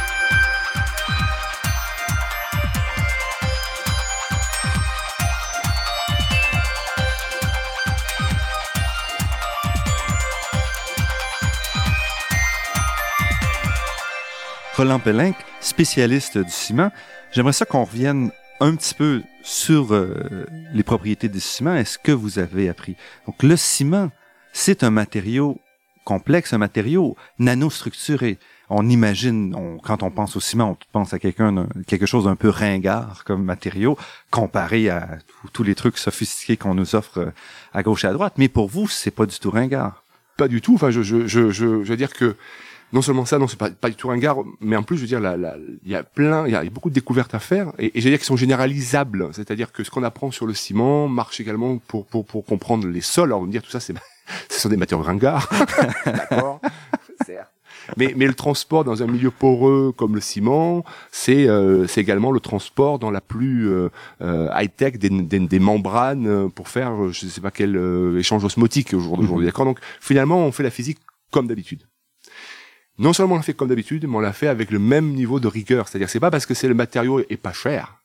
Roland 14.76 15.00
Pellin, 15.00 15.32
spécialiste 15.62 16.38
du 16.38 16.52
ciment. 16.52 16.92
J'aimerais 17.32 17.54
ça 17.54 17.66
qu'on 17.66 17.86
revienne 17.86 18.32
un 18.60 18.76
petit 18.76 18.94
peu 18.94 19.22
sur 19.42 19.94
euh, 19.94 20.46
les 20.74 20.84
propriétés 20.84 21.30
du 21.30 21.40
ciment. 21.40 21.76
Est-ce 21.76 21.98
que 21.98 22.12
vous 22.12 22.40
avez 22.40 22.68
appris? 22.68 22.98
Donc, 23.26 23.42
le 23.42 23.56
ciment, 23.56 24.12
c'est 24.52 24.84
un 24.84 24.90
matériau 24.90 25.62
complexe, 26.04 26.52
un 26.52 26.58
matériau 26.58 27.16
nanostructuré. 27.40 28.38
On 28.70 28.90
imagine, 28.90 29.56
quand 29.82 30.04
on 30.04 30.12
pense 30.12 30.36
au 30.36 30.42
ciment, 30.42 30.72
on 30.72 30.78
pense 30.92 31.14
à 31.14 31.20
quelqu'un, 31.20 31.68
quelque 31.88 32.06
chose 32.06 32.26
d'un 32.26 32.36
peu 32.36 32.50
ringard 32.50 33.24
comme 33.24 33.46
matériau, 33.46 33.98
comparé 34.30 34.90
à 34.90 35.20
tous 35.54 35.64
les 35.64 35.76
trucs 35.76 35.98
sophistiqués 35.98 36.58
qu'on 36.58 36.76
nous 36.76 36.96
offre 36.96 37.20
euh, 37.20 37.32
à 37.74 37.82
gauche 37.82 38.04
et 38.04 38.08
à 38.08 38.14
droite. 38.14 38.34
Mais 38.38 38.50
pour 38.50 38.68
vous, 38.68 38.90
c'est 38.90 39.12
pas 39.12 39.26
du 39.26 39.40
tout 39.40 39.52
ringard. 39.52 40.04
Pas 40.36 40.50
du 40.50 40.60
tout. 40.60 40.76
Enfin, 40.76 40.92
je, 40.92 41.02
je, 41.02 41.28
je, 41.28 41.50
je, 41.50 41.66
veux 41.66 41.96
dire 41.96 42.14
que 42.14 42.36
non 42.94 43.02
seulement 43.02 43.26
ça, 43.26 43.40
non, 43.40 43.48
c'est 43.48 43.58
pas, 43.58 43.70
pas 43.70 43.90
du 43.90 43.96
tout 43.96 44.08
ringard, 44.08 44.38
mais 44.62 44.76
en 44.76 44.84
plus, 44.84 44.98
je 44.98 45.02
veux 45.02 45.08
dire, 45.08 45.20
il 45.84 45.92
y 45.92 45.96
a 45.96 46.04
plein, 46.04 46.48
il 46.48 46.52
y 46.52 46.56
a 46.56 46.64
beaucoup 46.66 46.90
de 46.90 46.96
découvertes 46.96 47.34
à 47.34 47.40
faire, 47.40 47.72
et, 47.78 47.98
et 47.98 48.02
je 48.02 48.06
veux 48.06 48.12
dire 48.12 48.20
qu'ils 48.20 48.26
sont 48.26 48.38
généralisables. 48.38 49.30
C'est-à-dire 49.34 49.72
que 49.72 49.84
ce 49.84 49.92
qu'on 49.92 50.04
apprend 50.04 50.32
sur 50.32 50.46
le 50.46 50.54
ciment 50.54 51.08
marche 51.08 51.40
également 51.40 51.78
pour, 51.78 52.06
pour, 52.06 52.26
pour 52.26 52.46
comprendre 52.46 52.88
les 52.88 53.02
sols. 53.02 53.30
Alors, 53.30 53.42
on 53.42 53.48
dire 53.48 53.64
tout 53.64 53.72
ça, 53.72 53.80
c'est, 53.80 53.94
ce 54.50 54.60
sont 54.60 54.70
des 54.70 54.78
matériaux 54.78 55.04
ringards. 55.04 55.50
D'accord. 56.06 56.62
Mais, 57.98 58.14
mais 58.16 58.26
le 58.26 58.34
transport 58.34 58.84
dans 58.84 59.04
un 59.04 59.08
milieu 59.08 59.32
poreux 59.32 59.94
comme 59.96 60.16
le 60.16 60.22
ciment, 60.22 60.84
c'est 61.12 61.48
euh, 61.48 61.86
c'est 61.88 62.02
également 62.02 62.32
le 62.32 62.40
transport 62.40 63.00
dans 63.00 63.12
la 63.12 63.22
plus 63.22 63.70
euh, 63.70 63.90
euh 64.22 64.50
high-tech 64.56 64.98
des, 64.98 65.10
des, 65.10 65.40
des, 65.40 65.60
membranes 65.60 66.50
pour 66.52 66.68
faire 66.68 67.12
je 67.12 67.26
ne 67.26 67.32
sais 67.32 67.42
pas 67.42 67.52
quel 67.52 67.76
euh, 67.78 68.18
échange 68.18 68.44
osmotique 68.44 68.94
au 68.94 69.00
jour 69.00 69.18
d'aujourd'hui. 69.18 69.46
Mhm. 69.46 69.52
D'accord 69.52 69.66
Donc 69.66 69.80
finalement, 70.00 70.40
on 70.40 70.52
fait 70.52 70.64
la 70.64 70.72
physique 70.72 71.00
comme 71.32 71.48
d'habitude. 71.48 71.84
Non 72.98 73.14
seulement 73.14 73.36
on 73.36 73.38
l'a 73.38 73.44
fait 73.44 73.54
comme 73.54 73.70
d'habitude, 73.70 74.08
mais 74.08 74.16
on 74.16 74.22
l'a 74.22 74.34
fait 74.34 74.48
avec 74.48 74.72
le 74.72 74.80
même 74.80 75.14
niveau 75.14 75.40
de 75.40 75.48
rigueur. 75.48 75.88
C'est-à-dire, 75.88 76.10
c'est 76.10 76.20
pas 76.20 76.32
parce 76.32 76.46
que 76.46 76.54
c'est 76.54 76.68
le 76.68 76.74
matériau 76.74 77.20
est 77.20 77.38
pas 77.38 77.54
cher 77.54 78.00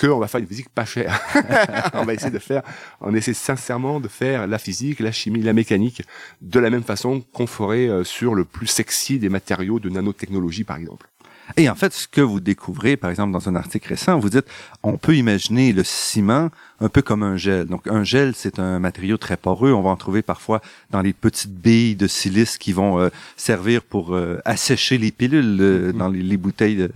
qu'on 0.00 0.18
va 0.18 0.28
faire 0.28 0.40
une 0.40 0.46
physique 0.46 0.68
pas 0.68 0.84
chère. 0.84 1.20
on 1.94 2.04
va 2.04 2.14
essayer 2.14 2.30
de 2.30 2.38
faire, 2.38 2.62
on 3.00 3.14
essaie 3.14 3.34
sincèrement 3.34 4.00
de 4.00 4.08
faire 4.08 4.46
la 4.46 4.58
physique, 4.58 5.00
la 5.00 5.12
chimie, 5.12 5.42
la 5.42 5.52
mécanique 5.52 6.02
de 6.40 6.60
la 6.60 6.70
même 6.70 6.82
façon 6.82 7.20
qu'on 7.32 7.46
ferait 7.46 7.88
euh, 7.88 8.04
sur 8.04 8.34
le 8.34 8.44
plus 8.44 8.66
sexy 8.66 9.18
des 9.18 9.28
matériaux 9.28 9.80
de 9.80 9.88
nanotechnologie, 9.88 10.64
par 10.64 10.76
exemple. 10.76 11.08
Et 11.56 11.68
en 11.68 11.74
fait, 11.74 11.92
ce 11.92 12.08
que 12.08 12.20
vous 12.20 12.40
découvrez, 12.40 12.96
par 12.96 13.10
exemple, 13.10 13.32
dans 13.32 13.48
un 13.48 13.56
article 13.56 13.88
récent, 13.88 14.18
vous 14.18 14.30
dites, 14.30 14.46
on 14.82 14.96
peut 14.96 15.16
imaginer 15.16 15.72
le 15.72 15.84
ciment 15.84 16.50
un 16.80 16.88
peu 16.88 17.02
comme 17.02 17.22
un 17.22 17.36
gel. 17.36 17.66
Donc, 17.66 17.86
un 17.86 18.04
gel, 18.04 18.34
c'est 18.34 18.58
un 18.58 18.78
matériau 18.78 19.16
très 19.16 19.36
poreux. 19.36 19.72
On 19.72 19.82
va 19.82 19.90
en 19.90 19.96
trouver 19.96 20.22
parfois 20.22 20.62
dans 20.90 21.02
les 21.02 21.12
petites 21.12 21.54
billes 21.54 21.96
de 21.96 22.06
silice 22.06 22.58
qui 22.58 22.72
vont 22.72 23.00
euh, 23.00 23.10
servir 23.36 23.82
pour 23.82 24.14
euh, 24.14 24.40
assécher 24.44 24.98
les 24.98 25.10
pilules 25.10 25.60
mm-hmm. 25.60 25.92
dans 25.92 26.08
les, 26.08 26.36
bouteilles 26.36 26.76
de, 26.76 26.90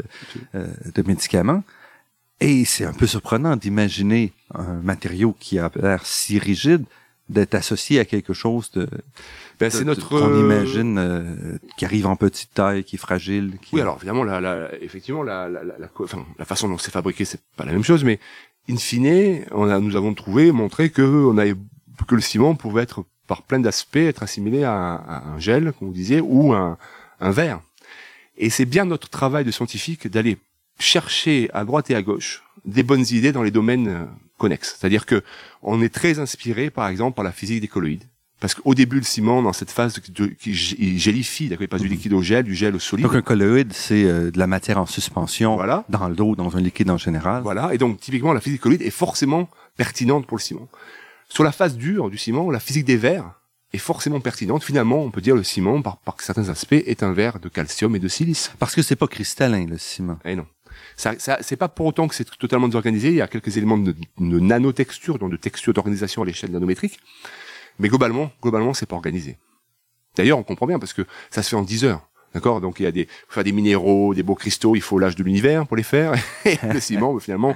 de 0.55 1.03
médicaments. 1.03 1.63
Et 2.41 2.65
c'est 2.65 2.85
un 2.85 2.93
peu 2.93 3.07
surprenant 3.07 3.57
d'imaginer 3.57 4.33
un 4.55 4.81
matériau 4.83 5.35
qui 5.39 5.59
a 5.59 5.71
l'air 5.75 6.05
si 6.05 6.39
rigide 6.39 6.85
d'être 7.29 7.55
associé 7.55 7.99
à 7.99 8.05
quelque 8.05 8.33
chose 8.33 8.71
de 8.73 8.89
ben, 9.59 9.71
c'est 9.71 9.85
notre 9.85 10.09
qu'on 10.09 10.31
euh, 10.31 10.41
imagine 10.41 10.99
euh, 10.99 11.59
qui 11.77 11.85
arrive 11.85 12.07
en 12.07 12.17
petite 12.17 12.53
taille 12.53 12.85
qui 12.85 12.97
est 12.97 12.99
fragile 12.99 13.53
oui 13.73 13.81
alors 13.81 13.97
évidemment 13.97 14.25
la, 14.25 14.41
la 14.41 14.75
effectivement 14.83 15.23
la 15.23 15.49
la, 15.49 15.65
la, 15.65 15.89
enfin, 15.99 16.25
la 16.39 16.45
façon 16.45 16.69
dont 16.69 16.79
c'est 16.79 16.91
fabriqué 16.91 17.25
c'est 17.25 17.41
pas 17.57 17.65
la 17.65 17.73
même 17.73 17.85
chose 17.85 18.05
mais 18.05 18.19
in 18.69 18.77
fine 18.77 19.45
on 19.53 19.69
a 19.69 19.79
nous 19.79 19.97
avons 19.97 20.15
trouvé 20.15 20.53
montré 20.53 20.91
que 20.91 21.03
on 21.03 21.39
avait 21.39 21.55
que 22.07 22.15
le 22.15 22.21
ciment 22.21 22.55
pouvait 22.55 22.83
être 22.83 23.05
par 23.27 23.43
plein 23.43 23.59
d'aspects 23.59 23.97
être 23.97 24.23
assimilé 24.23 24.65
à 24.65 24.73
un, 24.73 24.95
à 24.97 25.23
un, 25.35 25.39
gel 25.39 25.73
comme 25.79 25.89
vous 25.89 25.95
disiez 25.95 26.21
ou 26.21 26.53
un, 26.53 26.77
un 27.21 27.31
verre 27.31 27.61
et 28.39 28.51
c'est 28.51 28.67
bien 28.67 28.85
notre 28.85 29.09
travail 29.09 29.45
de 29.45 29.51
scientifique 29.51 30.09
d'aller 30.09 30.39
chercher 30.79 31.51
à 31.55 31.65
droite 31.65 31.91
et 31.91 31.95
à 31.95 32.03
gauche 32.03 32.43
des 32.65 32.83
bonnes 32.83 33.05
idées 33.11 33.33
dans 33.33 33.43
les 33.43 33.51
domaines 33.51 33.89
euh, 33.89 34.05
connexes. 34.39 34.77
C'est-à-dire 34.79 35.07
que 35.07 35.23
on 35.63 35.81
est 35.83 35.93
très 35.93 36.19
inspiré, 36.19 36.71
par 36.71 36.89
exemple, 36.89 37.17
par 37.17 37.25
la 37.25 37.33
physique 37.33 37.61
des 37.61 37.69
colloïdes. 37.69 38.05
Parce 38.41 38.55
qu'au 38.55 38.75
début, 38.75 38.97
le 38.97 39.03
ciment, 39.03 39.41
dans 39.41 39.55
cette 39.55 39.71
phase 39.71 40.01
de, 40.11 40.27
qui 40.27 40.55
gélifie, 40.55 41.49
d'accord, 41.49 41.65
il 41.65 41.69
passe 41.69 41.81
du 41.81 41.89
mhm. 41.89 41.95
liquide 41.95 42.13
au 42.13 42.23
gel, 42.23 42.45
du 42.45 42.55
gel 42.55 42.75
au 42.75 42.79
solide. 42.79 43.07
Donc 43.07 43.15
un 43.15 43.23
colloïde, 43.23 43.73
c'est 43.73 44.05
euh, 44.05 44.31
de 44.31 44.39
la 44.39 44.47
matière 44.47 44.79
en 44.79 44.85
suspension 44.85 45.57
voilà. 45.57 45.85
dans 45.89 46.09
l'eau, 46.09 46.37
dans 46.37 46.55
un 46.55 46.61
liquide 46.61 46.91
en 46.91 46.99
général. 46.99 47.43
Voilà, 47.43 47.73
et 47.73 47.79
donc 47.79 47.99
typiquement, 47.99 48.35
la 48.35 48.41
physique 48.41 48.59
des 48.59 48.63
colloïdes 48.63 48.83
est 48.83 48.91
forcément 48.91 49.49
pertinente 49.77 50.27
pour 50.27 50.37
le 50.37 50.43
ciment. 50.43 50.69
Sur 51.29 51.45
la 51.45 51.53
phase 51.53 51.77
dure 51.77 52.11
du 52.11 52.19
ciment, 52.19 52.51
la 52.51 52.61
physique 52.61 52.85
des 52.85 52.99
verres 52.99 53.41
est 53.73 53.79
forcément 53.79 54.21
pertinente. 54.21 54.63
Finalement, 54.63 55.03
on 55.03 55.11
peut 55.11 55.23
dire 55.23 55.35
le 55.35 55.43
ciment, 55.43 55.81
par, 55.81 55.97
par 55.97 56.21
certains 56.21 56.51
aspects, 56.51 56.75
est 56.75 57.03
un 57.03 57.13
verre 57.13 57.41
de 57.41 57.49
calcium 57.49 57.97
et 57.97 57.99
de 57.99 58.09
silice. 58.09 58.53
Parce 58.59 58.75
que 58.75 58.83
c'est 58.83 58.97
pas 58.97 59.07
cristallin, 59.07 59.67
le 59.67 59.79
ciment. 59.79 60.19
Eh 60.27 60.37
non. 60.37 60.47
Ça, 60.97 61.15
ça 61.19 61.39
c'est 61.41 61.57
pas 61.57 61.69
pour 61.69 61.87
autant 61.87 62.07
que 62.07 62.15
c'est 62.15 62.29
totalement 62.39 62.69
désorganisé. 62.69 63.09
Il 63.09 63.17
y 63.17 63.23
a 63.23 63.29
quelques 63.29 63.57
éléments 63.57 63.79
de, 63.79 63.93
de 63.93 64.41
nanotexture, 64.41 65.19
donc 65.19 65.31
de 65.31 65.37
texture 65.37 65.73
d'organisation 65.73 66.23
à 66.23 66.27
l'échelle 66.27 66.51
nanométrique. 66.51 67.01
Mais 67.79 67.89
globalement, 67.89 68.31
globalement, 68.43 68.75
c'est 68.75 68.87
pas 68.87 68.97
organisé. 68.97 69.39
D'ailleurs, 70.17 70.39
on 70.39 70.43
comprend 70.43 70.67
bien 70.67 70.79
parce 70.79 70.93
que 70.93 71.03
ça 71.31 71.43
se 71.43 71.51
fait 71.51 71.57
en 71.57 71.63
10 71.63 71.85
heures. 71.85 72.09
D'accord? 72.35 72.61
Donc 72.61 72.81
il 72.81 72.83
y 72.83 72.87
a 72.87 72.93
des 72.93 73.07
faut 73.29 73.35
faire 73.35 73.45
des 73.45 73.53
minéraux, 73.53 74.15
des 74.15 74.23
beaux 74.23 74.35
cristaux, 74.35 74.77
il 74.77 74.83
faut 74.83 74.99
l'âge 74.99 75.17
de 75.17 75.23
l'univers 75.23 75.67
pour 75.67 75.77
les 75.77 75.83
faire. 75.83 76.13
Et 76.45 76.59
le 76.71 76.81
ciment, 76.81 77.19
finalement, 77.19 77.55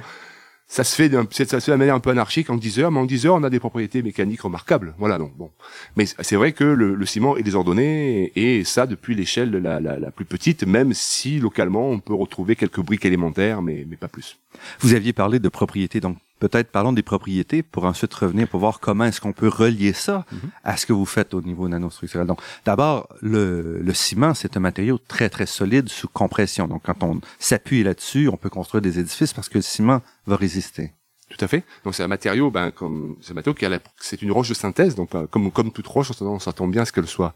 ça 0.70 0.84
se 0.84 0.94
fait 0.94 1.10
ça 1.32 1.60
se 1.60 1.64
fait 1.66 1.72
de 1.72 1.76
manière 1.76 1.96
un 1.96 2.00
peu 2.00 2.10
anarchique 2.10 2.48
en 2.48 2.56
10 2.56 2.78
heures, 2.78 2.90
mais 2.92 3.00
en 3.00 3.04
10 3.04 3.26
heures, 3.26 3.34
on 3.34 3.42
a 3.42 3.50
des 3.50 3.58
propriétés 3.58 4.02
mécaniques 4.02 4.42
remarquables. 4.42 4.94
Voilà, 4.98 5.18
donc 5.18 5.36
bon. 5.36 5.50
Mais 5.96 6.06
c'est 6.06 6.36
vrai 6.36 6.52
que 6.52 6.64
le, 6.64 6.94
le, 6.94 7.06
ciment 7.06 7.36
est 7.36 7.42
désordonné, 7.42 8.32
et, 8.36 8.64
ça 8.64 8.86
depuis 8.86 9.16
l'échelle 9.16 9.50
la, 9.50 9.80
la, 9.80 9.98
la, 9.98 10.10
plus 10.12 10.24
petite, 10.24 10.64
même 10.64 10.94
si 10.94 11.40
localement, 11.40 11.90
on 11.90 11.98
peut 11.98 12.14
retrouver 12.14 12.54
quelques 12.54 12.80
briques 12.80 13.04
élémentaires, 13.04 13.62
mais, 13.62 13.84
mais 13.88 13.96
pas 13.96 14.08
plus. 14.08 14.38
Vous 14.78 14.94
aviez 14.94 15.12
parlé 15.12 15.40
de 15.40 15.48
propriétés, 15.48 15.98
donc 15.98 16.16
peut-être 16.40 16.72
parlons 16.72 16.92
des 16.92 17.02
propriétés 17.02 17.62
pour 17.62 17.84
ensuite 17.84 18.12
revenir 18.14 18.48
pour 18.48 18.58
voir 18.58 18.80
comment 18.80 19.04
est-ce 19.04 19.20
qu'on 19.20 19.32
peut 19.32 19.48
relier 19.48 19.92
ça 19.92 20.24
mhm. 20.32 20.40
à 20.64 20.76
ce 20.76 20.86
que 20.86 20.92
vous 20.92 21.06
faites 21.06 21.34
au 21.34 21.40
niveau 21.42 21.68
nanostructurel. 21.68 22.26
Donc, 22.26 22.40
d'abord, 22.64 23.08
le, 23.20 23.78
le 23.80 23.94
ciment, 23.94 24.34
c'est 24.34 24.56
un 24.56 24.60
matériau 24.60 24.98
très, 24.98 25.28
très 25.28 25.46
solide 25.46 25.88
sous 25.88 26.08
compression. 26.08 26.66
Donc, 26.66 26.82
quand 26.84 27.02
on 27.02 27.20
s'appuie 27.38 27.84
là-dessus, 27.84 28.28
on 28.28 28.36
peut 28.36 28.50
construire 28.50 28.82
des 28.82 28.98
édifices 28.98 29.32
parce 29.32 29.48
que 29.48 29.58
le 29.58 29.62
ciment 29.62 30.00
va 30.26 30.36
résister. 30.36 30.92
Tout 31.30 31.44
à 31.44 31.46
fait. 31.46 31.62
Donc 31.84 31.94
c'est 31.94 32.02
un 32.02 32.08
matériau, 32.08 32.50
ben 32.50 32.72
comme 32.72 33.16
c'est 33.20 33.30
un 33.30 33.34
matériau 33.34 33.54
qui 33.54 33.64
a 33.64 33.78
c'est 34.00 34.20
une 34.20 34.32
roche 34.32 34.48
de 34.48 34.54
synthèse, 34.54 34.96
donc 34.96 35.12
ben, 35.12 35.28
comme 35.28 35.52
comme 35.52 35.70
toute 35.70 35.86
roche, 35.86 36.10
on 36.20 36.40
s'attend 36.40 36.66
bien 36.66 36.82
à 36.82 36.84
ce 36.84 36.92
qu'elle 36.92 37.06
soit 37.06 37.34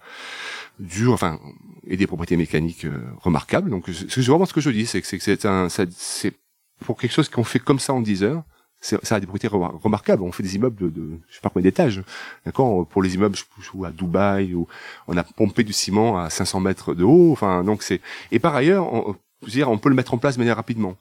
dure, 0.80 1.12
enfin 1.12 1.38
et 1.86 1.96
des 1.96 2.08
propriétés 2.08 2.36
mécaniques 2.36 2.86
euh, 2.86 3.04
remarquables. 3.20 3.70
Donc 3.70 3.88
c'est 4.08 4.20
vraiment 4.22 4.46
ce 4.46 4.52
que 4.52 4.60
je 4.60 4.70
dis, 4.70 4.86
c'est 4.86 5.00
que 5.00 5.06
c'est 5.06 5.46
un, 5.46 5.68
c'est 5.68 6.34
pour 6.80 6.98
quelque 6.98 7.12
chose 7.12 7.28
qu'on 7.28 7.44
fait 7.44 7.60
comme 7.60 7.78
ça 7.78 7.94
en 7.94 8.00
10 8.00 8.24
heures, 8.24 8.42
ça 8.84 9.16
a 9.16 9.20
des 9.20 9.26
propriétés 9.26 9.48
remarquables. 9.48 10.22
On 10.22 10.32
fait 10.32 10.42
des 10.42 10.56
immeubles 10.56 10.92
de, 10.92 11.18
je 11.28 11.34
sais 11.34 11.40
pas 11.40 11.48
combien 11.48 11.62
d'étages. 11.62 12.02
D'accord? 12.44 12.86
Pour 12.86 13.02
les 13.02 13.14
immeubles 13.14 13.36
à 13.84 13.90
Dubaï 13.90 14.54
où 14.54 14.66
on 15.08 15.16
a 15.16 15.24
pompé 15.24 15.64
du 15.64 15.72
ciment 15.72 16.18
à 16.18 16.28
500 16.28 16.60
mètres 16.60 16.94
de 16.94 17.04
haut. 17.04 17.32
Enfin, 17.32 17.64
donc 17.64 17.82
c'est. 17.82 18.00
Et 18.30 18.38
par 18.38 18.54
ailleurs, 18.54 18.92
on, 18.92 19.16
dire, 19.50 19.70
on 19.70 19.78
peut 19.78 19.88
le 19.88 19.94
mettre 19.94 20.14
en 20.14 20.18
place 20.18 20.34
de 20.34 20.40
manière 20.40 20.56
rapidement. 20.56 20.96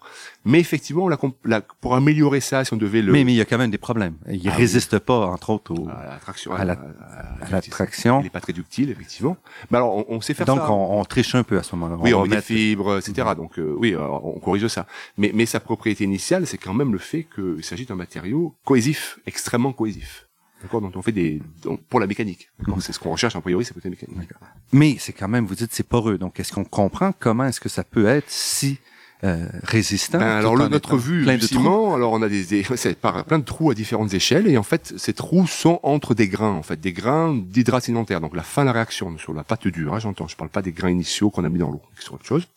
Mais 0.46 0.60
effectivement, 0.60 1.10
la, 1.10 1.62
pour 1.82 1.96
améliorer 1.96 2.40
ça, 2.40 2.64
si 2.66 2.74
on 2.74 2.78
devait 2.78 3.02
le... 3.02 3.12
Mais, 3.12 3.24
mais 3.24 3.34
il 3.34 3.38
y 3.38 3.42
a 3.42 3.46
quand 3.46 3.58
même 3.58 3.72
des 3.72 3.78
problèmes. 3.78 4.16
Il 4.30 4.48
ah, 4.50 4.54
résiste 4.54 5.00
pas, 5.00 5.28
entre 5.28 5.52
autres, 5.52 5.74
à 5.90 6.10
l'attraction. 6.10 6.54
À, 6.54 6.66
l'attraction. 6.66 8.22
il 8.22 8.28
est 8.28 8.30
pas 8.30 8.42
très 8.42 8.54
ductile, 8.54 8.90
effectivement. 8.90 9.38
Mais 9.72 9.78
alors, 9.78 9.96
on, 9.96 10.06
on 10.10 10.22
sait 10.22 10.34
faire 10.34 10.46
Donc, 10.46 10.60
ça. 10.60 10.68
Donc, 10.68 10.72
on, 10.72 11.00
on, 11.00 11.06
triche 11.06 11.36
un 11.36 11.44
peu 11.44 11.58
à 11.58 11.64
ce 11.64 11.76
moment-là. 11.76 12.02
Oui, 12.02 12.14
on, 12.14 12.26
met 12.26 12.38
des 12.38 12.42
fibres, 12.42 12.98
etc. 12.98 13.30
Donc, 13.36 13.60
euh, 13.60 13.76
oui, 13.78 13.96
on 13.96 14.40
corrige 14.40 14.68
ça. 14.68 14.86
Mais, 15.18 15.32
mais 15.34 15.46
sa 15.46 15.60
propriété 15.60 16.04
initiale, 16.04 16.48
c'est 16.48 16.58
quand 16.58 16.74
même 16.74 16.92
le 16.92 17.00
fait 17.00 17.28
qu'il 17.36 17.64
s'agit 17.64 17.86
d'un 17.86 17.96
matériau 17.96 18.56
cohésif, 18.66 19.20
extrêmement 19.26 19.74
cohésif. 19.74 20.23
D'accord 20.64 20.82
Donc 20.82 20.94
on 20.96 21.02
fait 21.02 21.12
des 21.12 21.42
pour 21.90 22.00
la 22.00 22.08
mécanique. 22.08 22.50
C'est 22.80 22.94
ce 22.94 23.00
qu'on 23.00 23.12
recherche 23.12 23.36
a 23.36 23.42
priori, 23.42 23.66
c'est 23.66 23.74
côté 23.74 23.90
mécanique. 23.90 24.30
Mais 24.72 24.96
c'est 25.00 25.14
quand 25.14 25.28
même, 25.28 25.46
vous 25.46 25.56
dites, 25.56 25.74
c'est 25.74 25.88
poreux. 25.88 26.18
Donc 26.18 26.40
est-ce 26.40 26.52
qu'on 26.54 26.64
comprend 26.64 27.14
comment 27.20 27.46
est-ce 27.46 27.60
que 27.60 27.70
ça 27.70 27.84
peut 27.84 28.08
être 28.08 28.30
si 28.30 28.80
euh, 29.26 29.48
résistant? 29.64 30.20
Ben, 30.20 30.38
Alors 30.38 30.58
notre 30.70 30.98
vue 30.98 31.26
ciment, 31.42 31.96
alors 31.96 32.14
on 32.14 32.22
a 32.22 32.30
des, 32.30 32.46
des 32.46 32.66
c'est 32.76 32.98
plein 33.00 33.40
de 33.40 33.44
trous 33.44 33.72
à 33.72 33.74
différentes 33.74 34.14
échelles 34.14 34.48
et 34.48 34.58
en 34.58 34.64
fait 34.64 34.94
ces 34.98 35.14
trous 35.14 35.48
sont 35.48 35.80
entre 35.84 36.14
des 36.14 36.28
grains, 36.30 36.54
en 36.54 36.64
fait 36.64 36.80
des 36.80 36.94
grains 36.94 37.34
d'hydrate 37.36 37.84
sédentaire. 37.84 38.22
Donc 38.22 38.36
la 38.36 38.44
fin 38.44 38.62
de 38.62 38.68
la 38.68 38.74
réaction 38.74 39.18
sur 39.18 39.34
la 39.34 39.44
pâte 39.44 39.68
dure. 39.68 39.94
Hein, 39.94 40.00
J'entends, 40.00 40.28
je 40.28 40.38
parle 40.38 40.50
pas 40.50 40.62
des 40.62 40.72
grains 40.72 40.92
initiaux 40.92 41.30
qu'on 41.30 41.44
a 41.44 41.50
mis 41.50 41.60
dans 41.60 41.72
l'eau, 41.72 41.82
c'est 42.00 42.12
autre 42.12 42.26
chose. 42.26 42.48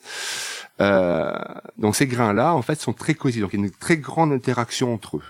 Euh, 0.81 1.33
donc 1.79 1.97
ces 1.97 2.07
grains-là, 2.07 2.55
en 2.55 2.63
fait, 2.63 2.81
sont 2.81 2.93
très 2.93 3.15
cohésifs. 3.15 3.43
Donc 3.43 3.53
il 3.55 3.61
y 3.61 3.63
a 3.63 3.67
une 3.67 3.71
très 3.73 3.97
grande 3.97 4.33
interaction 4.33 4.93
entre 4.93 5.19
eux. 5.19 5.23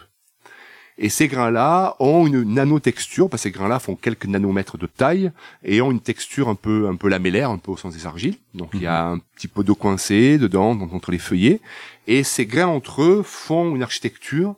Et 0.98 1.10
ces 1.10 1.28
grains-là 1.28 1.94
ont 1.98 2.26
une 2.26 2.42
nanotexture, 2.42 3.28
parce 3.28 3.42
que 3.42 3.48
ces 3.48 3.52
grains-là 3.52 3.78
font 3.78 3.96
quelques 3.96 4.24
nanomètres 4.24 4.78
de 4.78 4.86
taille 4.86 5.30
et 5.62 5.82
ont 5.82 5.90
une 5.90 6.00
texture 6.00 6.48
un 6.48 6.54
peu 6.54 6.88
un 6.88 6.96
peu 6.96 7.08
lamellaire, 7.08 7.50
un 7.50 7.58
peu 7.58 7.70
au 7.70 7.76
sens 7.76 7.94
des 7.94 8.06
argiles. 8.06 8.36
Donc 8.54 8.70
il 8.72 8.82
y 8.82 8.86
a 8.86 9.10
mhm. 9.10 9.16
un 9.16 9.18
petit 9.34 9.48
peu 9.48 9.62
d'eau 9.62 9.74
coincée 9.74 10.38
dedans, 10.38 10.74
donc 10.74 10.94
entre 10.94 11.10
les 11.10 11.18
feuillets. 11.18 11.60
Et 12.06 12.24
ces 12.24 12.46
grains 12.46 12.66
entre 12.66 13.02
eux 13.02 13.22
font 13.22 13.74
une 13.74 13.82
architecture. 13.82 14.54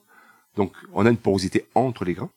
Donc 0.57 0.73
on 0.93 1.07
a 1.07 1.11
une 1.11 1.17
porosité 1.17 1.67
entre 1.75 2.05
les 2.05 2.15
grains. 2.15 2.31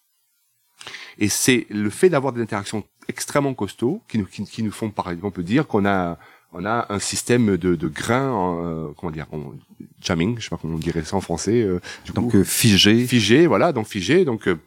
Et 1.19 1.29
c'est 1.29 1.67
le 1.69 1.91
fait 1.91 2.09
d'avoir 2.09 2.33
des 2.33 2.41
interactions 2.41 2.83
extrêmement 3.07 3.53
costauds 3.53 4.01
qui 4.07 4.17
nous, 4.17 4.25
qui, 4.25 4.63
nous 4.63 4.71
font 4.71 4.89
par 4.89 5.11
exemple 5.11 5.43
dire 5.43 5.67
qu'on 5.67 5.85
a 5.85 6.17
on 6.53 6.65
a 6.65 6.87
un 6.89 6.99
système 6.99 7.57
de, 7.57 7.75
de 7.75 7.87
grains, 7.87 8.57
euh, 8.63 8.89
comment 8.97 9.11
dire, 9.11 9.27
on, 9.31 9.53
jamming, 10.01 10.37
je 10.37 10.43
sais 10.43 10.49
pas 10.49 10.57
comment 10.61 10.75
on 10.75 10.79
dirait 10.79 11.03
ça 11.03 11.15
en 11.15 11.21
français. 11.21 11.61
Euh, 11.61 11.79
du 12.05 12.11
Donc 12.11 12.31
coup, 12.31 12.37
euh, 12.37 12.43
figé. 12.43 13.05
figé, 13.05 13.47
voilà, 13.47 13.71
donc 13.71 13.87
figé, 13.87 14.25
donc 14.25 14.47
euh, 14.47 14.59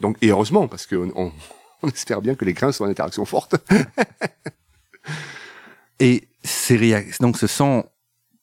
donc 0.00 0.16
et 0.22 0.28
heureusement 0.28 0.68
parce 0.68 0.86
que 0.86 0.96
on, 0.96 1.32
on 1.82 1.88
espère 1.94 2.22
bien 2.22 2.34
que 2.34 2.44
les 2.44 2.54
grains 2.54 2.72
sont 2.72 2.84
en 2.84 2.88
interaction 2.88 3.24
forte. 3.24 3.56
Et 6.00 6.28
ces 6.44 6.76
réactions, 6.76 7.26
donc 7.26 7.38
ce 7.38 7.48
sont 7.48 7.84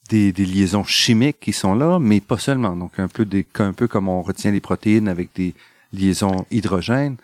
des, 0.09 0.33
des 0.33 0.45
liaisons 0.45 0.83
chimiques 0.83 1.39
qui 1.39 1.53
sont 1.53 1.73
là, 1.73 1.99
mais 1.99 2.19
pas 2.19 2.37
seulement. 2.37 2.75
Donc 2.75 2.99
un 2.99 3.07
peu 3.07 3.23
des, 3.23 3.45
un 3.59 3.71
peu 3.71 3.87
comme 3.87 4.09
on 4.09 4.21
retient 4.21 4.51
les 4.51 4.59
protéines 4.59 5.07
avec 5.07 5.29
des 5.35 5.53
liaisons 5.93 6.45
hydrogènes. 6.51 7.15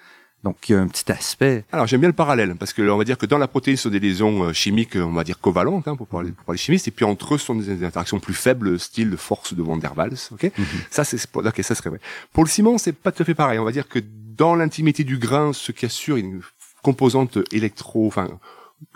Donc 0.43 0.69
il 0.69 0.71
y 0.71 0.75
a 0.75 0.79
un 0.79 0.87
petit 0.87 1.11
aspect. 1.11 1.65
Alors 1.71 1.85
j'aime 1.85 1.99
bien 1.99 2.09
le 2.09 2.13
parallèle 2.13 2.55
parce 2.55 2.73
que 2.73 2.81
on 2.81 2.97
va 2.97 3.03
dire 3.03 3.17
que 3.17 3.27
dans 3.27 3.37
la 3.37 3.47
protéine 3.47 3.77
ce 3.77 3.83
sont 3.83 3.89
des 3.89 3.99
liaisons 3.99 4.45
euh, 4.45 4.53
chimiques, 4.53 4.95
on 4.95 5.11
va 5.11 5.23
dire 5.23 5.39
covalentes 5.39 5.87
hein, 5.87 5.95
pour 5.95 6.07
parler 6.07 6.31
pour 6.31 6.45
parler 6.45 6.57
chimistes, 6.57 6.87
et 6.87 6.91
puis 6.91 7.05
entre 7.05 7.35
eux 7.35 7.37
ce 7.37 7.45
sont 7.45 7.55
des 7.55 7.83
interactions 7.83 8.19
plus 8.19 8.33
faibles, 8.33 8.79
style 8.79 9.11
de 9.11 9.17
force 9.17 9.53
de 9.53 9.61
Van 9.61 9.77
der 9.77 9.95
Waals. 9.95 10.29
Ok, 10.31 10.51
ça 10.89 11.03
c'est 11.03 11.19
ok 11.35 11.59
ça 11.61 11.75
serait 11.75 11.91
vrai. 11.91 11.99
Pour 12.33 12.43
le 12.43 12.49
ciment 12.49 12.77
c'est 12.79 12.93
pas 12.93 13.11
tout 13.11 13.21
à 13.21 13.25
fait 13.25 13.35
pareil. 13.35 13.59
On 13.59 13.65
va 13.65 13.71
dire 13.71 13.87
que 13.87 13.99
dans 13.99 14.55
l'intimité 14.55 15.03
du 15.03 15.17
grain, 15.17 15.53
ce 15.53 15.71
qui 15.71 15.85
assure 15.85 16.17
une 16.17 16.41
composante 16.81 17.37
électro, 17.51 18.07
enfin 18.07 18.27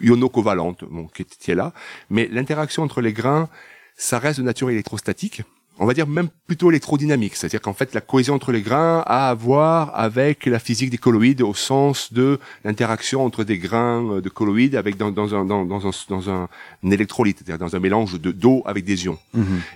iono-covalente, 0.01 0.83
bon, 0.85 1.07
qui 1.13 1.51
est 1.51 1.55
là, 1.55 1.73
mais 2.09 2.27
l'interaction 2.31 2.81
entre 2.81 3.01
les 3.01 3.13
grains, 3.13 3.49
ça 3.95 4.17
reste 4.17 4.39
de 4.39 4.45
nature 4.45 4.71
électrostatique. 4.71 5.43
On 5.77 5.85
va 5.85 5.93
dire 5.93 6.07
même 6.07 6.29
plutôt 6.47 6.69
électrodynamique, 6.71 7.35
c'est-à-dire 7.35 7.59
qu'en 7.59 7.73
fait 7.73 7.93
la 7.93 7.99
cohésion 7.99 8.33
entre 8.33 8.53
les 8.53 8.61
grains 8.61 9.03
a 9.05 9.29
à 9.29 9.33
voir 9.33 9.91
avec 9.93 10.45
la 10.45 10.57
physique 10.59 10.89
des 10.89 10.97
colloïdes 10.97 11.41
au 11.41 11.53
sens 11.53 12.13
de 12.13 12.39
l'interaction 12.63 13.25
entre 13.25 13.43
des 13.43 13.57
grains 13.57 14.21
de 14.21 14.29
colloïdes 14.29 14.77
avec 14.77 14.95
dans, 14.95 15.11
dans 15.11 15.35
un 15.35 15.43
dans, 15.43 15.65
dans 15.65 15.85
un 15.85 15.91
dans 16.07 16.29
un, 16.29 16.47
électrolyte, 16.89 17.39
c'est-à-dire 17.39 17.57
dans 17.57 17.75
un 17.75 17.79
mélange 17.79 18.19
de 18.21 18.31
d'eau 18.31 18.63
avec 18.65 18.85
des 18.85 19.03
ions. 19.03 19.17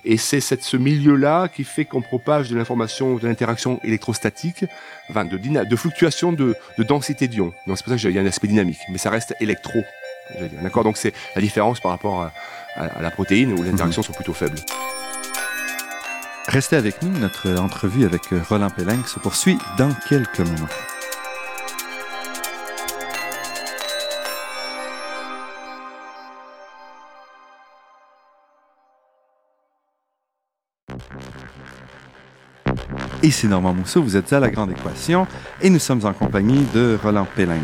Et 0.06 0.16
c'est 0.16 0.40
cette, 0.40 0.64
ce 0.64 0.78
milieu-là 0.78 1.50
qui 1.50 1.66
fait 1.66 1.84
qu'on 1.84 2.02
propage 2.02 2.50
de 2.50 2.56
l'information, 2.56 3.16
de 3.16 3.28
l'interaction 3.28 3.80
électrostatique, 3.84 4.64
enfin 5.10 5.26
de, 5.26 5.38
de 5.38 5.76
fluctuation 5.76 6.32
de, 6.32 6.56
de 6.78 6.84
densité 6.84 7.28
d'ions. 7.28 7.52
Donc 7.68 7.78
c'est 7.78 7.84
pour 7.84 7.90
ça 7.92 7.96
que 7.96 8.02
j'ai- 8.02 8.10
il 8.10 8.16
y 8.16 8.20
a 8.20 8.22
un 8.22 8.26
aspect 8.26 8.48
dynamique, 8.48 8.80
mais 8.90 8.98
ça 9.00 9.10
reste 9.10 9.36
électro. 9.42 9.80
D'accord? 10.64 10.84
Donc 10.86 10.96
c'est 10.96 11.14
la 11.36 11.42
différence 11.42 11.82
par 11.82 11.92
rapport 11.92 12.22
à, 12.22 12.32
à- 12.76 12.86
à 13.00 13.02
la 13.02 13.12
protéine 13.12 13.52
où 13.52 13.64
les 13.64 13.70
interactions 13.72 14.04
sont 14.04 14.14
plutôt 14.14 14.34
faibles. 14.34 14.60
Restez 16.50 16.78
avec 16.78 17.04
nous, 17.04 17.16
notre 17.20 17.48
entrevue 17.60 18.06
avec 18.06 18.34
euh, 18.34 18.42
Roland 18.50 18.72
Pelling 18.72 19.06
se 19.06 19.20
poursuit 19.20 19.60
dans 19.78 19.92
quelques 20.10 20.40
moments. 20.40 20.68
Ici 33.22 33.48
Normand 33.48 33.76
Mousseau, 33.76 34.02
vous 34.02 34.18
êtes 34.18 34.34
à 34.34 34.40
La 34.40 34.50
Grande 34.50 34.72
Équation 34.72 35.28
et 35.62 35.70
nous 35.70 35.78
sommes 35.78 36.04
en 36.04 36.14
compagnie 36.14 36.66
de 36.74 36.98
Roland 37.04 37.28
Pelling. 37.36 37.62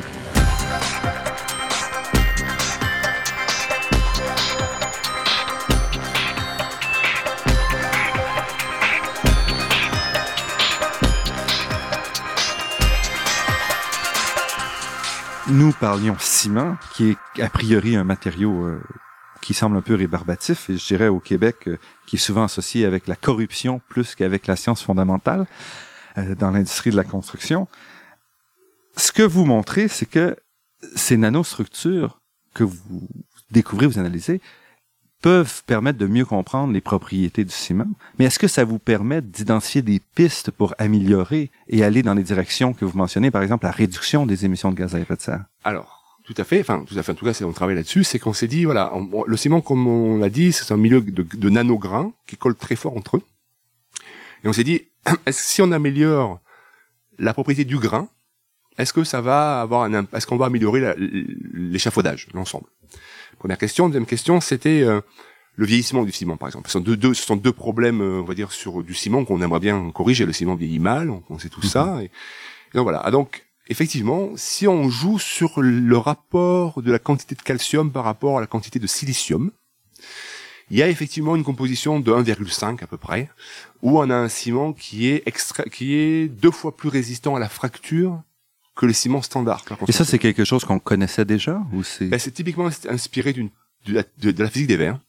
Nous 15.56 15.72
parlions 15.72 16.18
ciment, 16.20 16.76
qui 16.94 17.12
est 17.12 17.42
a 17.42 17.50
priori 17.50 17.96
un 17.96 18.04
matériau 18.04 18.66
euh, 18.66 18.82
qui 19.42 19.54
semble 19.54 19.78
un 19.78 19.82
peu 19.82 19.96
rébarbatif, 19.96 20.70
et 20.70 20.76
je 20.76 20.86
dirais 20.86 21.08
au 21.08 21.22
Québec, 21.22 21.70
euh, 21.70 21.78
qui 22.06 22.18
est 22.18 22.20
souvent 22.20 22.44
associé 22.44 22.84
avec 22.84 23.08
la 23.08 23.16
corruption 23.16 23.80
plus 23.88 24.16
qu'avec 24.16 24.48
la 24.48 24.58
science 24.58 24.84
fondamentale 24.84 25.46
euh, 26.18 26.36
dans 26.36 26.52
l'industrie 26.52 26.90
de 26.90 26.98
la 26.98 27.06
construction. 27.06 27.70
Ce 28.98 29.14
que 29.14 29.24
vous 29.24 29.46
montrez, 29.46 29.88
c'est 29.88 30.06
que 30.06 30.36
ces 30.98 31.16
nanostructures 31.16 32.20
que 32.54 32.66
vous 32.66 33.08
découvrez, 33.50 33.88
vous 33.88 33.98
analysez, 33.98 34.42
peuvent 35.26 35.64
permettre 35.66 35.98
de 35.98 36.06
mieux 36.06 36.24
comprendre 36.24 36.72
les 36.72 36.82
propriétés 36.82 37.44
du 37.44 37.52
ciment. 37.52 37.88
Mais 38.20 38.26
est-ce 38.26 38.38
que 38.38 38.48
ça 38.48 38.64
vous 38.64 38.78
permet 38.78 39.24
d'identifier 39.24 39.82
des 39.82 40.00
pistes 40.14 40.52
pour 40.52 40.76
améliorer 40.78 41.50
et 41.68 41.84
aller 41.84 42.04
dans 42.04 42.14
les 42.14 42.22
directions 42.22 42.74
que 42.74 42.86
vous 42.86 42.96
mentionnez, 42.96 43.32
par 43.32 43.42
exemple 43.42 43.66
la 43.66 43.72
réduction 43.72 44.28
des 44.28 44.46
émissions 44.46 44.70
de 44.70 44.76
gaz 44.76 44.94
à 44.94 45.00
effet 45.00 45.16
de 45.16 45.22
serre? 45.22 45.46
Alors, 45.64 46.20
tout 46.26 46.36
à 46.38 46.44
fait, 46.44 46.60
enfin, 46.60 46.86
tout 46.88 46.96
à 46.96 47.02
fait, 47.02 47.12
en 47.12 47.16
tout 47.16 47.26
cas, 47.26 47.34
c'est 47.34 47.44
on 47.44 47.54
travaille 47.54 47.74
là-dessus, 47.74 48.04
c'est 48.04 48.20
qu'on 48.20 48.34
s'est 48.34 48.48
dit, 48.48 48.66
voilà, 48.66 48.94
le 49.26 49.36
ciment, 49.36 49.62
comme 49.62 49.88
on 49.88 50.20
l'a 50.20 50.30
dit, 50.30 50.52
c'est 50.52 50.72
un 50.72 50.78
milieu 50.78 51.02
de, 51.02 51.24
de 51.24 51.50
nanograins 51.50 52.14
qui 52.28 52.38
collent 52.38 52.54
très 52.54 52.76
fort 52.76 52.96
entre 52.96 53.18
eux. 53.18 53.24
Et 54.44 54.48
on 54.48 54.54
s'est 54.54 54.64
dit, 54.64 54.84
si 55.32 55.64
on 55.64 55.72
améliore 55.72 56.40
la 57.18 57.34
propriété 57.34 57.66
du 57.66 57.80
grain, 57.80 58.10
est-ce 58.78 58.94
que 58.94 59.04
ça 59.04 59.22
va 59.22 59.62
avoir 59.62 59.84
un, 59.86 60.06
est-ce 60.14 60.28
qu'on 60.28 60.38
va 60.38 60.46
améliorer 60.46 60.94
l'échafaudage, 61.52 62.28
l'ensemble? 62.36 62.68
Première 63.40 63.58
question. 63.58 63.88
Deuxième 63.88 64.06
question, 64.06 64.42
c'était 64.42 64.82
euh, 64.82 65.02
le 65.56 65.66
vieillissement 65.66 66.04
du 66.04 66.12
ciment, 66.12 66.38
par 66.38 66.48
exemple. 66.48 66.68
Ce 66.68 66.74
sont 66.74 66.80
deux, 66.80 66.98
deux, 66.98 67.14
ce 67.14 67.24
sont 67.24 67.36
deux 67.36 67.52
problèmes, 67.52 68.02
euh, 68.02 68.22
on 68.22 68.24
va 68.24 68.34
dire, 68.34 68.52
sur 68.52 68.84
du 68.84 68.94
ciment 68.94 69.26
qu'on 69.26 69.42
aimerait 69.42 69.60
bien 69.60 69.92
corriger. 69.92 70.26
Le 70.26 70.34
ciment 70.34 70.56
vieillit 70.56 70.80
mal, 70.80 71.10
on, 71.10 71.24
on 71.30 71.40
sait 71.40 71.50
tout 71.50 71.62
ça. 71.62 71.98
Et, 72.02 72.06
et 72.06 72.10
donc 72.74 72.84
voilà. 72.84 73.02
Ah, 73.04 73.12
donc, 73.12 73.46
effectivement, 73.68 74.30
si 74.36 74.68
on 74.68 74.90
joue 74.90 75.20
sur 75.20 75.62
le 75.62 75.98
rapport 75.98 76.82
de 76.82 76.92
la 76.92 77.00
quantité 77.00 77.36
de 77.36 77.42
calcium 77.42 77.92
par 77.92 78.04
rapport 78.04 78.38
à 78.38 78.42
la 78.42 78.48
quantité 78.48 78.80
de 78.80 78.88
silicium, 78.88 79.52
il 80.72 80.78
y 80.78 80.84
a 80.84 80.90
effectivement 80.90 81.36
une 81.36 81.44
composition 81.44 82.00
de 82.00 82.12
1,5 82.12 82.84
à 82.84 82.88
peu 82.88 82.98
près, 82.98 83.30
où 83.82 84.00
on 84.00 84.10
a 84.10 84.16
un 84.16 84.30
ciment 84.30 84.74
qui 84.74 85.08
est 85.08 85.24
extra, 85.28 85.64
qui 85.64 85.96
est 85.96 86.28
deux 86.28 86.52
fois 86.52 86.76
plus 86.76 86.90
résistant 86.90 87.36
à 87.36 87.40
la 87.40 87.50
fracture 87.50 88.22
que 88.76 88.86
le 88.86 88.94
ciment 88.94 89.22
standard. 89.22 89.64
Et 89.88 89.92
ça, 89.92 90.04
c'est 90.06 90.20
quelque 90.20 90.44
chose 90.44 90.66
qu'on 90.66 90.80
connaissait 90.80 91.26
déjà 91.26 91.62
ou 91.74 91.84
c'est 91.84 92.06
Ben, 92.06 92.20
c'est 92.20 92.32
typiquement 92.32 92.70
inspiré 92.90 93.34
d'une 93.34 93.50
de, 93.88 93.94
la- 93.94 94.04
de- 94.20 94.32
de 94.32 94.44
la 94.44 94.50
physique 94.50 94.68
des 94.68 94.78
verres. 94.78 95.00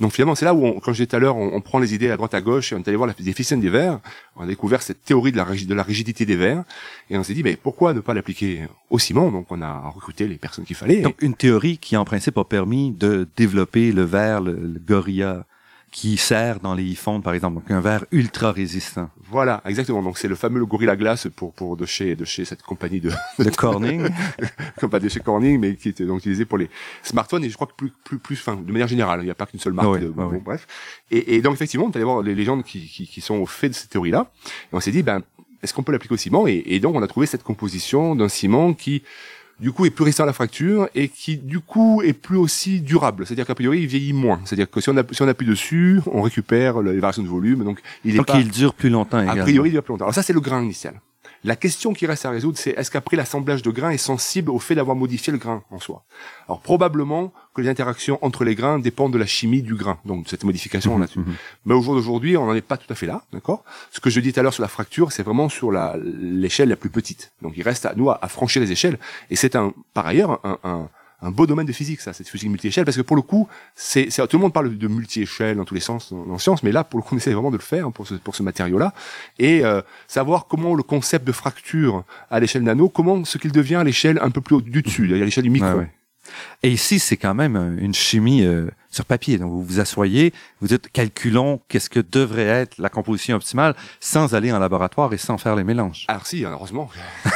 Donc 0.00 0.12
finalement, 0.12 0.34
c'est 0.34 0.46
là 0.46 0.54
où, 0.54 0.64
on, 0.64 0.80
quand 0.80 0.94
j'ai 0.94 1.06
tout 1.06 1.14
à 1.14 1.18
l'heure, 1.18 1.36
on, 1.36 1.52
on 1.54 1.60
prend 1.60 1.78
les 1.78 1.94
idées 1.94 2.10
à 2.10 2.16
droite 2.16 2.32
à 2.32 2.40
gauche 2.40 2.72
et 2.72 2.74
on 2.74 2.78
est 2.78 2.88
allé 2.88 2.96
voir 2.96 3.06
la 3.06 3.12
déficience 3.12 3.60
des 3.60 3.68
verres. 3.68 4.00
On 4.36 4.42
a 4.42 4.46
découvert 4.46 4.80
cette 4.82 5.04
théorie 5.04 5.32
de 5.32 5.36
la, 5.36 5.44
de 5.44 5.74
la 5.74 5.82
rigidité 5.82 6.24
des 6.24 6.34
verres 6.34 6.64
et 7.10 7.18
on 7.18 7.22
s'est 7.22 7.34
dit, 7.34 7.42
mais 7.42 7.56
pourquoi 7.56 7.92
ne 7.92 8.00
pas 8.00 8.14
l'appliquer 8.14 8.62
au 8.88 8.98
ciment 8.98 9.30
Donc 9.30 9.46
on 9.50 9.60
a 9.60 9.90
recruté 9.90 10.26
les 10.26 10.36
personnes 10.38 10.64
qu'il 10.64 10.76
fallait. 10.76 11.02
donc 11.02 11.20
une 11.20 11.34
théorie 11.34 11.76
qui 11.76 11.96
en 11.98 12.06
principe 12.06 12.38
a 12.38 12.44
permis 12.44 12.90
de 12.90 13.28
développer 13.36 13.92
le 13.92 14.02
verre, 14.04 14.40
le, 14.40 14.52
le 14.54 14.80
Gorilla, 14.80 15.44
qui 15.92 16.16
sert 16.16 16.58
dans 16.58 16.74
les 16.74 16.82
iPhones 16.84 17.22
par 17.22 17.34
exemple, 17.34 17.56
donc 17.56 17.70
un 17.70 17.80
verre 17.82 18.06
ultra 18.10 18.50
résistant. 18.50 19.10
Voilà, 19.30 19.62
exactement. 19.66 20.02
Donc 20.02 20.16
c'est 20.16 20.26
le 20.26 20.34
fameux 20.34 20.64
Gorilla 20.64 20.96
Glass 20.96 21.28
pour 21.36 21.52
pour 21.52 21.76
de 21.76 21.84
chez 21.86 22.16
de 22.16 22.24
chez 22.24 22.44
cette 22.46 22.62
compagnie 22.62 22.98
de 23.00 23.10
De 23.38 23.50
Corning. 23.50 24.08
pas 24.90 24.98
de 24.98 25.08
chez 25.10 25.20
Corning, 25.20 25.60
mais 25.60 25.76
qui 25.76 25.90
était 25.90 26.06
donc 26.06 26.18
utilisé 26.20 26.46
pour 26.46 26.56
les 26.56 26.70
smartphones 27.02 27.44
et 27.44 27.50
je 27.50 27.54
crois 27.54 27.66
que 27.66 27.74
plus 27.76 27.92
plus 28.04 28.18
plus, 28.18 28.36
enfin 28.40 28.56
de 28.56 28.72
manière 28.72 28.88
générale, 28.88 29.20
il 29.20 29.26
n'y 29.26 29.30
a 29.30 29.34
pas 29.34 29.44
qu'une 29.46 29.60
seule 29.60 29.74
marque. 29.74 29.90
Oui, 29.90 30.00
de- 30.00 30.08
bon, 30.08 30.30
oui. 30.32 30.38
Bref. 30.42 30.66
Et, 31.10 31.36
et 31.36 31.42
donc 31.42 31.54
effectivement, 31.54 31.86
on 31.86 31.90
allé 31.90 32.04
voir 32.04 32.22
les 32.22 32.34
légendes 32.34 32.64
qui, 32.64 32.88
qui 32.88 33.06
qui 33.06 33.20
sont 33.20 33.34
au 33.36 33.46
fait 33.46 33.68
de 33.68 33.74
cette 33.74 33.90
théorie-là, 33.90 34.30
et 34.46 34.74
on 34.74 34.80
s'est 34.80 34.92
dit 34.92 35.02
ben 35.02 35.22
est-ce 35.62 35.74
qu'on 35.74 35.82
peut 35.82 35.92
l'appliquer 35.92 36.14
au 36.14 36.18
ciment? 36.18 36.46
Et, 36.48 36.62
et 36.66 36.80
donc 36.80 36.96
on 36.96 37.02
a 37.02 37.06
trouvé 37.06 37.26
cette 37.26 37.42
composition 37.44 38.16
d'un 38.16 38.28
ciment 38.30 38.72
qui 38.72 39.02
du 39.62 39.70
coup 39.70 39.86
est 39.86 39.90
plus 39.90 40.02
résistant 40.02 40.24
à 40.24 40.26
la 40.26 40.32
fracture 40.32 40.88
et 40.94 41.08
qui 41.08 41.36
du 41.36 41.60
coup 41.60 42.02
est 42.02 42.12
plus 42.12 42.36
aussi 42.36 42.80
durable. 42.80 43.24
C'est-à-dire 43.24 43.46
qu'a 43.46 43.54
priori 43.54 43.82
il 43.82 43.86
vieillit 43.86 44.12
moins. 44.12 44.40
C'est-à-dire 44.44 44.68
que 44.68 44.80
si 44.80 44.90
on, 44.90 44.96
appuie, 44.96 45.14
si 45.14 45.22
on 45.22 45.28
appuie 45.28 45.46
dessus, 45.46 46.00
on 46.06 46.20
récupère 46.20 46.82
les 46.82 46.98
variations 46.98 47.22
de 47.22 47.28
volume. 47.28 47.62
Donc 47.62 47.80
il 48.04 48.14
est 48.14 48.18
donc 48.18 48.26
pas 48.26 48.40
il 48.40 48.50
dure 48.50 48.74
plus 48.74 48.90
longtemps 48.90 49.18
a 49.18 49.22
également. 49.22 49.44
priori, 49.44 49.68
il 49.68 49.72
dure 49.72 49.84
plus 49.84 49.92
longtemps. 49.92 50.06
Alors 50.06 50.14
ça, 50.14 50.24
c'est 50.24 50.32
le 50.32 50.40
grain 50.40 50.62
initial. 50.62 51.00
La 51.44 51.56
question 51.56 51.92
qui 51.92 52.06
reste 52.06 52.24
à 52.24 52.30
résoudre, 52.30 52.56
c'est 52.56 52.70
est-ce 52.70 52.90
qu'après 52.90 53.16
l'assemblage 53.16 53.62
de 53.62 53.70
grains 53.70 53.90
est 53.90 53.98
sensible 53.98 54.50
au 54.50 54.60
fait 54.60 54.76
d'avoir 54.76 54.96
modifié 54.96 55.32
le 55.32 55.38
grain 55.38 55.64
en 55.70 55.80
soi? 55.80 56.04
Alors 56.46 56.60
probablement 56.60 57.32
que 57.54 57.62
les 57.62 57.68
interactions 57.68 58.18
entre 58.22 58.44
les 58.44 58.54
grains 58.54 58.78
dépendent 58.78 59.12
de 59.12 59.18
la 59.18 59.26
chimie 59.26 59.62
du 59.62 59.74
grain, 59.74 59.98
donc 60.04 60.24
de 60.24 60.28
cette 60.28 60.44
modification 60.44 60.98
là-dessus. 60.98 61.18
mhm. 61.18 61.34
Mais 61.66 61.74
au 61.74 61.82
jour 61.82 61.94
d'aujourd'hui, 61.94 62.36
on 62.36 62.46
n'en 62.46 62.54
est 62.54 62.60
pas 62.60 62.76
tout 62.76 62.90
à 62.92 62.94
fait 62.94 63.06
là, 63.06 63.24
d'accord? 63.32 63.64
Ce 63.90 63.98
que 64.00 64.08
je 64.08 64.20
dis 64.20 64.32
tout 64.32 64.40
à 64.40 64.42
l'heure 64.44 64.54
sur 64.54 64.62
la 64.62 64.68
fracture, 64.68 65.10
c'est 65.10 65.24
vraiment 65.24 65.48
sur 65.48 65.72
la 65.72 65.96
l'échelle 65.98 66.68
la 66.68 66.76
plus 66.76 66.90
petite. 66.90 67.32
Donc 67.42 67.54
il 67.56 67.62
reste 67.62 67.86
à 67.86 67.94
nous 67.96 68.08
à, 68.10 68.18
à 68.22 68.28
franchir 68.28 68.62
les 68.62 68.70
échelles, 68.70 68.98
et 69.30 69.36
c'est 69.36 69.56
un 69.56 69.74
par 69.94 70.06
ailleurs 70.06 70.38
un, 70.44 70.58
un, 70.62 70.88
un 71.22 71.30
beau 71.30 71.46
domaine 71.46 71.66
de 71.66 71.72
physique, 71.72 72.00
ça, 72.00 72.12
cette 72.12 72.28
physique 72.28 72.50
multi-échelle, 72.50 72.84
parce 72.84 72.96
que 72.96 73.02
pour 73.02 73.16
le 73.16 73.22
coup, 73.22 73.48
c'est, 73.74 74.06
tout 74.06 74.36
le 74.36 74.38
monde 74.38 74.52
parle 74.52 74.76
de 74.76 74.88
multi-échelle 74.88 75.56
dans 75.56 75.64
tous 75.64 75.74
les 75.74 75.80
sens 75.80 76.12
la 76.12 76.38
science, 76.38 76.62
mais 76.62 76.72
là, 76.72 76.84
pour 76.84 76.98
le 76.98 77.04
coup, 77.04 77.14
on 77.14 77.18
essaie 77.18 77.32
vraiment 77.32 77.50
de 77.50 77.56
le 77.56 77.62
faire 77.62 77.86
hein, 77.86 77.90
pour 77.90 78.06
ce, 78.06 78.14
pour 78.14 78.34
ce 78.34 78.42
matériau-là, 78.42 78.92
et 79.38 79.64
euh, 79.64 79.82
savoir 80.08 80.46
comment 80.46 80.74
le 80.74 80.82
concept 80.82 81.26
de 81.26 81.32
fracture 81.32 82.04
à 82.30 82.40
l'échelle 82.40 82.62
nano, 82.62 82.88
comment 82.88 83.24
ce 83.24 83.38
qu'il 83.38 83.52
devient 83.52 83.76
à 83.76 83.84
l'échelle 83.84 84.18
un 84.20 84.30
peu 84.30 84.40
plus 84.40 84.56
haut 84.56 84.60
du 84.60 84.82
dessus, 84.82 85.14
à 85.14 85.24
l'échelle 85.24 85.44
du 85.44 85.50
micro. 85.50 85.68
Ouais, 85.68 85.74
ouais. 85.74 85.90
Et 86.62 86.70
ici, 86.70 86.98
c'est 86.98 87.16
quand 87.16 87.34
même 87.34 87.56
euh, 87.56 87.76
une 87.78 87.94
chimie 87.94 88.44
euh, 88.44 88.68
sur 88.90 89.04
papier. 89.04 89.38
Donc, 89.38 89.50
vous 89.50 89.64
vous 89.64 89.80
asseyez, 89.80 90.32
vous 90.60 90.68
dites, 90.68 90.90
calculons 90.92 91.60
qu'est-ce 91.68 91.90
que 91.90 92.00
devrait 92.00 92.42
être 92.42 92.78
la 92.78 92.88
composition 92.88 93.36
optimale 93.36 93.74
sans 94.00 94.34
aller 94.34 94.52
en 94.52 94.58
laboratoire 94.58 95.12
et 95.12 95.18
sans 95.18 95.38
faire 95.38 95.56
les 95.56 95.64
mélanges. 95.64 96.04
Alors 96.08 96.26
si, 96.26 96.44
heureusement. 96.44 96.90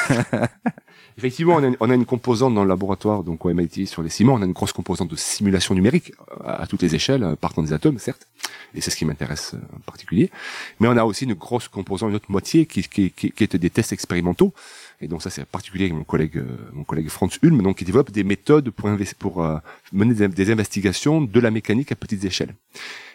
Effectivement, 1.18 1.55
on 1.55 1.62
a, 1.62 1.66
une, 1.68 1.76
on 1.81 1.90
a, 1.90 1.94
une 1.94 2.05
composante 2.05 2.55
dans 2.55 2.62
le 2.62 2.68
laboratoire, 2.68 3.24
donc 3.24 3.44
au 3.46 3.52
MIT 3.52 3.87
sur 3.87 4.02
les 4.02 4.11
ciments, 4.11 4.35
on 4.35 4.42
a 4.42 4.44
une 4.44 4.52
grosse 4.52 4.72
composante 4.72 5.11
de 5.11 5.16
simulation 5.16 5.74
numérique 5.74 6.12
à, 6.44 6.62
à 6.62 6.66
toutes 6.66 6.83
les 6.83 6.94
échelles, 6.94 7.22
euh, 7.22 7.37
partant 7.37 7.62
des 7.62 7.72
atomes, 7.72 7.98
certes, 7.98 8.26
et 8.74 8.81
c'est 8.81 8.90
ce 8.90 8.96
qui 8.96 9.05
m'intéresse 9.05 9.55
euh, 9.55 9.76
en 9.76 9.81
particulier. 9.81 10.31
Mais 10.79 10.88
on 10.88 10.96
a 10.96 11.05
aussi 11.05 11.24
une 11.24 11.35
grosse 11.35 11.68
composante, 11.68 12.11
une 12.11 12.16
autre 12.16 12.31
moitié, 12.31 12.66
qui, 12.66 12.83
qui, 12.83 13.11
qui, 13.11 13.33
qui 13.33 13.44
est 13.44 13.57
des 13.57 13.70
tests 13.70 13.92
expérimentaux. 13.92 14.52
Et 15.00 15.09
donc 15.09 15.22
ça, 15.22 15.31
c'est 15.31 15.44
particulier 15.44 15.85
avec 15.85 15.96
mon 15.96 16.05
collègue, 16.05 16.37
euh, 16.37 16.57
mon 16.72 16.85
collègue 16.85 17.09
Franz 17.09 17.38
Hulme, 17.42 17.62
donc 17.62 17.79
qui 17.79 17.85
développe 17.85 18.11
des 18.11 18.24
méthodes 18.24 18.70
pour, 18.70 18.90
pour 19.18 19.44
euh, 19.44 19.57
mener 19.92 20.14
des, 20.14 20.29
des 20.29 20.50
investigations 20.50 21.22
de 21.22 21.40
la 21.40 21.50
mécanique 21.50 21.92
à 21.92 21.96
petites 21.96 22.24
échelles. 22.24 22.55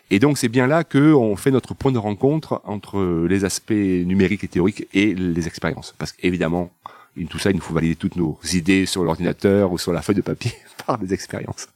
Et 0.09 0.19
donc 0.19 0.37
c'est 0.37 0.49
bien 0.49 0.67
là 0.67 0.83
que 0.83 1.13
on 1.13 1.35
fait 1.37 1.51
notre 1.51 1.73
point 1.73 1.91
de 1.91 1.97
rencontre 1.97 2.61
entre 2.65 3.25
les 3.29 3.45
aspects 3.45 3.71
numériques 3.71 4.43
et 4.43 4.49
théoriques 4.49 4.87
et 4.93 5.13
les 5.15 5.47
expériences. 5.47 5.95
Parce 5.97 6.11
qu'évidemment, 6.11 6.69
tout 7.29 7.39
ça, 7.39 7.51
il 7.51 7.55
nous 7.55 7.61
faut 7.61 7.73
valider 7.73 7.95
toutes 7.95 8.15
nos 8.15 8.39
idées 8.53 8.85
sur 8.85 9.03
l'ordinateur 9.03 9.71
ou 9.71 9.77
sur 9.77 9.91
la 9.91 10.01
feuille 10.01 10.15
de 10.15 10.21
papier 10.21 10.53
par 10.85 10.97
des 10.97 11.13
expériences. 11.13 11.67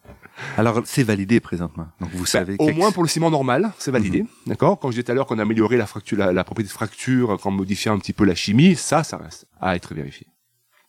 Alors 0.58 0.82
c'est 0.86 1.04
validé 1.04 1.40
présentement. 1.40 1.88
Donc 2.02 2.10
vous 2.14 2.26
savez. 2.26 2.56
au 2.60 2.72
moins 2.72 2.92
pour 2.92 3.04
le 3.04 3.10
ciment 3.10 3.32
normal, 3.32 3.72
c'est 3.78 3.92
validé, 3.92 4.24
mm 4.24 4.26
-hmm. 4.26 4.48
d'accord? 4.50 4.80
Quand 4.80 4.90
je 4.90 4.94
disais 4.96 5.04
tout 5.04 5.12
à 5.12 5.16
l'heure 5.16 5.28
qu'on 5.28 5.40
a 5.40 5.44
amélioré 5.44 5.78
la 5.78 5.88
fracture, 5.94 6.18
la, 6.18 6.34
la, 6.34 6.44
propriété 6.44 6.70
de 6.74 6.78
fracture, 6.80 7.28
en 7.48 7.52
modifiant 7.52 7.94
un 7.96 8.00
petit 8.00 8.14
peu 8.20 8.26
la 8.26 8.36
chimie, 8.36 8.76
ça, 8.76 9.04
ça 9.04 9.18
reste 9.18 9.46
à 9.62 9.76
être 9.78 9.94
vérifié. 9.94 10.28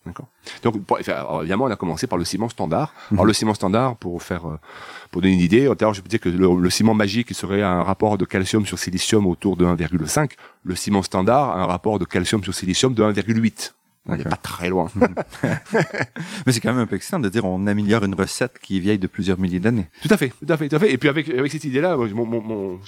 D'accord? 0.06 0.28
Donc, 0.62 0.72
pour, 0.84 0.98
alors, 1.06 1.40
évidemment, 1.42 1.64
on 1.64 1.70
a 1.70 1.76
commencé 1.76 2.06
par 2.06 2.18
le 2.18 2.24
ciment 2.24 2.48
standard. 2.48 2.88
Mm 2.88 2.94
-hmm. 2.94 3.14
Alors, 3.14 3.26
le 3.26 3.34
ciment 3.40 3.54
standard, 3.54 3.90
pour 3.96 4.14
faire, 4.22 4.44
euh, 4.46 4.58
pour 5.10 5.20
donner 5.22 5.34
une 5.34 5.46
idée, 5.50 5.64
tout 5.66 5.72
à 5.72 5.82
l'heure, 5.82 5.94
je 5.94 6.02
disais 6.08 6.20
que 6.24 6.28
le, 6.42 6.48
le, 6.66 6.70
ciment 6.76 6.94
magique 6.94 7.30
serait 7.42 7.62
un 7.74 7.82
rapport 7.90 8.14
de 8.22 8.24
calcium 8.34 8.64
sur 8.70 8.78
silicium 8.84 9.22
autour 9.32 9.54
de 9.60 9.64
1,5. 9.64 10.30
Le 10.70 10.74
ciment 10.82 11.02
standard 11.10 11.46
a 11.56 11.58
un 11.64 11.68
rapport 11.74 11.96
de 12.02 12.06
calcium 12.14 12.40
sur 12.46 12.54
silicium 12.60 12.92
de 12.98 13.02
1,8. 13.02 13.74
On 14.08 14.16
n'est 14.16 14.24
pas 14.24 14.36
très 14.36 14.68
loin. 14.68 14.88
Mais 16.46 16.52
c'est 16.52 16.60
quand 16.60 16.72
même 16.72 16.82
un 16.82 16.86
peu 16.86 16.96
excitant 16.96 17.18
de 17.18 17.28
dire 17.28 17.44
on 17.44 17.66
améliore 17.66 18.04
une 18.04 18.14
recette 18.14 18.58
qui 18.60 18.76
est 18.76 18.80
vieille 18.80 18.98
de 18.98 19.06
plusieurs 19.06 19.38
milliers 19.38 19.60
d'années. 19.60 19.88
Tout 20.02 20.08
à 20.12 20.16
fait, 20.16 20.28
tout 20.28 20.52
à 20.52 20.56
fait, 20.56 20.68
tout 20.68 20.76
à 20.76 20.78
fait. 20.78 20.92
Et 20.92 20.98
puis 20.98 21.08
avec, 21.08 21.28
avec 21.28 21.50
cette 21.50 21.64
idée-là, 21.64 21.96
mon, 21.96 22.24
mon, 22.24 22.40
mon, 22.40 22.80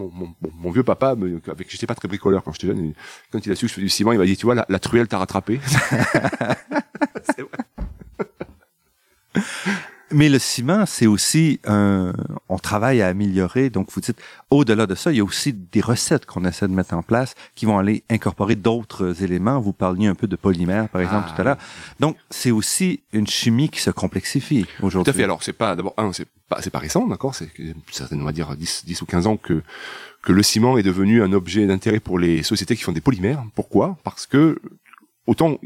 mon, 0.00 0.34
mon 0.58 0.70
vieux 0.70 0.82
papa, 0.82 1.16
avec 1.48 1.70
j'étais 1.70 1.86
pas 1.86 1.94
très 1.94 2.08
bricoleur 2.08 2.42
quand 2.42 2.52
j'étais 2.52 2.66
jeune, 2.68 2.92
quand 3.32 3.44
il 3.44 3.52
a 3.52 3.54
su 3.54 3.66
que 3.66 3.68
je 3.68 3.74
faisais 3.74 3.84
du 3.84 3.88
ciment, 3.88 4.12
il 4.12 4.18
m'a 4.18 4.26
dit, 4.26 4.36
tu 4.36 4.46
vois, 4.46 4.54
la, 4.54 4.66
la 4.68 4.78
truelle 4.78 5.08
t'a 5.08 5.18
rattrapé. 5.18 5.60
c'est 7.24 7.42
vrai. 7.42 7.58
Mais 10.12 10.28
le 10.28 10.38
ciment, 10.38 10.86
c'est 10.86 11.06
aussi 11.06 11.60
un, 11.64 12.12
on 12.48 12.58
travaille 12.58 13.00
à 13.00 13.06
améliorer. 13.06 13.70
Donc, 13.70 13.88
vous 13.92 14.00
dites, 14.00 14.20
au-delà 14.50 14.86
de 14.86 14.94
ça, 14.94 15.12
il 15.12 15.18
y 15.18 15.20
a 15.20 15.24
aussi 15.24 15.52
des 15.52 15.80
recettes 15.80 16.26
qu'on 16.26 16.44
essaie 16.44 16.66
de 16.66 16.72
mettre 16.72 16.94
en 16.94 17.02
place 17.02 17.34
qui 17.54 17.64
vont 17.64 17.78
aller 17.78 18.02
incorporer 18.10 18.56
d'autres 18.56 19.22
éléments. 19.22 19.60
Vous 19.60 19.72
parliez 19.72 20.08
un 20.08 20.16
peu 20.16 20.26
de 20.26 20.36
polymère, 20.36 20.88
par 20.88 21.00
exemple, 21.00 21.28
ah, 21.28 21.32
tout 21.34 21.40
à 21.40 21.44
l'heure. 21.44 21.58
Donc, 22.00 22.16
c'est 22.28 22.50
aussi 22.50 23.00
une 23.12 23.26
chimie 23.26 23.68
qui 23.68 23.80
se 23.80 23.90
complexifie 23.90 24.66
aujourd'hui. 24.82 25.12
Tout 25.12 25.16
à 25.16 25.18
fait. 25.18 25.24
Alors, 25.24 25.42
c'est 25.42 25.52
pas, 25.52 25.76
d'abord, 25.76 25.94
un, 25.96 26.12
c'est 26.12 26.26
pas, 26.48 26.60
c'est 26.60 26.70
pas 26.70 26.80
récent, 26.80 27.06
d'accord? 27.06 27.34
C'est 27.34 27.50
certainement, 27.92 28.24
on 28.24 28.26
va 28.26 28.32
dire, 28.32 28.56
10, 28.56 28.84
10 28.86 29.02
ou 29.02 29.06
15 29.06 29.26
ans 29.28 29.36
que, 29.36 29.62
que 30.22 30.32
le 30.32 30.42
ciment 30.42 30.76
est 30.76 30.82
devenu 30.82 31.22
un 31.22 31.32
objet 31.32 31.66
d'intérêt 31.66 32.00
pour 32.00 32.18
les 32.18 32.42
sociétés 32.42 32.74
qui 32.74 32.82
font 32.82 32.92
des 32.92 33.00
polymères. 33.00 33.44
Pourquoi? 33.54 33.96
Parce 34.02 34.26
que, 34.26 34.60
autant 35.26 35.58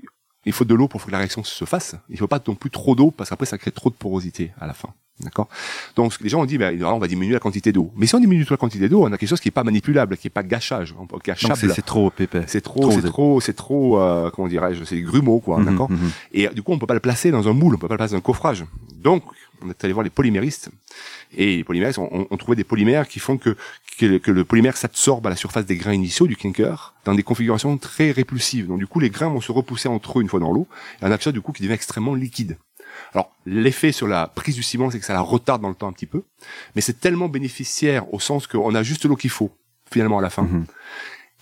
il 0.47 0.53
faut 0.53 0.65
de 0.65 0.75
l'eau 0.75 0.89
pour 0.89 1.05
que 1.05 1.11
la 1.11 1.19
réaction 1.19 1.43
se 1.45 1.65
fasse. 1.65 1.97
Il 2.09 2.19
faut 2.19 2.27
pas 2.27 2.41
non 2.47 2.55
plus 2.55 2.71
trop 2.71 2.95
d'eau 2.95 3.11
parce 3.11 3.31
qu'après 3.31 3.47
ça 3.47 3.59
crée 3.59 3.73
trop 3.73 3.91
de 3.91 3.95
porosité 3.95 4.53
à 4.61 4.67
la 4.67 4.75
fin. 4.75 4.91
D'accord? 5.21 5.49
Donc 5.95 6.19
les 6.21 6.29
gens 6.29 6.41
ont 6.41 6.45
dit 6.45 6.59
ben 6.59 6.83
on 6.83 6.99
va 6.99 7.07
diminuer 7.07 7.35
la 7.35 7.39
quantité 7.39 7.71
d'eau. 7.71 7.93
Mais 7.97 8.07
si 8.07 8.15
on 8.17 8.21
diminue 8.21 8.45
la 8.51 8.57
quantité 8.57 8.89
d'eau, 8.89 9.05
on 9.05 9.13
a 9.13 9.17
quelque 9.17 9.29
chose 9.29 9.41
qui 9.41 9.49
est 9.49 9.53
pas 9.53 9.63
manipulable, 9.63 10.17
qui 10.17 10.27
est 10.27 10.31
pas 10.31 10.43
gâchage, 10.43 10.93
gâchable. 11.25 11.73
C'est 11.73 11.83
trop 11.83 12.13
épais. 12.19 12.45
C'est 12.49 12.61
trop, 12.61 12.91
c'est 12.91 13.03
trop, 13.03 13.41
c'est 13.41 13.53
trop, 13.53 14.01
euh, 14.01 14.31
comment 14.31 14.49
dirais-je, 14.49 14.83
c'est 14.83 15.01
grumeaux 15.01 15.39
quoi, 15.39 15.59
mm 15.59 15.63
-hmm, 15.63 15.71
d'accord? 15.71 15.91
mm 15.91 15.97
-hmm. 15.97 16.39
Et 16.39 16.49
du 16.57 16.63
coup 16.65 16.73
on 16.73 16.79
peut 16.81 16.91
pas 16.93 16.99
le 17.01 17.07
placer 17.09 17.31
dans 17.31 17.47
un 17.51 17.55
moule, 17.61 17.75
on 17.77 17.79
peut 17.79 17.87
pas 17.93 17.95
le 17.95 18.03
placer 18.03 18.15
dans 18.15 18.23
un 18.25 18.29
coffrage. 18.31 18.65
Donc 19.07 19.23
on 19.63 19.71
est 19.71 19.85
allé 19.85 19.93
voir 19.93 20.05
les 20.05 20.11
polyméristes 20.11 20.71
et 21.37 21.57
les 21.57 21.65
polyméristes 21.65 21.99
ont, 21.99 22.27
ont 22.31 22.37
trouvé 22.37 22.57
des 22.57 22.65
polymères 22.65 23.09
qui 23.09 23.21
font 23.21 23.37
que, 23.39 23.57
que, 23.99 24.19
que 24.19 24.31
le 24.31 24.45
polymère 24.45 24.77
s'absorbe 24.77 25.27
à 25.27 25.31
la 25.31 25.37
surface 25.37 25.67
des 25.67 25.77
grains 25.77 25.95
initiaux 25.95 26.27
du 26.27 26.37
clinker 26.37 26.95
dans 27.05 27.15
des 27.15 27.23
configurations 27.23 27.77
très 27.79 28.11
répulsives. 28.11 28.67
Donc 28.67 28.79
du 28.79 28.87
coup 28.87 29.01
les 29.01 29.11
grains 29.11 29.29
vont 29.29 29.41
se 29.41 29.53
repousser 29.53 29.89
entre 29.89 30.19
eux 30.19 30.23
une 30.23 30.29
fois 30.29 30.41
dans 30.41 30.53
l'eau 30.53 30.67
et 31.01 31.05
un 31.05 31.13
absurde 31.13 31.35
du 31.35 31.41
coup 31.41 31.53
qui 31.53 31.63
devient 31.63 31.75
extrêmement 31.75 32.15
liquide. 32.15 32.57
Alors, 33.13 33.33
l'effet 33.47 33.93
sur 33.93 34.07
la 34.07 34.27
prise 34.29 34.55
du 34.55 34.63
ciment, 34.63 34.91
c'est 34.91 35.01
que 35.01 35.05
ça 35.05 35.15
la 35.15 35.21
retarde 35.21 35.63
dans 35.63 35.69
le 35.69 35.75
temps 35.75 35.89
un 35.89 35.93
petit 35.93 36.07
peu, 36.07 36.23
mais 36.75 36.81
c'est 36.81 37.01
tellement 37.01 37.29
bénéficiaire 37.29 38.13
au 38.15 38.21
sens 38.21 38.47
qu'on 38.47 38.75
a 38.75 38.83
juste 38.83 39.05
l'eau 39.05 39.17
qu'il 39.17 39.31
faut, 39.31 39.51
finalement, 39.91 40.19
à 40.19 40.23
la 40.23 40.31
fin. 40.31 40.45
-hmm. 40.45 40.65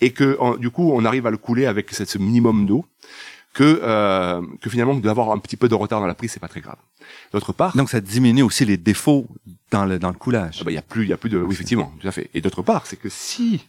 Et 0.00 0.10
que, 0.12 0.36
en, 0.40 0.56
du 0.56 0.70
coup, 0.70 0.90
on 0.92 1.04
arrive 1.04 1.26
à 1.26 1.30
le 1.30 1.36
couler 1.36 1.66
avec 1.66 1.92
cette, 1.92 2.08
ce 2.08 2.18
minimum 2.18 2.66
d'eau, 2.66 2.84
que, 3.54 3.80
euh, 3.82 4.40
que 4.60 4.70
finalement, 4.70 4.94
d'avoir 4.94 5.30
un 5.30 5.38
petit 5.38 5.56
peu 5.56 5.68
de 5.68 5.74
retard 5.74 6.00
dans 6.00 6.06
la 6.06 6.14
prise, 6.14 6.32
c'est 6.32 6.40
pas 6.40 6.48
très 6.48 6.62
grave. 6.66 6.78
D'autre 7.32 7.52
part. 7.52 7.76
Donc, 7.76 7.90
ça 7.90 8.00
diminue 8.00 8.42
aussi 8.42 8.64
les 8.64 8.76
défauts 8.76 9.26
dans 9.70 9.84
le, 9.84 9.98
dans 9.98 10.10
le 10.10 10.18
coulage. 10.18 10.58
Il 10.58 10.60
ah 10.62 10.64
bah, 10.64 10.72
y 10.72 10.78
a 10.78 10.82
plus, 10.82 11.04
il 11.04 11.08
y 11.08 11.12
a 11.12 11.16
plus 11.16 11.30
de, 11.30 11.38
oui, 11.38 11.52
effectivement, 11.52 11.92
tout 12.00 12.08
à 12.08 12.12
fait. 12.12 12.30
Et 12.34 12.40
d'autre 12.40 12.62
part, 12.62 12.86
c'est 12.86 12.96
que 12.96 13.08
si 13.08 13.64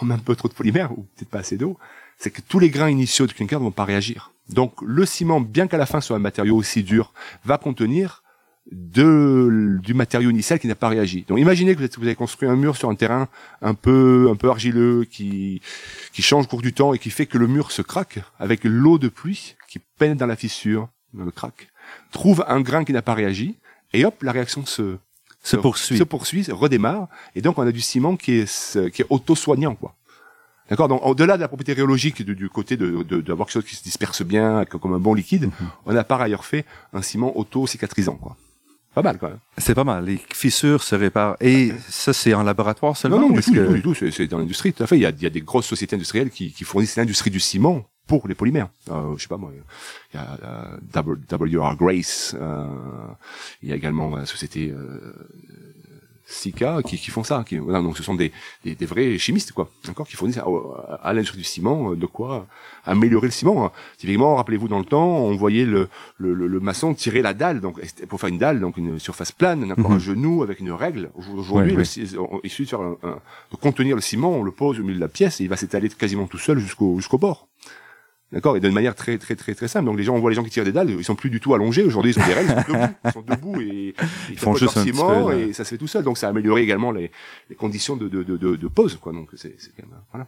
on 0.00 0.06
met 0.06 0.14
un 0.14 0.18
peu 0.18 0.34
trop 0.36 0.48
de 0.48 0.54
polymère, 0.54 0.92
ou 0.92 1.06
peut-être 1.16 1.30
pas 1.30 1.38
assez 1.38 1.56
d'eau, 1.56 1.78
c'est 2.18 2.30
que 2.30 2.40
tous 2.40 2.58
les 2.58 2.70
grains 2.70 2.90
initiaux 2.90 3.26
du 3.26 3.34
clinker 3.34 3.58
ne 3.58 3.64
vont 3.64 3.70
pas 3.70 3.84
réagir. 3.84 4.32
Donc 4.48 4.74
le 4.82 5.06
ciment, 5.06 5.40
bien 5.40 5.66
qu'à 5.66 5.78
la 5.78 5.86
fin 5.86 6.00
soit 6.00 6.16
un 6.16 6.20
matériau 6.20 6.56
aussi 6.56 6.82
dur, 6.82 7.12
va 7.44 7.58
contenir 7.58 8.22
de, 8.70 9.78
du 9.82 9.94
matériau 9.94 10.30
initial 10.30 10.58
qui 10.58 10.66
n'a 10.66 10.74
pas 10.74 10.88
réagi. 10.88 11.24
Donc 11.28 11.38
imaginez 11.38 11.74
que 11.74 11.80
vous, 11.80 11.84
êtes, 11.84 11.98
vous 11.98 12.04
avez 12.04 12.14
construit 12.14 12.48
un 12.48 12.56
mur 12.56 12.76
sur 12.76 12.88
un 12.88 12.94
terrain 12.94 13.28
un 13.62 13.74
peu, 13.74 14.28
un 14.30 14.36
peu 14.36 14.50
argileux, 14.50 15.04
qui, 15.04 15.60
qui 16.12 16.22
change 16.22 16.44
au 16.44 16.48
cours 16.48 16.62
du 16.62 16.72
temps 16.72 16.94
et 16.94 16.98
qui 16.98 17.10
fait 17.10 17.26
que 17.26 17.38
le 17.38 17.46
mur 17.46 17.72
se 17.72 17.82
craque 17.82 18.20
avec 18.38 18.64
l'eau 18.64 18.98
de 18.98 19.08
pluie 19.08 19.56
qui 19.68 19.80
pénètre 19.98 20.20
dans 20.20 20.26
la 20.26 20.36
fissure, 20.36 20.88
dans 21.14 21.24
le 21.24 21.30
crack, 21.30 21.68
trouve 22.12 22.44
un 22.48 22.60
grain 22.68 22.84
qui 22.84 22.92
n'a 22.92 23.02
pas 23.02 23.14
réagi 23.14 23.48
et 23.92 24.04
hop, 24.04 24.16
la 24.22 24.32
réaction 24.32 24.64
se, 24.66 24.96
se 25.42 25.56
poursuit. 25.56 25.98
se 25.98 26.04
poursuit, 26.04 26.44
redémarre 26.50 27.08
et 27.36 27.40
donc 27.42 27.58
on 27.58 27.66
a 27.66 27.72
du 27.72 27.80
ciment 27.80 28.16
qui 28.16 28.32
est, 28.40 28.90
qui 28.92 29.02
est 29.02 29.06
auto-soignant 29.10 29.74
quoi. 29.74 29.94
D'accord? 30.70 30.88
Donc, 30.88 31.00
au-delà 31.04 31.36
de 31.36 31.42
la 31.42 31.48
propriété 31.48 31.74
rhéologique, 31.74 32.22
du, 32.24 32.34
du 32.34 32.48
côté 32.48 32.78
de, 32.78 33.02
de, 33.02 33.20
d'avoir 33.20 33.46
quelque 33.46 33.54
chose 33.60 33.66
qui 33.70 33.76
se 33.76 33.82
disperse 33.82 34.22
bien, 34.22 34.64
comme 34.64 34.94
un 34.94 34.98
bon 34.98 35.12
liquide, 35.12 35.44
mm 35.46 35.50
-hmm. 35.50 35.68
on 35.86 35.94
a 35.94 36.04
par 36.04 36.20
ailleurs 36.22 36.46
fait 36.52 36.64
un 36.94 37.02
ciment 37.02 37.32
auto-cicatrisant, 37.38 38.16
quoi. 38.24 38.34
Pas 38.94 39.02
mal, 39.02 39.18
quand 39.18 39.28
même. 39.28 39.40
C'est 39.58 39.74
pas 39.74 39.84
mal. 39.84 40.00
Les 40.06 40.18
fissures 40.32 40.82
se 40.90 40.94
réparent. 40.94 41.36
Et 41.40 41.72
ça, 42.04 42.12
c'est 42.20 42.32
en 42.32 42.44
laboratoire 42.44 42.96
seulement? 42.96 43.20
Non, 43.20 43.28
non, 43.28 43.34
du 43.34 43.42
tout, 43.42 43.52
que... 43.52 43.74
du 43.74 43.82
tout, 43.82 43.94
C'est 43.94 44.26
dans 44.32 44.38
l'industrie, 44.38 44.72
tout 44.72 44.84
à 44.84 44.86
fait. 44.86 44.96
Il 45.00 45.02
y 45.02 45.06
a, 45.10 45.10
il 45.10 45.22
y 45.22 45.26
a 45.26 45.34
des 45.38 45.44
grosses 45.50 45.66
sociétés 45.66 45.96
industrielles 45.98 46.30
qui, 46.36 46.44
qui 46.56 46.64
fournissent 46.70 46.96
l'industrie 47.00 47.32
du 47.36 47.40
ciment 47.40 47.78
pour 48.06 48.28
les 48.28 48.34
polymères. 48.34 48.68
Euh, 48.90 49.16
je 49.16 49.22
sais 49.22 49.28
pas 49.28 49.36
moi, 49.36 49.50
il 50.12 50.16
y 50.16 50.20
a 50.22 50.38
euh, 50.42 51.16
W.R. 51.30 51.76
Grace, 51.76 52.36
euh, 52.38 52.66
il 53.62 53.68
y 53.68 53.72
a 53.72 53.76
également 53.76 54.14
la 54.16 54.26
société 54.26 54.70
euh, 54.70 55.12
Sika 56.26 56.82
qui, 56.82 56.96
qui, 56.98 57.10
font 57.10 57.22
ça. 57.22 57.44
Qui, 57.46 57.58
voilà, 57.58 57.82
donc 57.82 57.96
ce 57.96 58.02
sont 58.02 58.14
des, 58.14 58.32
des, 58.64 58.74
des 58.74 58.86
vrais 58.86 59.18
chimistes, 59.18 59.52
quoi, 59.52 59.68
d'accord, 59.84 60.06
qui 60.06 60.16
fournissent 60.16 60.38
à, 60.38 60.46
à 61.02 61.12
l'industrie 61.12 61.38
du 61.38 61.44
ciment 61.44 61.92
euh, 61.92 61.96
de 61.96 62.06
quoi 62.06 62.46
améliorer 62.86 63.26
le 63.28 63.32
ciment. 63.32 63.70
Typiquement, 63.98 64.36
rappelez-vous 64.36 64.68
dans 64.68 64.78
le 64.78 64.84
temps, 64.84 65.06
on 65.06 65.36
voyait 65.36 65.66
le, 65.66 65.88
le, 66.18 66.34
le, 66.34 66.60
maçon 66.60 66.94
tirer 66.94 67.22
la 67.22 67.34
dalle, 67.34 67.60
donc 67.60 67.80
pour 68.08 68.20
faire 68.20 68.30
une 68.30 68.38
dalle, 68.38 68.60
donc 68.60 68.76
une 68.76 68.98
surface 68.98 69.32
plane, 69.32 69.68
d'accord, 69.68 69.90
mm 69.90 69.94
-hmm. 69.94 69.96
un 69.96 69.98
genou 69.98 70.42
avec 70.42 70.60
une 70.60 70.72
règle. 70.72 71.10
Aujourd'hui, 71.14 71.72
ouais, 71.72 71.78
ouais. 71.78 72.40
il 72.44 72.50
suffit 72.50 72.64
de, 72.64 72.68
faire 72.68 72.80
un, 72.80 72.96
un, 73.02 73.18
de 73.52 73.56
contenir 73.56 73.94
le 73.96 74.02
ciment, 74.02 74.32
on 74.40 74.42
le 74.42 74.52
pose 74.52 74.80
au 74.80 74.82
milieu 74.82 74.96
de 74.96 75.00
la 75.08 75.08
pièce 75.08 75.40
et 75.40 75.44
il 75.44 75.50
va 75.50 75.56
s'étaler 75.56 75.88
quasiment 75.88 76.26
tout 76.26 76.38
seul 76.46 76.58
jusqu'au 76.58 76.96
jusqu'au 76.96 77.18
bord. 77.18 77.48
D'accord 78.34 78.56
Et 78.56 78.60
d'une 78.60 78.74
manière 78.74 78.96
très, 78.96 79.16
très, 79.16 79.36
très, 79.36 79.54
très 79.54 79.68
simple. 79.68 79.86
Donc, 79.86 79.96
les 79.96 80.02
gens, 80.02 80.16
on 80.16 80.18
voit 80.18 80.28
les 80.28 80.34
gens 80.34 80.42
qui 80.42 80.50
tirent 80.50 80.64
des 80.64 80.72
dalles, 80.72 80.90
ils 80.90 81.04
sont 81.04 81.14
plus 81.14 81.30
du 81.30 81.38
tout 81.38 81.54
allongés. 81.54 81.84
Aujourd'hui, 81.84 82.10
ils 82.10 82.14
sont 82.14 82.26
des 82.26 82.34
règles, 82.34 82.52
ils 82.52 82.64
sont 82.64 82.72
debout. 82.72 82.96
Ils 83.04 83.12
sont 83.12 83.22
debout 83.22 83.60
et 83.60 83.94
ils, 84.30 84.38
font 84.38 84.56
juste 84.56 84.76
un 84.76 84.82
ciment 84.82 85.30
et 85.30 85.52
ça 85.52 85.62
se 85.64 85.70
fait 85.70 85.78
tout 85.78 85.86
seul. 85.86 86.02
Donc, 86.02 86.18
ça 86.18 86.26
a 86.26 86.30
amélioré 86.30 86.62
également 86.62 86.90
les, 86.90 87.12
les 87.48 87.54
conditions 87.54 87.96
de, 87.96 88.08
de, 88.08 88.24
de, 88.24 88.36
de, 88.36 88.56
de 88.56 88.68
pose, 88.68 88.96
quoi. 88.96 89.12
Donc, 89.12 89.30
c'est, 89.36 89.54
c'est 89.58 89.70
quand 89.76 89.86
même, 89.88 90.00
voilà. 90.10 90.26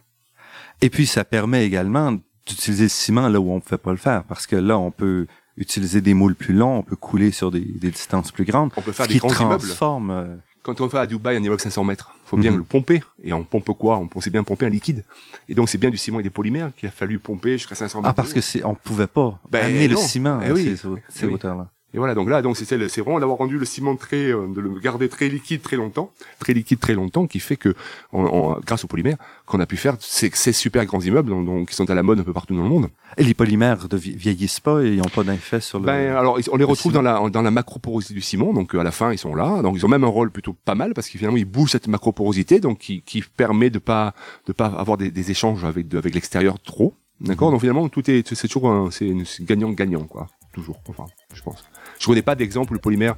Et 0.81 0.89
puis, 0.89 1.05
ça 1.05 1.25
permet 1.25 1.65
également 1.65 2.17
d'utiliser 2.45 2.83
le 2.83 2.89
ciment 2.89 3.27
là 3.27 3.41
où 3.41 3.51
on 3.51 3.55
ne 3.55 3.61
peut 3.61 3.77
pas 3.77 3.91
le 3.91 3.97
faire. 3.97 4.23
Parce 4.23 4.47
que 4.47 4.55
là, 4.55 4.79
on 4.79 4.91
peut 4.91 5.27
utiliser 5.57 5.99
des 5.99 6.13
moules 6.13 6.35
plus 6.35 6.53
longs, 6.53 6.77
on 6.77 6.83
peut 6.83 6.95
couler 6.95 7.31
sur 7.31 7.51
des, 7.51 7.59
des 7.59 7.91
distances 7.91 8.31
plus 8.31 8.45
grandes. 8.45 8.71
On 8.77 8.81
peut 8.81 8.93
faire 8.93 9.07
des 9.07 9.15
qui 9.15 9.19
grands 9.19 9.49
transforme, 9.49 10.11
immeubles 10.11 10.41
quand 10.67 10.81
on 10.81 10.89
fait 10.89 10.97
à 10.97 11.07
Dubaï 11.07 11.37
un 11.37 11.43
immeuble 11.43 11.61
500 11.61 11.85
mètres, 11.85 12.11
faut 12.27 12.37
bien 12.37 12.51
-hmm. 12.51 12.57
le 12.57 12.63
pomper. 12.63 12.99
Et 13.23 13.31
on 13.33 13.43
pompe 13.43 13.71
quoi? 13.77 13.93
On 14.15 14.21
sait 14.21 14.29
bien 14.29 14.43
pomper 14.43 14.65
un 14.65 14.69
liquide. 14.69 15.03
Et 15.49 15.55
donc 15.55 15.69
c'est 15.69 15.77
bien 15.77 15.89
du 15.89 15.97
ciment 15.97 16.19
et 16.19 16.23
des 16.23 16.29
polymères 16.29 16.71
qu'il 16.75 16.87
a 16.89 16.91
fallu 16.91 17.19
pomper 17.19 17.53
jusqu'à 17.53 17.75
500 17.75 17.99
mètres. 17.99 18.09
Ah 18.09 18.13
parce 18.13 18.33
que 18.33 18.41
c'est 18.41 18.63
on 18.65 18.75
pouvait 18.75 19.07
pas 19.07 19.39
ben, 19.49 19.65
amener 19.65 19.87
non. 19.87 19.95
le 19.95 20.07
ciment 20.07 20.39
eh 20.45 20.51
oui. 20.51 20.63
ces, 20.63 20.75
ces 21.09 21.25
eh 21.25 21.33
hauteurs-là. 21.33 21.69
Et 21.97 21.99
voilà, 21.99 22.13
donc 22.13 22.29
là, 22.29 22.43
donc 22.43 22.55
c'est 22.55 22.87
c'est 22.89 23.01
vraiment 23.01 23.19
d'avoir 23.19 23.39
rendu 23.39 23.57
le 23.57 23.65
ciment 23.65 23.95
très, 23.95 24.31
euh, 24.31 24.45
de 24.53 24.61
le 24.61 24.79
garder 24.79 25.09
très 25.09 25.29
liquide 25.29 25.63
très 25.63 25.77
longtemps, 25.77 26.11
très 26.37 26.53
liquide 26.53 26.79
très 26.79 26.93
longtemps, 26.93 27.25
qui 27.25 27.39
fait 27.39 27.55
que, 27.55 27.73
on, 28.13 28.23
on, 28.25 28.59
grâce 28.59 28.83
aux 28.83 28.87
polymères, 28.87 29.17
qu'on 29.47 29.59
a 29.59 29.65
pu 29.65 29.77
faire 29.77 29.95
ces, 29.99 30.29
ces 30.31 30.53
super 30.53 30.85
grands 30.85 31.01
immeubles, 31.01 31.31
donc, 31.31 31.69
qui 31.69 31.75
sont 31.75 31.89
à 31.89 31.95
la 31.95 32.03
mode 32.03 32.19
un 32.19 32.23
peu 32.23 32.33
partout 32.33 32.55
dans 32.55 32.61
le 32.61 32.69
monde. 32.69 32.89
Et 33.17 33.23
les 33.23 33.33
polymères 33.33 33.87
ne 33.91 33.97
vieillissent 33.97 34.59
pas 34.59 34.81
et 34.83 34.97
n'ont 34.97 35.05
pas 35.05 35.23
d'effet 35.23 35.59
sur 35.59 35.79
le. 35.79 35.87
Ben 35.87 36.15
alors, 36.15 36.37
on 36.51 36.57
les 36.57 36.63
retrouve 36.63 36.93
dans 36.93 37.01
la 37.01 37.27
dans 37.31 37.41
la 37.41 37.49
macroporosité 37.49 38.13
du 38.13 38.21
ciment, 38.21 38.53
donc 38.53 38.75
à 38.75 38.83
la 38.83 38.91
fin 38.91 39.11
ils 39.11 39.17
sont 39.17 39.33
là, 39.33 39.63
donc 39.63 39.75
ils 39.75 39.83
ont 39.83 39.89
même 39.89 40.03
un 40.03 40.07
rôle 40.07 40.29
plutôt 40.29 40.53
pas 40.53 40.75
mal 40.75 40.93
parce 40.93 41.09
qu'ils 41.09 41.17
finalement 41.17 41.39
ils 41.39 41.45
bougent 41.45 41.71
cette 41.71 41.87
macroporosité, 41.87 42.59
donc 42.59 42.77
qui, 42.77 43.01
qui 43.01 43.23
permet 43.23 43.71
de 43.71 43.79
pas 43.79 44.13
de 44.45 44.53
pas 44.53 44.67
avoir 44.67 44.97
des, 44.97 45.09
des 45.09 45.31
échanges 45.31 45.65
avec 45.65 45.87
de, 45.87 45.97
avec 45.97 46.13
l'extérieur 46.13 46.59
trop 46.59 46.93
D'accord? 47.19 47.51
Donc 47.51 47.61
finalement, 47.61 47.89
tout 47.89 48.09
est, 48.09 48.35
c'est 48.35 48.47
toujours 48.47 48.69
un, 48.69 48.91
c'est 48.91 49.11
gagnant-gagnant, 49.41 50.03
quoi. 50.03 50.27
Toujours, 50.53 50.79
enfin, 50.87 51.05
je 51.33 51.41
pense. 51.41 51.63
Je 51.99 52.05
connais 52.05 52.21
pas 52.21 52.35
d'exemple 52.35 52.71
où 52.71 52.73
le 52.73 52.79
polymère 52.79 53.15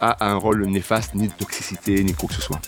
a 0.00 0.30
un 0.30 0.36
rôle 0.36 0.64
néfaste, 0.66 1.14
ni 1.14 1.28
de 1.28 1.32
toxicité, 1.32 2.02
ni 2.04 2.14
quoi 2.14 2.28
que 2.28 2.34
ce 2.34 2.42
soit. 2.42 2.60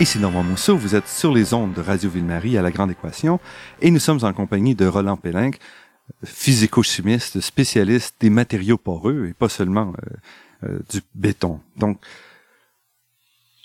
Ici 0.00 0.18
Normand 0.18 0.42
Mousseau, 0.42 0.76
vous 0.76 0.94
êtes 0.96 1.08
sur 1.08 1.32
les 1.32 1.54
ondes 1.54 1.72
de 1.72 1.80
Radio 1.80 2.10
Ville-Marie 2.10 2.58
à 2.58 2.62
la 2.62 2.70
Grande 2.70 2.90
Équation 2.90 3.40
et 3.80 3.90
nous 3.90 4.00
sommes 4.00 4.18
en 4.22 4.32
compagnie 4.34 4.74
de 4.74 4.86
Roland 4.86 5.16
Pélinck, 5.16 5.58
physico-chimiste, 6.24 7.40
spécialiste 7.40 8.16
des 8.20 8.28
matériaux 8.28 8.76
poreux 8.76 9.28
et 9.28 9.32
pas 9.34 9.48
seulement 9.48 9.94
euh, 10.02 10.16
du 10.90 11.00
béton. 11.14 11.60
Donc, 11.76 11.98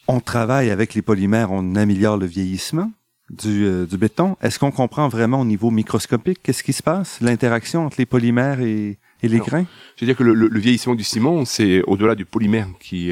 on 0.08 0.20
travaille 0.20 0.72
avec 0.72 0.93
les 0.93 1.02
polymères, 1.02 1.52
on 1.52 1.76
améliore 1.76 2.18
le 2.18 2.26
vieillissement 2.26 2.91
du, 3.30 3.66
euh, 3.66 3.86
du 3.86 3.97
béton. 3.97 4.38
Est-ce 4.41 4.58
qu'on 4.58 4.72
comprend 4.72 5.08
vraiment 5.08 5.41
au 5.41 5.45
niveau 5.45 5.70
microscopique 5.70 6.39
qu'est-ce 6.41 6.64
qui 6.64 6.74
se 6.74 6.82
passe, 6.82 7.22
l'interaction 7.22 7.86
entre 7.86 7.97
les 8.00 8.06
polymères 8.06 8.60
et, 8.62 8.97
et 9.22 9.28
les 9.28 9.39
grains? 9.39 9.66
Je 9.95 10.06
veux 10.06 10.08
dire 10.08 10.18
que 10.18 10.24
le, 10.24 10.34
le, 10.34 10.60
vieillissement 10.60 10.95
du 10.95 11.04
ciment, 11.04 11.45
c'est 11.45 11.84
au-delà 11.84 12.16
du 12.16 12.26
polymère 12.26 12.68
qui, 12.80 13.12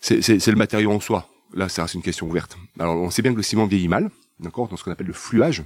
c'est 0.00 0.46
le 0.46 0.56
matériau 0.56 0.92
en 0.92 1.00
soi 1.00 1.28
là, 1.54 1.68
ça 1.68 1.82
reste 1.82 1.94
une 1.94 2.02
question 2.02 2.26
ouverte. 2.26 2.56
Alors, 2.78 2.96
on 2.96 3.10
sait 3.10 3.22
bien 3.22 3.32
que 3.32 3.36
le 3.36 3.42
ciment 3.42 3.66
vieillit 3.66 3.88
mal, 3.88 4.10
d'accord, 4.40 4.68
dans 4.68 4.76
ce 4.76 4.84
qu'on 4.84 4.90
appelle 4.90 5.06
le 5.06 5.12
fluage. 5.12 5.62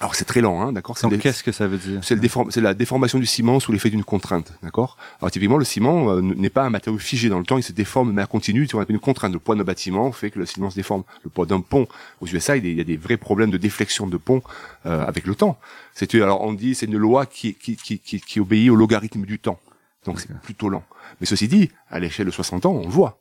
Alors 0.00 0.14
c'est 0.14 0.24
très 0.24 0.40
lent, 0.40 0.62
hein, 0.62 0.72
d'accord. 0.72 0.96
Qu'est-ce 1.20 1.44
que 1.44 1.52
ça 1.52 1.66
veut 1.66 1.76
dire 1.76 2.00
C'est 2.02 2.60
la 2.60 2.74
déformation 2.74 3.18
du 3.18 3.26
ciment 3.26 3.60
sous 3.60 3.70
l'effet 3.70 3.90
d'une 3.90 4.02
contrainte, 4.02 4.52
d'accord? 4.62 4.96
Alors 5.20 5.30
typiquement 5.30 5.58
le 5.58 5.64
ciment 5.64 6.10
euh, 6.10 6.22
n'est 6.22 6.48
pas 6.48 6.64
un 6.64 6.70
matériau 6.70 6.98
figé 6.98 7.28
dans 7.28 7.38
le 7.38 7.44
temps, 7.44 7.58
il 7.58 7.62
se 7.62 7.72
déforme 7.72 8.08
de 8.08 8.14
manière 8.14 8.28
continue. 8.28 8.66
Tu 8.66 8.76
vois, 8.76 8.86
une 8.88 8.98
contrainte. 8.98 9.32
Le 9.32 9.38
poids 9.38 9.56
d'un 9.56 9.64
bâtiment 9.64 10.10
fait 10.10 10.30
que 10.30 10.38
le 10.38 10.46
ciment 10.46 10.70
se 10.70 10.76
déforme. 10.76 11.04
Le 11.22 11.28
poids 11.28 11.44
d'un 11.44 11.60
pont 11.60 11.86
aux 12.20 12.26
USA, 12.26 12.56
il 12.56 12.66
y 12.66 12.80
a 12.80 12.84
des 12.84 12.96
vrais 12.96 13.18
problèmes 13.18 13.50
de 13.50 13.58
déflexion 13.58 14.06
de 14.06 14.16
pont 14.16 14.42
euh, 14.86 15.04
avec 15.04 15.26
le 15.26 15.34
temps. 15.34 15.58
C'est 15.92 16.14
alors 16.14 16.40
on 16.40 16.54
dit 16.54 16.74
c'est 16.74 16.86
une 16.86 16.96
loi 16.96 17.26
qui, 17.26 17.54
qui, 17.54 17.76
qui, 17.76 17.98
qui, 17.98 18.20
qui 18.20 18.40
obéit 18.40 18.70
au 18.70 18.76
logarithme 18.76 19.26
du 19.26 19.38
temps. 19.38 19.60
Donc 20.06 20.20
c'est 20.20 20.34
plutôt 20.40 20.70
lent. 20.70 20.84
Mais 21.20 21.26
ceci 21.26 21.46
dit, 21.46 21.70
à 21.90 22.00
l'échelle 22.00 22.26
de 22.26 22.30
60 22.30 22.64
ans, 22.64 22.72
on 22.72 22.84
le 22.84 22.88
voit. 22.88 23.20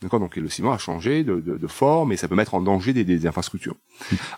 D'accord, 0.00 0.20
donc 0.20 0.36
le 0.36 0.48
ciment 0.48 0.72
a 0.72 0.78
changé 0.78 1.24
de, 1.24 1.40
de, 1.40 1.56
de, 1.56 1.66
forme 1.66 2.12
et 2.12 2.16
ça 2.16 2.28
peut 2.28 2.36
mettre 2.36 2.54
en 2.54 2.60
danger 2.60 2.92
des, 2.92 3.04
des 3.04 3.26
infrastructures. 3.26 3.74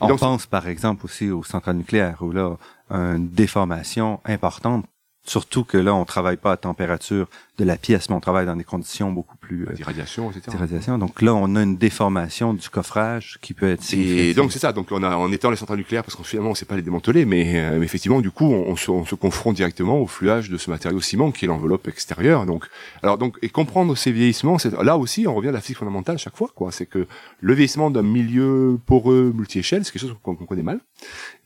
On 0.00 0.16
pense 0.16 0.46
par 0.46 0.66
exemple 0.68 1.04
aussi 1.04 1.30
aux 1.30 1.42
centrales 1.42 1.76
nucléaires 1.76 2.22
où 2.22 2.32
là, 2.32 2.56
une 2.90 3.28
déformation 3.28 4.20
importante 4.24 4.86
Surtout 5.22 5.64
que 5.64 5.76
là, 5.76 5.94
on 5.94 6.04
travaille 6.04 6.38
pas 6.38 6.52
à 6.52 6.56
température 6.56 7.28
de 7.60 7.64
la 7.66 7.76
pièce, 7.76 8.08
mais 8.08 8.16
on 8.16 8.20
travaille 8.20 8.46
dans 8.46 8.56
des 8.56 8.64
conditions 8.64 9.12
beaucoup 9.12 9.36
plus... 9.36 9.66
Euh, 9.68 9.72
d'irradiation, 9.72 10.30
etc. 10.30 10.50
D'irradiation. 10.50 10.98
Donc 10.98 11.22
là, 11.22 11.34
on 11.34 11.54
a 11.56 11.62
une 11.62 11.76
déformation 11.76 12.54
du 12.54 12.68
coffrage 12.68 13.38
qui 13.40 13.54
peut 13.54 13.70
être 13.70 13.94
Et 13.94 14.34
donc 14.34 14.52
c'est 14.52 14.58
ça. 14.58 14.72
Donc 14.72 14.88
on 14.90 15.02
a, 15.02 15.16
en 15.16 15.30
étant 15.30 15.50
les 15.50 15.56
centrales 15.56 15.78
nucléaires, 15.78 16.02
parce 16.02 16.16
qu'on 16.16 16.22
finalement 16.22 16.50
on 16.50 16.54
sait 16.54 16.64
pas 16.64 16.76
les 16.76 16.82
démanteler, 16.82 17.24
mais, 17.24 17.60
euh, 17.60 17.78
mais 17.78 17.84
effectivement, 17.84 18.20
du 18.20 18.30
coup, 18.30 18.46
on, 18.46 18.74
se, 18.76 18.90
on, 18.90 19.04
se, 19.04 19.14
confronte 19.14 19.56
directement 19.56 20.00
au 20.00 20.06
fluage 20.06 20.50
de 20.50 20.56
ce 20.56 20.70
matériau 20.70 21.00
ciment 21.00 21.30
qui 21.30 21.44
est 21.44 21.48
l'enveloppe 21.48 21.86
extérieure. 21.88 22.46
Donc, 22.46 22.64
alors 23.02 23.18
donc 23.18 23.38
et 23.42 23.48
comprendre 23.48 23.96
ces 23.96 24.12
vieillissements, 24.12 24.58
c'est 24.58 24.72
là 24.82 24.96
aussi 24.96 25.26
on 25.26 25.34
revient 25.34 25.48
à 25.48 25.52
la 25.52 25.60
physique 25.60 25.78
fondamentale 25.78 26.18
chaque 26.18 26.36
fois. 26.36 26.50
Quoi, 26.54 26.72
c'est 26.72 26.86
que 26.86 27.06
le 27.40 27.54
vieillissement 27.54 27.90
d'un 27.90 28.02
milieu 28.02 28.78
poreux 28.86 29.32
multi-échelle, 29.34 29.84
c'est 29.84 29.92
quelque 29.92 30.02
chose 30.02 30.16
qu'on 30.22 30.34
connaît 30.34 30.62
mal. 30.62 30.80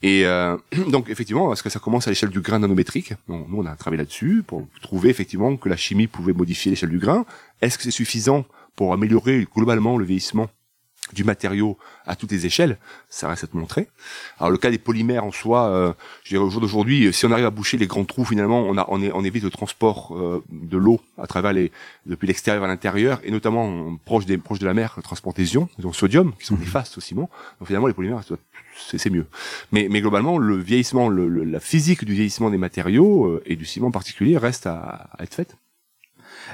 Et 0.03 0.27
euh, 0.27 0.57
donc 0.91 1.09
effectivement, 1.09 1.49
parce 1.49 1.62
que 1.62 1.71
ça 1.71 1.81
commence 1.81 2.07
à 2.07 2.11
l'échelle 2.11 2.31
du 2.31 2.41
grain 2.41 2.59
nanométrique? 2.59 3.15
nous, 3.29 3.47
on 3.53 3.67
a 3.67 3.75
travaillé 3.75 3.99
là-dessus 3.99 4.45
pour 4.47 4.67
trouver 4.83 5.09
effectivement 5.11 5.57
que 5.57 5.69
la 5.69 5.77
chimie 5.77 6.04
pouvait 6.09 6.33
modifier 6.33 6.71
l'échelle 6.71 6.91
du 6.91 6.99
grain. 6.99 7.25
Est-ce 7.61 7.79
que 7.79 7.85
c'est 7.85 7.91
suffisant 7.91 8.45
pour 8.77 8.93
améliorer 8.93 9.47
globalement 9.55 9.97
le 9.97 10.05
vieillissement 10.05 10.49
du 11.13 11.23
matériau 11.23 11.77
à 12.07 12.17
toutes 12.17 12.33
les 12.33 12.47
échelles, 12.47 12.79
ça 13.11 13.29
reste 13.29 13.45
à 13.45 13.47
te 13.47 13.57
montrer. 13.57 13.89
Alors 14.39 14.51
le 14.51 14.57
cas 14.57 14.71
des 14.71 14.79
polymères 14.79 15.25
en 15.25 15.33
soi, 15.33 15.69
euh, 15.69 15.93
je 16.23 16.31
dirais 16.31 16.43
au 16.43 16.51
jour 16.51 16.61
d'aujourd'hui, 16.61 17.13
si 17.13 17.27
on 17.27 17.31
arrive 17.31 17.45
à 17.45 17.51
boucher 17.51 17.77
les 17.77 17.87
grands 17.87 18.05
trous, 18.05 18.25
finalement, 18.25 18.61
on, 18.61 18.79
a, 18.79 18.87
on, 18.89 19.03
est, 19.03 19.13
on 19.13 19.23
évite 19.23 19.45
le 19.45 19.51
transport 19.51 20.17
euh, 20.17 20.43
de 20.51 20.79
l'eau 20.79 21.01
à 21.19 21.27
travers 21.27 21.53
les 21.53 21.73
depuis 22.07 22.27
l'extérieur 22.27 22.65
à 22.65 22.69
l'intérieur, 22.69 23.21
et 23.23 23.31
notamment 23.31 23.97
proche 24.05 24.25
des 24.25 24.39
proche 24.39 24.59
de 24.59 24.67
la 24.67 24.75
mer, 24.75 24.95
le 24.97 25.03
transport 25.03 25.35
des 25.35 25.55
ions, 25.55 25.69
des 25.79 25.93
sodium, 25.93 26.33
qui 26.39 26.47
sont 26.47 26.55
mhm. 26.55 26.61
néfastes 26.61 26.97
au 26.97 27.01
ciment. 27.01 27.29
Donc 27.59 27.69
finalement, 27.69 27.87
les 27.87 27.95
polymères, 27.95 28.23
c'est 28.77 29.11
mieux. 29.11 29.27
Mais, 29.73 29.89
mais 29.91 30.01
globalement, 30.01 30.39
le 30.39 30.57
vieillissement, 30.57 31.09
le, 31.09 31.29
la 31.29 31.61
physique 31.61 32.05
du 32.05 32.15
vieillissement 32.15 32.51
des 32.51 32.59
matériaux 32.59 33.27
euh, 33.27 33.43
et 33.47 33.57
du 33.57 33.67
ciment 33.67 33.89
en 33.89 33.93
particulier 33.93 34.39
reste 34.39 34.67
à, 34.67 35.09
à 35.19 35.23
être 35.23 35.35
faite. 35.35 35.57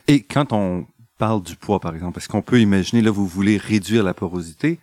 Et 0.09 0.23
quand 0.23 0.53
on 0.53 0.87
parle 1.19 1.43
du 1.43 1.57
poids, 1.57 1.81
par 1.81 1.95
exemple, 1.95 2.19
est-ce 2.19 2.29
qu'on 2.29 2.43
peut 2.43 2.61
imaginer, 2.61 3.03
là, 3.03 3.11
vous 3.11 3.27
voulez 3.27 3.57
réduire 3.57 4.03
la 4.03 4.15
porosité, 4.15 4.79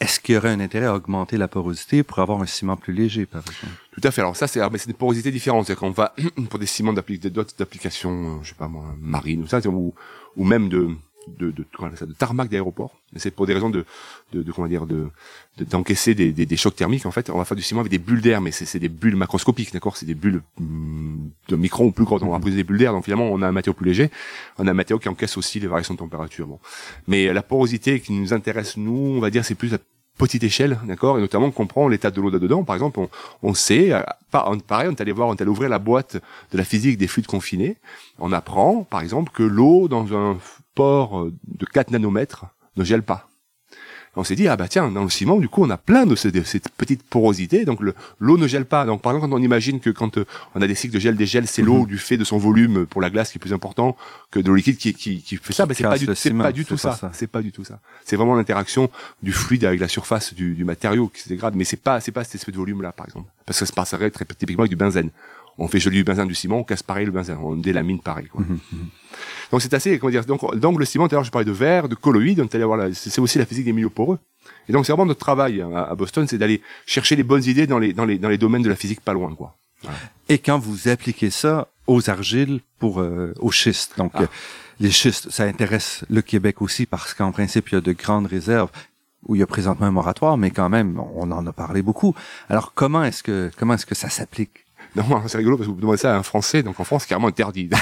est-ce 0.00 0.20
qu'il 0.20 0.34
y 0.34 0.38
aurait 0.38 0.50
un 0.50 0.60
intérêt 0.60 0.86
à 0.86 0.94
augmenter 0.94 1.38
la 1.38 1.48
porosité 1.48 2.02
pour 2.02 2.18
avoir 2.18 2.42
un 2.42 2.46
ciment 2.46 2.76
plus 2.76 2.92
léger, 2.92 3.24
par 3.24 3.40
exemple? 3.40 3.74
Tout 3.92 4.00
à 4.04 4.10
fait. 4.10 4.20
Alors 4.20 4.36
ça, 4.36 4.46
c'est 4.46 4.60
des 4.86 4.92
porosités 4.92 5.30
différentes. 5.30 5.66
C'est-à-dire 5.66 5.80
qu'on 5.80 5.90
va 5.90 6.14
pour 6.50 6.58
des 6.58 6.66
ciments 6.66 6.92
d'autres 6.92 7.54
d'applications, 7.58 8.42
je 8.42 8.50
sais 8.50 8.54
pas 8.54 8.68
moi, 8.68 8.84
marines 9.00 9.42
ou 9.42 9.46
ça, 9.46 9.60
ou 9.66 10.44
même 10.44 10.68
de 10.68 10.90
de, 11.26 11.50
de, 11.50 11.64
de 12.06 12.12
tarmac 12.12 12.48
d'aéroport. 12.48 12.92
C'est 13.16 13.30
pour 13.30 13.46
des 13.46 13.54
raisons 13.54 13.70
de, 13.70 13.84
de, 14.32 14.42
de 14.42 14.52
comment 14.52 14.68
dire, 14.68 14.86
de 14.86 15.08
d'encaisser 15.58 16.14
des, 16.14 16.32
des, 16.32 16.44
des, 16.44 16.56
chocs 16.56 16.76
thermiques. 16.76 17.06
En 17.06 17.10
fait, 17.10 17.30
on 17.30 17.38
va 17.38 17.44
faire 17.44 17.56
du 17.56 17.62
ciment 17.62 17.80
avec 17.80 17.90
des 17.90 17.98
bulles 17.98 18.20
d'air, 18.20 18.40
mais 18.40 18.50
c'est 18.50 18.78
des 18.78 18.88
bulles 18.88 19.16
macroscopiques, 19.16 19.72
d'accord? 19.72 19.96
C'est 19.96 20.06
des 20.06 20.14
bulles 20.14 20.42
mm, 20.58 21.28
de 21.48 21.56
micron 21.56 21.86
ou 21.86 21.92
plus 21.92 22.04
gros. 22.04 22.22
On 22.22 22.30
va 22.30 22.38
poser 22.38 22.56
des 22.56 22.64
bulles 22.64 22.78
d'air, 22.78 22.92
donc 22.92 23.04
finalement, 23.04 23.30
on 23.30 23.42
a 23.42 23.48
un 23.48 23.52
matériau 23.52 23.74
plus 23.74 23.86
léger. 23.86 24.10
On 24.58 24.66
a 24.66 24.70
un 24.70 24.74
matériau 24.74 24.98
qui 24.98 25.08
encaisse 25.08 25.36
aussi 25.36 25.58
les 25.60 25.66
variations 25.66 25.94
de 25.94 25.98
température. 25.98 26.46
Bon, 26.46 26.58
mais 27.06 27.32
la 27.32 27.42
porosité 27.42 28.00
qui 28.00 28.12
nous 28.12 28.32
intéresse 28.32 28.76
nous, 28.76 29.14
on 29.16 29.20
va 29.20 29.30
dire, 29.30 29.44
c'est 29.44 29.54
plus 29.54 29.72
la 29.72 29.78
petite 30.18 30.44
échelle, 30.44 30.78
d'accord, 30.84 31.18
et 31.18 31.20
notamment 31.20 31.50
comprend 31.50 31.88
l'état 31.88 32.10
de 32.10 32.20
l'eau 32.20 32.30
là-dedans. 32.30 32.64
Par 32.64 32.74
exemple, 32.74 33.00
on, 33.00 33.08
on 33.42 33.54
sait, 33.54 33.92
euh, 33.92 34.00
pareil, 34.30 34.88
on 34.88 34.92
est 34.92 35.00
allé 35.00 35.12
voir, 35.12 35.28
on 35.28 35.34
est 35.34 35.40
allé 35.40 35.50
ouvrir 35.50 35.68
la 35.68 35.78
boîte 35.78 36.16
de 36.52 36.58
la 36.58 36.64
physique 36.64 36.98
des 36.98 37.06
fluides 37.06 37.26
confinés. 37.26 37.76
On 38.18 38.32
apprend, 38.32 38.84
par 38.84 39.00
exemple, 39.00 39.30
que 39.32 39.42
l'eau 39.42 39.88
dans 39.88 40.14
un 40.16 40.38
euh, 40.84 41.32
de 41.46 41.66
4 41.66 41.90
nanomètres 41.90 42.46
ne 42.76 42.84
gèle 42.84 43.02
pas. 43.02 43.28
on 44.14 44.24
s'est 44.24 44.34
dit, 44.34 44.48
ah 44.48 44.56
bah 44.56 44.68
tiens, 44.68 44.90
dans 44.90 45.02
le 45.02 45.10
ciment, 45.10 45.38
du 45.38 45.48
coup, 45.48 45.62
on 45.64 45.70
a 45.70 45.76
plein 45.76 46.06
de, 46.06 46.14
ces, 46.14 46.30
cette 46.44 46.70
petite 46.70 47.02
porosité, 47.02 47.64
donc 47.64 47.80
l'eau 48.18 48.38
ne 48.38 48.46
gèle 48.46 48.64
pas. 48.64 48.84
Donc 48.84 49.02
par 49.02 49.12
exemple, 49.12 49.30
quand 49.30 49.36
on 49.36 49.42
imagine 49.42 49.80
que 49.80 49.90
quand 49.90 50.18
euh, 50.18 50.26
on 50.54 50.62
a 50.62 50.66
des 50.66 50.74
cycles 50.74 50.94
de 50.94 51.00
gel, 51.00 51.16
des 51.16 51.26
gels, 51.26 51.46
c'est 51.46 51.62
l'eau 51.62 51.80
mhm. 51.80 51.86
du 51.86 51.98
fait 51.98 52.16
de 52.16 52.24
son 52.24 52.38
volume 52.38 52.86
pour 52.86 53.00
la 53.00 53.10
glace 53.10 53.30
qui 53.30 53.38
est 53.38 53.40
plus 53.40 53.52
important 53.52 53.96
que 54.30 54.40
de 54.40 54.48
l'eau 54.48 54.54
liquide 54.54 54.76
qui, 54.76 54.94
qui, 54.94 55.22
qui 55.22 55.36
fait 55.36 55.52
ça, 55.52 55.66
bah, 55.66 55.74
c'est 55.74 55.82
pas, 55.82 55.98
du, 55.98 56.06
pas 56.06 56.52
du 56.52 56.64
tout 56.64 56.76
ça. 56.76 56.98
C'est 57.12 57.26
pas 57.26 57.42
du 57.42 57.52
tout 57.52 57.64
ça. 57.64 57.80
C'est 58.04 58.16
vraiment 58.16 58.34
l'interaction 58.34 58.90
du 59.22 59.32
fluide 59.32 59.64
avec 59.64 59.80
la 59.80 59.88
surface 59.88 60.34
du, 60.34 60.54
du 60.54 60.64
matériau 60.64 61.08
qui 61.08 61.20
se 61.20 61.28
dégrade, 61.28 61.54
mais 61.54 61.64
c'est 61.64 61.76
pas, 61.76 62.00
c'est 62.00 62.12
pas 62.12 62.24
cet 62.24 62.36
espèce 62.36 62.54
de 62.54 62.58
volume 62.58 62.82
là, 62.82 62.92
par 62.92 63.06
exemple. 63.06 63.30
Parce 63.44 63.58
que 63.58 63.66
ça 63.66 63.70
se 63.70 63.74
passerait 63.74 64.10
très 64.10 64.24
typiquement 64.24 64.62
avec 64.62 64.70
du 64.70 64.76
benzène 64.76 65.10
on 65.58 65.68
fait 65.68 65.80
joli 65.80 65.98
du 65.98 66.04
benzène 66.04 66.28
du 66.28 66.34
ciment, 66.34 66.58
on 66.58 66.64
casse 66.64 66.82
pareil 66.82 67.06
le 67.06 67.12
benzène, 67.12 67.38
on 67.42 67.56
délamine 67.56 68.00
pareil. 68.00 68.26
Quoi. 68.26 68.42
Mhm, 68.42 68.58
mhm. 68.72 68.86
donc 69.50 69.62
c'est 69.62 69.74
assez, 69.74 69.98
comment 69.98 70.10
dire, 70.10 70.24
donc, 70.24 70.54
donc 70.56 70.78
le 70.78 70.84
ciment, 70.84 71.08
tout 71.08 71.16
à 71.16 71.22
je 71.22 71.30
parlais 71.30 71.46
de 71.46 71.52
verre, 71.52 71.88
de 71.88 71.94
colloïdes, 71.94 72.44
c'est 72.92 73.18
aussi 73.18 73.38
la 73.38 73.46
physique 73.46 73.64
des 73.64 73.72
milieux 73.72 73.90
poreux. 73.90 74.18
Et 74.68 74.72
donc 74.72 74.86
c'est 74.86 74.92
vraiment 74.92 75.06
notre 75.06 75.20
travail 75.20 75.62
hein, 75.62 75.72
à, 75.74 75.94
Boston, 75.94 76.26
c'est 76.28 76.38
d'aller 76.38 76.60
chercher 76.84 77.16
les 77.16 77.22
bonnes 77.22 77.44
idées 77.44 77.66
dans 77.66 77.78
les, 77.78 77.92
dans 77.92 78.04
les, 78.04 78.18
dans 78.18 78.28
les 78.28 78.38
domaines 78.38 78.62
de 78.62 78.68
la 78.68 78.76
physique 78.76 79.00
pas 79.00 79.12
loin, 79.12 79.34
quoi. 79.34 79.56
Et 80.28 80.38
quand 80.38 80.58
vous 80.58 80.88
appliquez 80.88 81.30
ça 81.30 81.68
aux 81.86 82.10
argiles 82.10 82.60
pour 82.78 83.00
euh, 83.00 83.32
aux 83.38 83.52
schistes, 83.52 83.96
donc 83.96 84.12
ah. 84.14 84.22
euh, 84.22 84.26
les 84.80 84.90
schistes, 84.90 85.30
ça 85.30 85.44
intéresse 85.44 86.04
le 86.10 86.22
Québec 86.22 86.60
aussi 86.60 86.86
parce 86.86 87.14
qu'en 87.14 87.30
principe 87.30 87.68
il 87.70 87.74
y 87.74 87.78
a 87.78 87.80
de 87.80 87.92
grandes 87.92 88.26
réserves 88.26 88.70
où 89.26 89.34
il 89.34 89.38
y 89.38 89.42
a 89.42 89.46
présentement 89.46 89.86
un 89.86 89.92
moratoire, 89.92 90.36
mais 90.36 90.50
quand 90.50 90.68
même 90.68 91.00
on 91.14 91.30
en 91.30 91.46
a 91.46 91.52
parlé 91.52 91.82
beaucoup. 91.82 92.14
Alors 92.48 92.72
comment 92.74 93.04
est-ce 93.04 93.22
que 93.22 93.50
comment 93.56 93.74
est-ce 93.74 93.86
que 93.86 93.94
ça 93.94 94.08
s'applique 94.08 94.65
non, 94.96 95.22
c'est 95.26 95.38
rigolo 95.38 95.56
parce 95.56 95.68
que 95.68 95.74
vous 95.74 95.80
demandez 95.80 95.98
ça 95.98 96.14
à 96.14 96.18
un 96.18 96.22
Français, 96.22 96.62
donc 96.62 96.80
en 96.80 96.84
France, 96.84 97.02
c'est 97.02 97.08
carrément 97.08 97.28
interdit. 97.28 97.70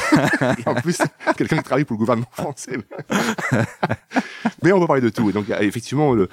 En 0.66 0.74
plus, 0.74 0.98
quelqu'un 1.36 1.58
qui 1.58 1.62
travaille 1.62 1.84
pour 1.84 1.94
le 1.94 1.98
gouvernement 1.98 2.28
français. 2.32 2.78
Mais 4.62 4.72
on 4.72 4.80
peut 4.80 4.86
parler 4.86 5.02
de 5.02 5.08
tout. 5.10 5.28
Et 5.28 5.32
donc, 5.32 5.46
effectivement, 5.60 6.12
le, 6.12 6.28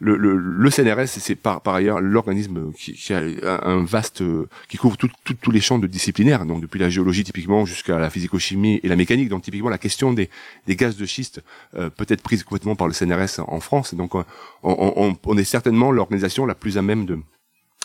le, 0.00 0.16
le, 0.16 0.70
CNRS, 0.70 1.06
c'est 1.06 1.34
par, 1.34 1.60
par 1.60 1.74
ailleurs 1.74 2.00
l'organisme 2.00 2.72
qui, 2.72 2.94
qui, 2.94 3.12
a 3.12 3.22
un 3.64 3.84
vaste, 3.84 4.22
qui 4.68 4.76
couvre 4.76 4.96
tous 4.96 5.50
les 5.50 5.60
champs 5.60 5.78
de 5.78 5.86
disciplinaires. 5.86 6.46
Donc, 6.46 6.60
depuis 6.60 6.80
la 6.80 6.90
géologie 6.90 7.24
typiquement 7.24 7.64
jusqu'à 7.64 7.98
la 7.98 8.10
physico-chimie 8.10 8.80
et 8.82 8.88
la 8.88 8.96
mécanique. 8.96 9.28
Donc, 9.28 9.42
typiquement, 9.42 9.70
la 9.70 9.78
question 9.78 10.12
des, 10.12 10.30
des 10.66 10.76
gaz 10.76 10.96
de 10.96 11.06
schiste 11.06 11.42
euh, 11.76 11.90
peut 11.90 12.06
être 12.08 12.22
prise 12.22 12.42
complètement 12.42 12.76
par 12.76 12.88
le 12.88 12.92
CNRS 12.92 13.40
en 13.46 13.60
France. 13.60 13.94
Donc, 13.94 14.14
on, 14.14 14.24
on, 14.62 15.16
on 15.24 15.38
est 15.38 15.44
certainement 15.44 15.92
l'organisation 15.92 16.46
la 16.46 16.54
plus 16.54 16.78
à 16.78 16.82
même 16.82 17.06
de 17.06 17.18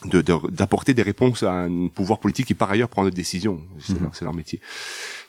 d'apporter 0.05 0.93
des 0.93 1.01
réponses 1.01 1.43
à 1.43 1.51
un 1.51 1.87
pouvoir 1.87 2.19
politique 2.19 2.47
qui 2.47 2.53
par 2.53 2.71
ailleurs 2.71 2.89
prend 2.89 3.03
des 3.03 3.11
décisions. 3.11 3.61
C'est 3.79 3.99
mhm. 3.99 4.09
leur, 4.21 4.33
métier. 4.33 4.59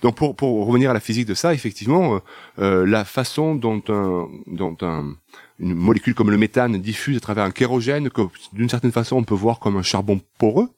Donc 0.00 0.16
pour, 0.16 0.34
pour 0.34 0.66
revenir 0.66 0.90
à 0.90 0.94
la 0.94 1.00
physique 1.00 1.26
de 1.26 1.34
ça, 1.34 1.52
effectivement, 1.52 2.14
euh, 2.14 2.18
euh, 2.58 2.86
la 2.86 3.04
façon 3.04 3.54
dont, 3.54 3.82
un, 3.88 4.28
dont 4.46 4.76
un, 4.80 5.14
une 5.58 5.74
molécule 5.74 6.14
comme 6.14 6.30
le 6.30 6.38
méthane 6.38 6.80
diffuse 6.80 7.16
à 7.16 7.20
travers 7.20 7.44
un 7.44 7.50
kérogène, 7.50 8.08
que 8.10 8.22
d'une 8.52 8.68
certaine 8.68 8.92
façon 8.92 9.16
on 9.16 9.24
peut 9.24 9.34
voir 9.34 9.58
comme 9.58 9.76
un 9.76 9.82
charbon 9.82 10.20
poreux, 10.38 10.68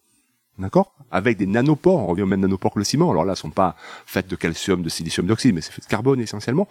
d'accord 0.58 0.94
Avec 1.10 1.38
des 1.38 1.46
nanopores, 1.46 2.00
on 2.00 2.06
revient 2.06 2.22
au 2.22 2.26
même 2.26 2.40
nanopores 2.40 2.74
que 2.74 2.80
le 2.80 2.84
ciment. 2.84 3.10
Alors 3.10 3.24
là, 3.24 3.32
elles 3.32 3.38
sont 3.38 3.50
pas 3.50 3.76
faites 4.06 4.28
de 4.28 4.36
calcium, 4.36 4.82
de 4.82 4.88
silicium 4.88 5.26
dioxyde, 5.26 5.54
mais 5.54 5.60
c'est 5.60 5.72
fait 5.72 5.82
de 5.82 5.86
carbone 5.86 6.20
essentiellement. 6.20 6.68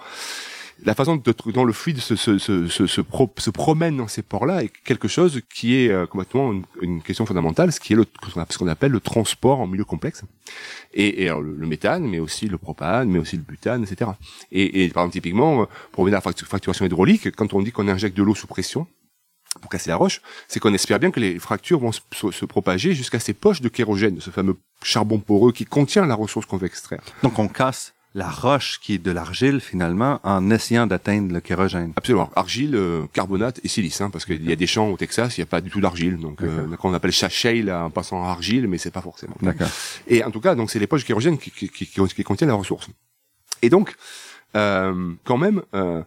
La 0.85 0.95
façon 0.95 1.21
dont 1.53 1.63
le 1.63 1.73
fluide 1.73 1.99
se, 1.99 2.15
se, 2.15 2.37
se, 2.37 2.67
se, 2.67 2.87
se 2.87 3.49
promène 3.51 3.97
dans 3.97 4.07
ces 4.07 4.21
pores-là 4.21 4.63
est 4.63 4.71
quelque 4.83 5.07
chose 5.07 5.41
qui 5.53 5.75
est 5.75 5.89
euh, 5.89 6.05
complètement 6.05 6.53
une, 6.81 7.01
question 7.01 7.25
fondamentale, 7.25 7.71
ce 7.71 7.79
qui 7.79 7.93
est 7.93 7.95
le, 7.95 8.05
ce 8.49 8.57
qu'on 8.57 8.67
appelle 8.67 8.91
le 8.91 8.99
transport 8.99 9.59
en 9.59 9.67
milieu 9.67 9.85
complexe. 9.85 10.23
Et, 10.93 11.27
le, 11.27 11.67
méthane, 11.67 12.05
mais 12.05 12.19
aussi 12.19 12.47
le 12.47 12.57
propane, 12.57 13.09
mais 13.09 13.19
aussi 13.19 13.37
le 13.37 13.43
butane, 13.43 13.83
etc. 13.83 14.11
Et, 14.51 14.89
par 14.89 15.03
exemple, 15.03 15.13
typiquement, 15.13 15.61
euh, 15.61 15.65
pour 15.91 16.01
revenir 16.01 16.19
à 16.19 16.21
la 16.25 16.31
fracturation 16.45 16.85
hydraulique, 16.85 17.31
quand 17.35 17.53
on 17.53 17.61
dit 17.61 17.71
qu'on 17.71 17.87
injecte 17.87 18.17
de 18.17 18.23
l'eau 18.23 18.35
sous 18.35 18.47
pression, 18.47 18.87
pour 19.61 19.69
casser 19.69 19.89
la 19.89 19.95
roche, 19.95 20.21
c'est 20.47 20.59
qu'on 20.59 20.73
espère 20.73 20.99
bien 20.99 21.11
que 21.11 21.19
les 21.19 21.39
fractures 21.39 21.79
vont 21.79 21.91
se, 21.91 22.45
propager 22.45 22.93
jusqu'à 22.93 23.19
ces 23.19 23.33
poches 23.33 23.61
de 23.61 23.69
kérogène, 23.69 24.19
ce 24.19 24.29
fameux 24.29 24.57
charbon 24.81 25.19
poreux 25.19 25.51
qui 25.51 25.65
contient 25.65 26.05
la 26.05 26.15
ressource 26.15 26.45
qu'on 26.45 26.57
veut 26.57 26.67
extraire. 26.67 27.01
Donc 27.21 27.39
on 27.39 27.47
casse 27.47 27.93
la 28.15 28.29
roche 28.29 28.79
qui 28.79 28.93
est 28.93 28.97
de 28.99 29.11
l'argile 29.11 29.59
finalement 29.59 30.19
en 30.23 30.49
essayant 30.51 30.85
d'atteindre 30.85 31.33
le 31.33 31.41
kérogène. 31.41 31.93
Absolument. 31.95 32.29
Argile, 32.35 32.75
euh, 32.75 33.05
carbonate 33.11 33.59
et 33.63 33.67
silice, 33.67 34.01
hein, 34.01 34.09
parce 34.11 34.25
qu'il 34.25 34.47
y 34.47 34.51
a 34.51 34.55
des 34.55 34.67
champs 34.67 34.89
au 34.89 34.97
Texas, 34.97 35.37
il 35.37 35.41
n'y 35.41 35.43
a 35.43 35.47
pas 35.47 35.61
du 35.61 35.69
tout 35.69 35.81
d'argile. 35.81 36.17
Donc 36.17 36.41
euh, 36.43 36.67
on 36.83 36.93
appelle 36.93 37.13
ça 37.13 37.29
shale 37.29 37.71
en 37.71 37.89
passant 37.89 38.23
à 38.23 38.29
argile, 38.29 38.67
mais 38.67 38.77
c'est 38.77 38.91
pas 38.91 39.01
forcément. 39.01 39.35
D'accord. 39.41 39.69
Et 40.07 40.23
en 40.23 40.31
tout 40.31 40.41
cas, 40.41 40.53
donc 40.55 40.69
c'est 40.69 40.79
les 40.79 40.87
poches 40.87 41.01
de 41.01 41.07
kérogène 41.07 41.37
qui, 41.37 41.49
qui, 41.49 41.69
qui, 41.69 41.87
qui, 41.87 42.23
contiennent 42.23 42.49
la 42.49 42.55
ressource. 42.55 42.87
Et 43.63 43.69
donc, 43.69 43.95
euh, 44.55 45.13
quand 45.23 45.37
même, 45.37 45.63
euh, 45.73 46.03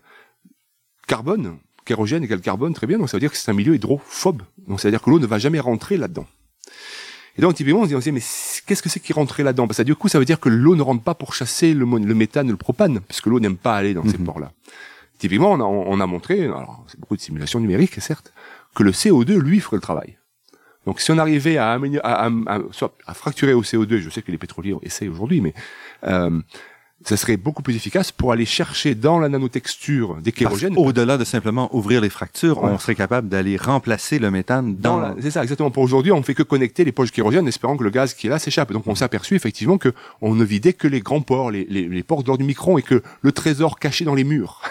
carbone, 1.08 1.58
kérogène 1.84 2.22
égale 2.22 2.40
carbone, 2.40 2.74
très 2.74 2.86
bien, 2.86 2.98
donc 2.98 3.08
ça 3.08 3.16
veut 3.16 3.20
dire 3.20 3.30
que 3.30 3.36
c'est 3.36 3.50
un 3.50 3.54
milieu 3.54 3.74
hydrophobe. 3.74 4.42
Donc 4.68 4.80
ça 4.80 4.88
veut 4.88 4.92
dire 4.92 5.02
que 5.02 5.10
l'eau 5.10 5.18
ne 5.18 5.26
va 5.26 5.38
jamais 5.38 5.60
rentrer 5.60 5.96
là-dedans. 5.96 6.26
Et 7.38 7.42
donc 7.42 7.54
typiquement 7.54 7.80
on 7.80 7.86
se 7.86 7.96
dit, 7.96 8.12
mais 8.12 8.22
qu'est-ce 8.66 8.82
que 8.82 8.88
c'est 8.88 9.00
qui 9.00 9.12
rentrait 9.12 9.42
là-dedans? 9.42 9.66
Parce 9.66 9.78
que 9.78 9.82
du 9.82 9.94
coup 9.94 10.08
ça 10.08 10.18
veut 10.18 10.24
dire 10.24 10.40
que 10.40 10.48
l'eau 10.48 10.74
ne 10.74 10.82
rentre 10.82 11.02
pas 11.02 11.14
pour 11.14 11.34
chasser 11.34 11.74
le, 11.74 11.84
le 11.84 12.14
méthane, 12.14 12.50
le 12.50 12.56
propane, 12.56 13.00
puisque 13.00 13.26
l'eau 13.26 13.40
n'aime 13.40 13.56
pas 13.56 13.76
aller 13.76 13.94
dans 13.94 14.04
ces 14.04 14.18
mhm. 14.18 14.24
ports-là. 14.24 14.52
Typiquement 15.18 15.52
on 15.52 15.60
a, 15.60 15.64
on 15.64 16.00
a 16.00 16.06
montré, 16.06 16.44
alors 16.44 16.84
c'est 16.88 17.00
beaucoup 17.00 17.16
de 17.16 17.20
simulations 17.20 17.60
numériques 17.60 18.00
certes, 18.00 18.32
que 18.74 18.82
le 18.82 18.92
CO2 18.92 19.38
lui 19.38 19.60
ferait 19.60 19.76
le 19.76 19.82
travail. 19.82 20.18
Donc 20.86 21.00
si 21.00 21.10
on 21.10 21.18
arrivait 21.18 21.56
à, 21.56 21.72
à, 21.72 22.26
à, 22.46 22.58
à, 23.06 23.14
fracturer 23.14 23.52
au 23.52 23.62
CO2, 23.62 23.98
je 23.98 24.08
sais 24.08 24.22
que 24.22 24.30
les 24.30 24.38
pétroliers 24.38 24.74
essayent 24.82 25.08
aujourd'hui, 25.08 25.40
mais 25.40 25.52
euh, 26.04 26.40
ça 27.04 27.16
serait 27.16 27.36
beaucoup 27.36 27.62
plus 27.62 27.76
efficace 27.76 28.10
pour 28.10 28.32
aller 28.32 28.46
chercher 28.46 28.94
dans 28.94 29.18
la 29.18 29.28
nanotexture 29.28 30.16
des 30.16 30.32
kérogènes. 30.32 30.74
Au-delà 30.76 31.18
de 31.18 31.24
simplement 31.24 31.74
ouvrir 31.76 32.00
les 32.00 32.08
fractures, 32.08 32.62
on 32.62 32.78
serait 32.78 32.94
capable 32.94 33.28
d'aller 33.28 33.56
remplacer 33.56 34.18
le 34.18 34.30
méthane 34.30 34.76
dans, 34.76 34.98
la... 34.98 35.14
C'est 35.20 35.30
ça, 35.30 35.42
exactement. 35.42 35.70
Pour 35.70 35.82
aujourd'hui, 35.82 36.10
on 36.10 36.22
fait 36.22 36.34
que 36.34 36.42
connecter 36.42 36.84
les 36.84 36.92
poches 36.92 37.10
kérogènes, 37.10 37.46
espérant 37.46 37.76
que 37.76 37.84
le 37.84 37.90
gaz 37.90 38.14
qui 38.14 38.26
est 38.26 38.30
là 38.30 38.38
s'échappe. 38.38 38.72
Donc 38.72 38.86
on 38.86 38.94
s'est 38.94 39.04
aperçu 39.04 39.34
effectivement 39.34 39.78
que 39.78 39.92
on 40.22 40.34
ne 40.34 40.44
vidait 40.44 40.72
que 40.72 40.88
les 40.88 41.00
grands 41.00 41.20
ports, 41.20 41.50
les, 41.50 41.66
les, 41.68 41.86
les 41.86 42.02
ports 42.02 42.22
d'or 42.22 42.38
du 42.38 42.44
micron, 42.44 42.78
et 42.78 42.82
que 42.82 43.02
le 43.20 43.32
trésor 43.32 43.78
caché 43.78 44.04
dans 44.04 44.14
les 44.14 44.24
murs, 44.24 44.62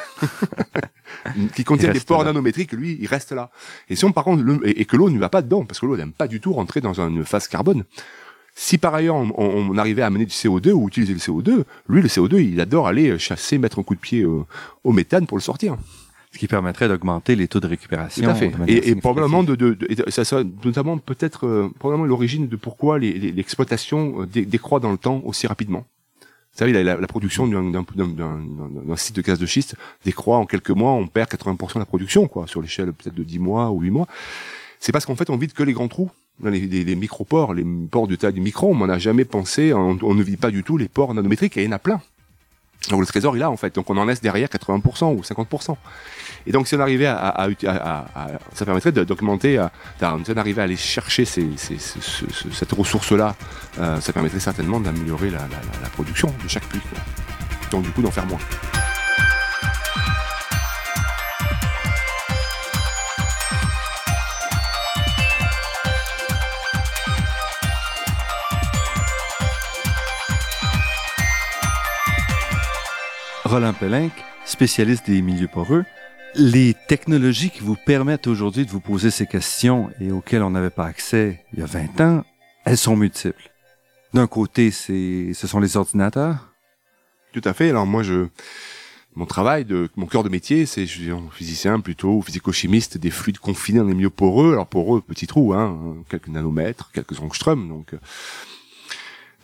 qui 1.56 1.64
contient 1.64 1.92
des 1.92 2.00
ports 2.00 2.24
nanométriques, 2.24 2.72
lui, 2.72 2.98
il 3.00 3.08
reste 3.08 3.32
là. 3.32 3.52
Et 3.90 3.96
si 3.96 4.04
on 4.04 4.12
par 4.12 4.24
contre, 4.24 4.44
et, 4.64 4.86
que 4.86 4.98
l'eau 4.98 5.10
ne 5.10 5.20
va 5.20 5.30
pas 5.30 5.42
dedans, 5.42 5.64
parce 5.64 5.80
que 5.80 5.86
l'eau 5.86 5.98
n'aime 5.98 6.12
pas 6.12 6.28
du 6.28 6.40
tout 6.40 6.54
rentrer 6.54 6.82
dans 6.82 7.00
une 7.00 7.24
phase 7.24 7.48
carbone. 7.48 7.84
Si 8.58 8.78
par 8.78 8.96
ailleurs 8.96 9.16
on, 9.16 9.78
arrivait 9.78 10.02
à 10.02 10.08
amener 10.08 10.26
du 10.26 10.32
CO2 10.32 10.72
ou 10.72 10.88
utiliser 10.88 11.14
le 11.14 11.20
CO2, 11.20 11.66
lui 11.90 12.02
le 12.02 12.08
CO2 12.08 12.42
il 12.42 12.60
adore 12.62 12.88
aller 12.88 13.20
chasser, 13.20 13.58
mettre 13.58 13.80
un 13.80 13.84
coup 13.84 13.96
de 13.96 14.00
pied 14.00 14.24
au, 14.24 14.92
méthane 14.94 15.28
pour 15.28 15.38
le 15.38 15.42
sortir. 15.42 15.76
Ce 16.32 16.40
qui 16.40 16.48
permettrait 16.48 16.88
d'augmenter 16.88 17.36
les 17.36 17.48
taux 17.48 17.60
de 17.60 17.68
récupération. 17.68 18.24
Tout 18.24 18.30
à 18.30 18.36
fait. 18.36 18.52
Et, 18.68 18.96
probablement 18.96 19.44
de, 19.44 19.56
de, 19.56 19.78
ça 20.10 20.26
soit 20.26 20.44
notamment 20.66 20.98
peut-être 20.98 21.48
euh, 21.48 21.70
probablement 21.80 22.06
l'origine 22.06 22.50
de 22.50 22.56
pourquoi 22.58 23.00
l'exploitation 23.00 24.22
euh, 24.22 24.26
décroît 24.26 24.82
dans 24.82 24.92
le 24.92 24.98
temps 24.98 25.22
aussi 25.24 25.48
rapidement. 25.48 25.86
Vous 26.52 26.60
savez, 26.60 26.72
la, 26.72 26.96
la 26.96 27.08
production 27.08 27.48
d'un 27.48 28.96
site 28.96 29.16
de 29.16 29.22
gaz 29.22 29.40
de 29.40 29.46
schiste 29.46 29.76
décroît 30.06 30.38
en 30.38 30.46
quelques 30.46 30.72
mois, 30.72 30.92
on 30.92 31.08
perd 31.08 31.30
80% 31.30 31.76
de 31.76 31.80
la 31.80 31.86
production, 31.86 32.28
quoi, 32.28 32.48
sur 32.48 32.62
l'échelle 32.62 32.94
peut-être 32.94 33.16
de 33.16 33.24
10 33.24 33.40
mois 33.40 33.72
ou 33.72 33.82
8 33.82 33.92
mois. 33.92 34.08
C'est 34.80 34.94
parce 34.94 35.06
qu'en 35.06 35.16
fait, 35.16 35.30
on 35.30 35.38
vide 35.38 35.54
que 35.54 35.64
les 35.64 35.74
grands 35.74 35.90
trous 35.90 36.12
les, 36.44 36.62
les, 36.62 36.84
les 36.84 36.96
micropores, 36.96 37.54
les 37.54 37.66
ports 37.90 38.08
de 38.08 38.16
taille 38.16 38.34
du 38.34 38.42
micron, 38.42 38.76
on 38.80 38.88
n'a 38.88 39.00
jamais 39.00 39.26
pensé, 39.26 39.74
on, 39.74 39.96
ne 39.96 40.24
vit 40.24 40.38
pas 40.38 40.52
du 40.52 40.64
tout 40.64 40.78
les 40.78 40.88
ports 40.88 41.14
nanométriques, 41.14 41.58
et 41.58 41.64
il 41.64 41.66
y 41.66 41.70
en 41.70 41.74
a 41.74 41.80
plein. 41.80 42.02
Donc 42.90 43.00
le 43.00 43.06
trésor 43.06 43.36
est 43.36 43.40
là 43.40 43.50
en 43.50 43.58
fait, 43.58 43.74
donc 43.74 43.90
on 43.90 43.98
en 43.98 44.06
laisse 44.06 44.22
derrière 44.22 44.48
80% 44.48 45.16
ou 45.16 45.22
50%. 45.22 45.76
Et 46.46 46.52
donc 46.52 46.68
si 46.68 46.76
on 46.76 46.80
arrivait 46.80 47.08
à, 47.08 47.18
à, 47.18 47.48
à, 47.68 48.28
ça 48.54 48.66
permettrait 48.66 48.92
de 48.92 49.04
documenter, 49.04 49.60
si 50.00 50.06
on 50.06 50.38
arrivait 50.38 50.62
à 50.62 50.66
aller 50.66 50.76
chercher 50.76 51.26
ces, 51.26 51.48
ces, 51.56 51.78
cette 51.80 52.72
ressource-là, 52.72 53.36
euh, 53.80 54.00
ça 54.02 54.14
permettrait 54.14 54.40
certainement 54.40 54.80
d'améliorer 54.80 55.32
la, 55.32 55.40
la, 55.40 55.82
la, 55.82 55.90
production 55.90 56.32
de 56.44 56.48
chaque 56.48 56.66
puits. 56.66 56.82
Donc 57.72 57.84
du 57.84 57.90
coup 57.90 58.04
d'en 58.04 58.12
faire 58.12 58.28
moins. 58.28 58.40
Roland 73.46 73.74
Pelinck, 73.74 74.12
spécialiste 74.44 75.06
des 75.06 75.22
milieux 75.22 75.48
poreux. 75.48 75.86
Les 76.34 76.76
technologies 76.88 77.52
qui 77.52 77.60
vous 77.60 77.76
permettent 77.76 78.26
aujourd'hui 78.26 78.66
de 78.66 78.72
vous 78.72 78.80
poser 78.80 79.12
ces 79.12 79.28
questions 79.28 79.92
et 80.02 80.12
auxquelles 80.12 80.42
on 80.42 80.50
n'avait 80.50 80.72
pas 80.72 80.86
accès 80.86 81.46
il 81.54 81.60
y 81.60 81.62
a 81.62 81.68
20 81.68 82.02
ans, 82.02 82.26
elles 82.66 82.78
sont 82.78 82.96
multiples. 82.96 83.52
D'un 84.16 84.26
côté, 84.26 84.72
c'est, 84.72 85.34
ce 85.36 85.46
sont 85.46 85.60
les 85.60 85.78
ordinateurs. 85.78 86.54
Tout 87.34 87.42
à 87.44 87.54
fait. 87.54 87.70
Alors 87.70 87.86
moi, 87.86 88.02
je, 88.02 88.30
mon 89.14 89.28
travail, 89.28 89.64
de, 89.64 89.90
mon 89.96 90.08
cœur 90.08 90.24
de 90.24 90.30
métier, 90.30 90.66
c'est 90.66 90.88
je 90.88 90.92
suis 90.92 91.12
un 91.12 91.30
physicien 91.32 91.80
plutôt 91.82 92.24
physico-chimiste 92.24 92.98
des 92.98 93.12
fluides 93.12 93.38
confinés 93.38 93.80
dans 93.80 93.86
les 93.86 93.94
milieux 93.94 94.10
poreux. 94.10 94.54
Alors 94.54 94.66
poreux, 94.66 95.02
petit 95.02 95.28
trou, 95.28 95.54
hein, 95.54 95.98
quelques 96.10 96.30
nanomètres, 96.30 96.90
quelques 96.94 97.20
angstroms. 97.20 97.70
Donc 97.70 97.94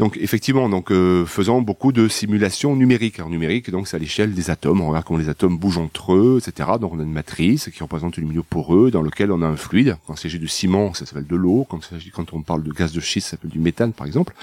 donc 0.01 0.17
effectivement, 0.17 0.67
donc 0.67 0.91
euh, 0.91 1.27
faisant 1.27 1.61
beaucoup 1.61 1.91
de 1.91 2.07
simulations 2.07 2.75
numériques. 2.75 3.19
Alors 3.19 3.29
numérique, 3.29 3.69
donc 3.69 3.87
c'est 3.87 3.97
à 3.97 3.99
l'échelle 3.99 4.33
des 4.33 4.49
atomes. 4.49 4.81
On 4.81 4.87
regarde 4.87 5.05
comment 5.05 5.19
les 5.19 5.29
atomes 5.29 5.59
bougent 5.59 5.77
entre 5.77 6.15
eux, 6.15 6.39
etc. 6.41 6.69
Donc 6.81 6.93
on 6.93 6.99
a 6.99 7.03
une 7.03 7.11
matrice 7.11 7.69
qui 7.71 7.83
représente 7.83 8.17
le 8.17 8.23
milieu 8.23 8.41
poreux 8.41 8.89
dans 8.89 9.03
lequel 9.03 9.31
on 9.31 9.43
a 9.43 9.45
un 9.45 9.55
fluide. 9.55 9.97
Quand 10.07 10.15
il 10.15 10.19
s'agit 10.19 10.39
de 10.39 10.47
ciment, 10.47 10.95
ça 10.95 11.05
s'appelle 11.05 11.27
de 11.27 11.35
l'eau. 11.35 11.67
Quand, 11.69 11.81
quand 12.13 12.33
on 12.33 12.41
parle 12.41 12.63
de 12.63 12.71
gaz 12.71 12.93
de 12.93 12.99
schiste, 12.99 13.27
ça 13.27 13.31
s'appelle 13.37 13.51
du 13.51 13.59
méthane, 13.59 13.93
par 13.93 14.07
exemple. 14.07 14.33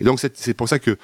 Et 0.00 0.04
donc 0.04 0.20
c'est 0.20 0.52
pour 0.52 0.68
ça 0.68 0.78
que 0.78 0.98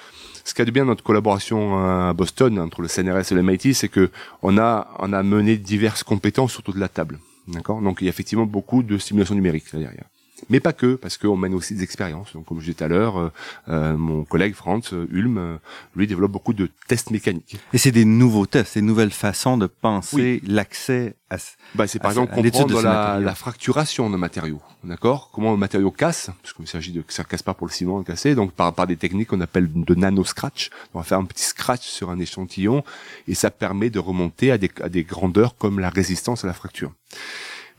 ce 0.44 0.52
qu'il 0.52 0.60
a 0.60 0.66
de 0.66 0.72
bien 0.72 0.84
notre 0.84 1.02
collaboration 1.02 1.78
à 1.78 2.12
Boston 2.12 2.58
entre 2.58 2.82
le 2.82 2.88
CNRS 2.88 3.32
et 3.32 3.34
le 3.34 3.42
MIT, 3.42 3.72
c'est 3.72 3.88
que 3.88 4.10
on 4.42 4.58
a 4.58 4.88
on 4.98 5.14
a 5.14 5.22
mené 5.22 5.56
diverses 5.56 6.02
compétences 6.02 6.58
autour 6.58 6.74
de 6.74 6.80
la 6.80 6.88
table. 6.88 7.18
D'accord? 7.48 7.80
Donc 7.80 8.02
il 8.02 8.04
y 8.04 8.08
a 8.08 8.10
effectivement 8.10 8.44
beaucoup 8.44 8.82
de 8.82 8.98
simulations 8.98 9.34
numériques 9.34 9.72
derrière 9.72 10.04
mais 10.48 10.60
pas 10.60 10.72
que, 10.72 10.94
parce 10.94 11.18
qu'on 11.18 11.36
mène 11.36 11.54
aussi 11.54 11.74
des 11.74 11.82
expériences. 11.82 12.32
Donc, 12.32 12.46
comme 12.46 12.58
je 12.58 12.64
disais 12.64 12.74
tout 12.74 12.84
à 12.84 12.88
l'heure, 12.88 13.18
euh, 13.18 13.32
euh 13.68 13.96
mon 13.96 14.24
collègue 14.24 14.54
Franz 14.54 14.94
Ulm, 15.10 15.38
euh, 15.38 15.56
lui, 15.96 16.06
développe 16.06 16.32
beaucoup 16.32 16.52
de 16.52 16.70
tests 16.88 17.10
mécaniques. 17.10 17.58
Et 17.72 17.78
c'est 17.78 17.92
des 17.92 18.04
nouveaux 18.04 18.46
tests, 18.46 18.74
des 18.74 18.82
nouvelles 18.82 19.10
façons 19.10 19.56
de 19.56 19.66
penser 19.66 20.40
l'accès 20.46 21.16
à. 21.30 21.36
Bah, 21.74 21.86
c'est 21.86 21.98
par 21.98 22.10
exemple 22.10 22.34
comprendre 22.34 22.82
la, 22.82 23.18
la, 23.20 23.34
fracturation 23.34 24.10
de 24.10 24.16
matériaux, 24.16 24.60
d'accord? 24.82 25.30
Comment 25.32 25.52
un 25.52 25.56
matériau 25.56 25.90
casse, 25.90 26.30
parce 26.42 26.52
qu'il 26.52 26.66
s'agit 26.66 26.92
de 26.92 27.02
que 27.02 27.12
ça 27.12 27.24
casse 27.24 27.42
pas 27.42 27.54
pour 27.54 27.66
le 27.66 27.72
ciment 27.72 28.02
casser, 28.02 28.34
donc 28.34 28.52
par 28.52 28.74
par 28.74 28.86
des 28.86 28.96
techniques 28.96 29.28
qu'on 29.28 29.40
appelle 29.40 29.68
de 29.72 29.94
nano 29.94 30.24
scratch. 30.24 30.70
On 30.94 30.98
va 30.98 31.04
faire 31.04 31.18
un 31.18 31.24
petit 31.24 31.44
scratch 31.44 31.86
sur 31.86 32.10
un 32.10 32.18
échantillon 32.18 32.82
et 33.28 33.34
ça 33.34 33.50
permet 33.50 33.90
de 33.90 33.98
remonter 33.98 34.50
à 34.50 34.58
des, 34.58 34.70
à 34.82 34.88
des 34.88 35.04
grandeurs 35.04 35.56
comme 35.56 35.78
la 35.78 35.90
résistance 35.90 36.44
à 36.44 36.46
la 36.46 36.54
fracture. 36.54 36.92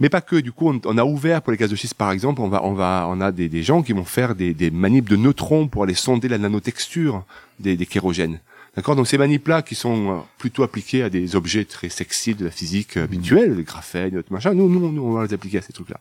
Mais 0.02 0.10
pas 0.10 0.20
que. 0.22 0.36
Du 0.36 0.52
coup, 0.52 0.74
on, 0.84 0.98
a 0.98 1.06
ouvert 1.06 1.44
pour 1.44 1.52
les 1.52 1.58
gaz 1.58 1.70
de 1.70 1.76
schiste, 1.76 1.94
par 1.94 2.12
exemple, 2.12 2.42
on 2.42 2.48
va, 2.50 2.66
on 2.66 2.74
va, 2.74 3.06
on 3.08 3.22
a 3.22 3.32
des, 3.32 3.64
gens 3.64 3.84
qui 3.84 3.94
vont 3.94 4.04
faire 4.04 4.34
des, 4.34 4.56
des 4.56 4.72
manips 4.72 5.08
de 5.08 5.16
neutrons 5.16 5.68
pour 5.68 5.84
aller 5.84 5.94
sonder 5.94 6.28
la 6.28 6.40
nanotexture 6.40 7.24
des, 7.60 7.78
des 7.78 7.86
kérogènes. 7.86 8.40
D'accord 8.76 8.96
Donc 8.96 9.06
ces 9.06 9.18
manips-là 9.18 9.64
qui 9.64 9.76
sont 9.76 10.12
euh, 10.12 10.16
plutôt 10.38 10.64
appliqués 10.64 11.04
à 11.04 11.10
des 11.10 11.36
objets 11.36 11.66
très 11.66 11.90
sexy 11.90 12.36
de 12.36 12.46
la 12.46 12.52
physique 12.52 12.96
euh, 12.96 13.04
habituelle, 13.04 13.56
les 13.58 13.64
graphènes, 13.64 14.24
tout 14.24 14.34
machin, 14.34 14.54
nous, 14.54 14.70
nous, 14.70 14.90
nous, 14.90 15.04
on 15.04 15.12
va 15.12 15.26
les 15.26 15.34
appliquer 15.34 15.58
à 15.58 15.62
ces 15.62 15.74
trucs-là. 15.74 15.98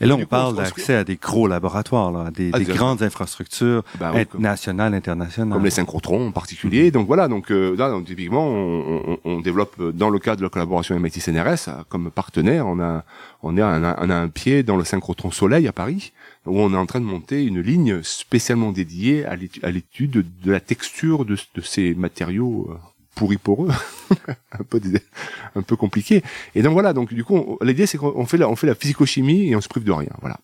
Et 0.00 0.06
là, 0.06 0.14
on 0.14 0.24
parle 0.24 0.54
d'accès 0.54 0.94
à 0.94 1.02
des 1.02 1.16
gros 1.16 1.48
laboratoires, 1.48 2.12
là, 2.12 2.30
des, 2.30 2.50
ah, 2.52 2.60
des 2.60 2.64
grandes 2.64 3.02
infrastructures 3.02 3.82
bah 3.98 4.12
nationales, 4.38 4.94
internationales. 4.94 5.54
Comme 5.54 5.64
les 5.64 5.70
synchrotrons 5.70 6.28
en 6.28 6.30
particulier. 6.30 6.92
Donc 6.92 7.08
voilà, 7.08 7.26
donc 7.26 7.50
euh, 7.50 7.74
là, 7.76 7.90
donc, 7.90 8.04
typiquement, 8.04 8.46
on, 8.46 9.02
on, 9.08 9.18
on, 9.24 9.40
développe 9.40 9.82
dans 9.92 10.08
le 10.08 10.20
cadre 10.20 10.38
de 10.38 10.44
la 10.44 10.48
collaboration 10.48 10.96
MIT-CNRS, 11.00 11.86
comme 11.88 12.12
partenaire, 12.12 12.68
on 12.68 12.78
a, 12.78 13.02
on, 13.42 13.56
est, 13.56 13.62
on 13.62 14.10
a 14.10 14.14
un 14.14 14.28
pied 14.28 14.62
dans 14.62 14.76
le 14.76 14.84
synchrotron 14.84 15.32
Soleil 15.32 15.66
à 15.66 15.72
Paris, 15.72 16.12
où 16.46 16.60
on 16.60 16.72
est 16.72 16.76
en 16.76 16.86
train 16.86 17.00
de 17.00 17.04
monter 17.04 17.44
une 17.44 17.60
ligne 17.60 18.02
spécialement 18.02 18.72
dédiée 18.72 19.24
à 19.24 19.36
l'étude 19.70 20.24
de 20.42 20.52
la 20.52 20.60
texture 20.60 21.24
de, 21.24 21.36
ces 21.62 21.94
matériaux 21.94 22.68
euh, 22.70 22.76
pourris 23.14 23.38
poreux, 23.38 23.70
un 25.54 25.62
peu 25.62 25.76
compliqué. 25.76 26.22
Et 26.54 26.62
donc 26.62 26.72
voilà, 26.72 26.92
donc 26.92 27.12
du 27.12 27.24
coup, 27.24 27.58
l'idée 27.62 27.86
c'est 27.86 27.98
qu'on 27.98 28.26
fait 28.26 28.36
la, 28.36 28.48
on 28.48 28.56
fait 28.56 28.66
la 28.66 28.74
physico-chimie 28.74 29.48
et 29.48 29.56
on 29.56 29.60
se 29.60 29.68
prive 29.68 29.84
de 29.84 29.92
rien, 29.92 30.10
voilà. 30.20 30.38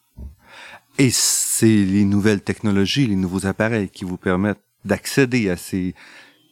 Et 0.99 1.11
c'est 1.11 1.67
les 1.67 2.05
nouvelles 2.05 2.43
technologies, 2.43 3.07
les 3.07 3.17
nouveaux 3.17 3.47
appareils 3.47 3.89
qui 3.89 4.05
vous 4.05 4.19
permettent 4.19 4.61
d'accéder 4.85 5.49
à 5.49 5.57
ces, 5.57 5.95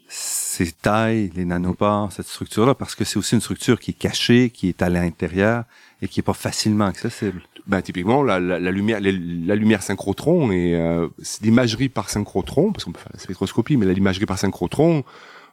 ces 0.08 0.72
tailles, 0.72 1.30
les 1.34 1.44
nanopores, 1.44 2.12
cette 2.12 2.26
structure-là, 2.26 2.74
parce 2.74 2.94
que 2.94 3.04
c'est 3.04 3.18
aussi 3.18 3.34
une 3.34 3.40
structure 3.40 3.78
qui 3.78 3.90
est 3.90 3.98
cachée, 3.98 4.50
qui 4.50 4.68
est 4.68 4.82
à 4.82 4.88
l'intérieur 4.88 5.64
et 6.00 6.08
qui 6.08 6.20
est 6.20 6.24
pas 6.24 6.34
facilement 6.34 6.86
accessible. 6.86 7.42
Ben, 7.66 7.82
typiquement, 7.82 8.22
la, 8.22 8.40
la, 8.40 8.58
la 8.58 8.70
lumière, 8.70 9.00
la 9.00 9.54
lumière 9.54 9.82
synchrotron 9.82 10.50
et 10.50 10.74
euh, 10.74 11.08
l'imagerie 11.42 11.88
par 11.88 12.10
synchrotron, 12.10 12.72
parce 12.72 12.84
qu'on 12.84 12.92
peut 12.92 13.00
faire 13.00 13.12
la 13.12 13.20
spectroscopie, 13.20 13.76
mais 13.76 13.86
l'imagerie 13.92 14.26
par 14.26 14.38
synchrotron, 14.38 15.04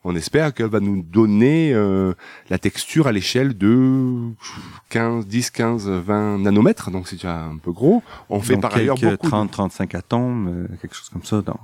on 0.03 0.15
espère 0.15 0.53
qu'elle 0.53 0.67
va 0.67 0.79
nous 0.79 1.01
donner 1.01 1.73
euh, 1.73 2.13
la 2.49 2.57
texture 2.57 3.07
à 3.07 3.11
l'échelle 3.11 3.57
de 3.57 4.31
15, 4.89 5.27
10, 5.27 5.51
15, 5.51 5.89
20 5.89 6.39
nanomètres, 6.39 6.91
donc 6.91 7.07
c'est 7.07 7.17
déjà 7.17 7.45
un 7.45 7.57
peu 7.57 7.71
gros. 7.71 8.03
On 8.29 8.39
fait 8.39 8.57
par 8.57 8.75
ailleurs 8.75 8.97
beaucoup 8.97 9.27
30, 9.27 9.51
35 9.51 9.95
atomes, 9.95 10.47
euh, 10.47 10.77
quelque 10.81 10.95
chose 10.95 11.09
comme 11.09 11.23
ça 11.23 11.41
dans 11.41 11.59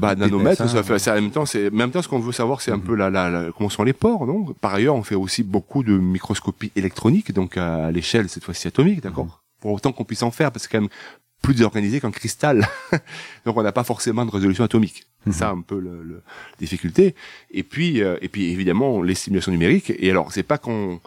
bah, 0.00 0.14
nanomètres, 0.14 0.66
ça 0.66 0.82
fait, 0.82 0.98
ça, 0.98 1.12
en 1.12 1.16
même 1.16 1.30
temps, 1.30 1.44
c'est, 1.44 1.68
en 1.68 1.72
même 1.72 1.90
temps, 1.90 2.00
ce 2.00 2.08
qu'on 2.08 2.20
veut 2.20 2.32
savoir, 2.32 2.62
c'est 2.62 2.70
un 2.70 2.78
mhm. 2.78 2.82
peu 2.82 2.94
la, 2.94 3.10
la, 3.10 3.50
comment 3.56 3.68
sont 3.68 3.82
les 3.82 3.92
pores, 3.92 4.26
non? 4.26 4.46
Par 4.60 4.72
ailleurs, 4.72 4.94
on 4.94 5.02
fait 5.02 5.14
aussi 5.14 5.42
beaucoup 5.42 5.82
de 5.82 5.92
microscopie 5.92 6.72
électronique, 6.74 7.32
donc 7.32 7.58
à, 7.58 7.90
l'échelle, 7.90 8.30
cette 8.30 8.44
fois-ci 8.44 8.66
atomique, 8.66 9.02
d'accord? 9.02 9.39
Pour 9.60 9.72
autant 9.72 9.92
qu'on 9.92 10.04
puisse 10.04 10.22
en 10.22 10.30
faire, 10.30 10.52
parce 10.52 10.66
que 10.66 10.70
c'est 10.70 10.78
quand 10.78 10.82
même 10.82 10.90
plus 11.42 11.62
organisé 11.62 12.00
qu'un 12.00 12.10
cristal. 12.10 12.66
donc 13.44 13.56
on 13.56 13.62
n'a 13.62 13.72
pas 13.72 13.84
forcément 13.84 14.24
de 14.24 14.30
résolution 14.30 14.64
atomique. 14.64 15.06
C'est 15.24 15.32
ça 15.32 15.52
mhm. 15.52 15.58
un 15.58 15.62
peu 15.62 15.78
le, 15.78 16.02
le, 16.02 16.22
difficulté. 16.58 17.14
Et 17.50 17.62
puis, 17.62 18.02
euh, 18.02 18.16
et 18.22 18.28
puis 18.28 18.50
évidemment, 18.50 19.02
les 19.02 19.14
simulations 19.14 19.52
numériques. 19.52 19.92
Et 19.98 20.10
alors, 20.10 20.32
c'est 20.32 20.42
pas 20.42 20.58
qu'on, 20.58 21.00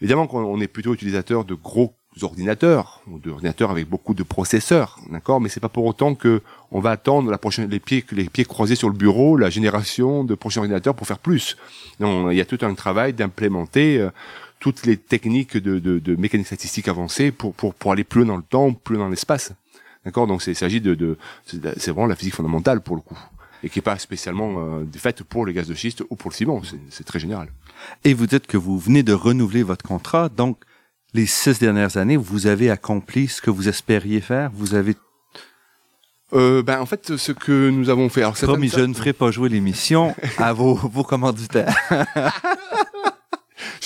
évidemment 0.00 0.26
qu'on 0.26 0.60
est 0.60 0.68
plutôt 0.68 0.94
utilisateur 0.94 1.44
de 1.44 1.54
gros 1.54 1.94
ordinateurs 2.22 3.02
ou 3.06 3.18
d'ordinateurs 3.18 3.70
avec 3.70 3.88
beaucoup 3.88 4.14
de 4.14 4.22
processeurs, 4.22 4.98
d'accord, 5.10 5.40
mais 5.40 5.48
c'est 5.48 5.60
pas 5.60 5.68
pour 5.68 5.84
autant 5.84 6.14
que 6.14 6.40
on 6.70 6.80
va 6.80 6.90
attendre 6.92 7.30
la 7.30 7.38
prochaine 7.38 7.68
les 7.68 7.78
pieds 7.78 8.04
les 8.12 8.24
pieds 8.24 8.44
croisés 8.44 8.74
sur 8.74 8.88
le 8.88 8.94
bureau, 8.94 9.36
la 9.36 9.50
génération 9.50 10.24
de 10.24 10.34
prochains 10.34 10.60
ordinateurs 10.60 10.94
pour 10.94 11.06
faire 11.06 11.18
plus. 11.18 11.56
Non, 12.00 12.30
il 12.30 12.36
y 12.36 12.40
a 12.40 12.46
tout 12.46 12.58
un 12.62 12.74
travail 12.74 13.12
d'implémenter 13.12 13.98
euh, 13.98 14.10
toutes 14.58 14.86
les 14.86 14.96
techniques 14.96 15.56
de, 15.56 15.78
de, 15.78 15.98
de, 15.98 16.16
mécanique 16.16 16.46
statistique 16.46 16.88
avancée 16.88 17.30
pour, 17.30 17.54
pour, 17.54 17.74
pour 17.74 17.92
aller 17.92 18.04
plus 18.04 18.24
dans 18.24 18.36
le 18.36 18.42
temps, 18.42 18.72
plus 18.72 18.96
dans 18.96 19.08
l'espace. 19.08 19.52
D'accord? 20.04 20.26
Donc 20.26 20.46
il 20.46 20.56
s'agit 20.56 20.80
de, 20.80 20.94
de 20.94 21.18
c'est 21.44 21.90
vraiment 21.90 22.06
la 22.06 22.16
physique 22.16 22.34
fondamentale 22.34 22.80
pour 22.80 22.96
le 22.96 23.02
coup 23.02 23.18
et 23.62 23.68
qui 23.68 23.78
est 23.78 23.82
pas 23.82 23.98
spécialement 23.98 24.54
euh, 24.58 24.84
faite 24.96 25.22
pour 25.22 25.46
les 25.46 25.52
gaz 25.52 25.66
de 25.66 25.74
schiste 25.74 26.02
ou 26.10 26.16
pour 26.16 26.30
le 26.30 26.36
ciment, 26.36 26.62
c'est 26.90 27.04
très 27.04 27.18
général. 27.18 27.48
Et 28.04 28.14
vous 28.14 28.26
dites 28.26 28.46
que 28.46 28.56
vous 28.56 28.78
venez 28.78 29.02
de 29.02 29.12
renouveler 29.12 29.62
votre 29.62 29.84
contrat, 29.84 30.28
donc 30.28 30.58
les 31.14 31.26
six 31.26 31.58
dernières 31.58 31.96
années, 31.96 32.16
vous 32.16 32.46
avez 32.46 32.70
accompli 32.70 33.28
ce 33.28 33.40
que 33.40 33.50
vous 33.50 33.68
espériez 33.68 34.20
faire 34.20 34.50
Vous 34.54 34.74
avez 34.74 34.94
euh, 36.32 36.60
ben 36.62 36.80
en 36.80 36.86
fait, 36.86 37.16
ce 37.16 37.30
que 37.30 37.70
nous 37.70 37.88
avons 37.88 38.08
fait. 38.08 38.22
Alors, 38.22 38.34
Promis, 38.34 38.68
je 38.68 38.80
ne 38.80 38.92
ferai 38.94 39.12
pas 39.12 39.30
jouer 39.30 39.48
l'émission 39.48 40.12
à 40.38 40.52
vos, 40.52 40.74
vos 40.74 41.04
commanditaires. 41.04 41.72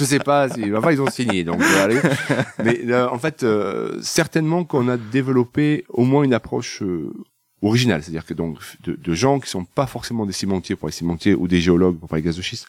je 0.00 0.04
sais 0.06 0.18
pas 0.18 0.48
si, 0.48 0.74
enfin 0.74 0.92
ils 0.92 1.02
ont 1.02 1.10
signé, 1.10 1.44
donc 1.44 1.60
euh, 1.60 2.00
Mais 2.64 2.80
euh, 2.86 3.08
en 3.10 3.18
fait, 3.18 3.42
euh, 3.42 3.98
certainement 4.00 4.64
qu'on 4.64 4.88
a 4.88 4.96
développé 4.96 5.84
au 5.90 6.04
moins 6.04 6.22
une 6.22 6.32
approche 6.32 6.82
originale, 7.60 8.02
c'est-à-dire 8.02 8.24
que 8.24 8.32
donc 8.32 8.58
de, 8.84 8.94
de, 8.94 9.14
gens 9.14 9.40
qui 9.40 9.50
sont 9.50 9.66
pas 9.66 9.86
forcément 9.86 10.24
des 10.24 10.32
cimentiers 10.32 10.74
pour 10.74 10.88
les 10.88 10.92
cimentiers 10.92 11.34
ou 11.34 11.48
des 11.48 11.60
géologues 11.60 11.98
pour 11.98 12.16
les 12.16 12.22
gaz 12.22 12.34
de 12.34 12.40
schiste, 12.40 12.66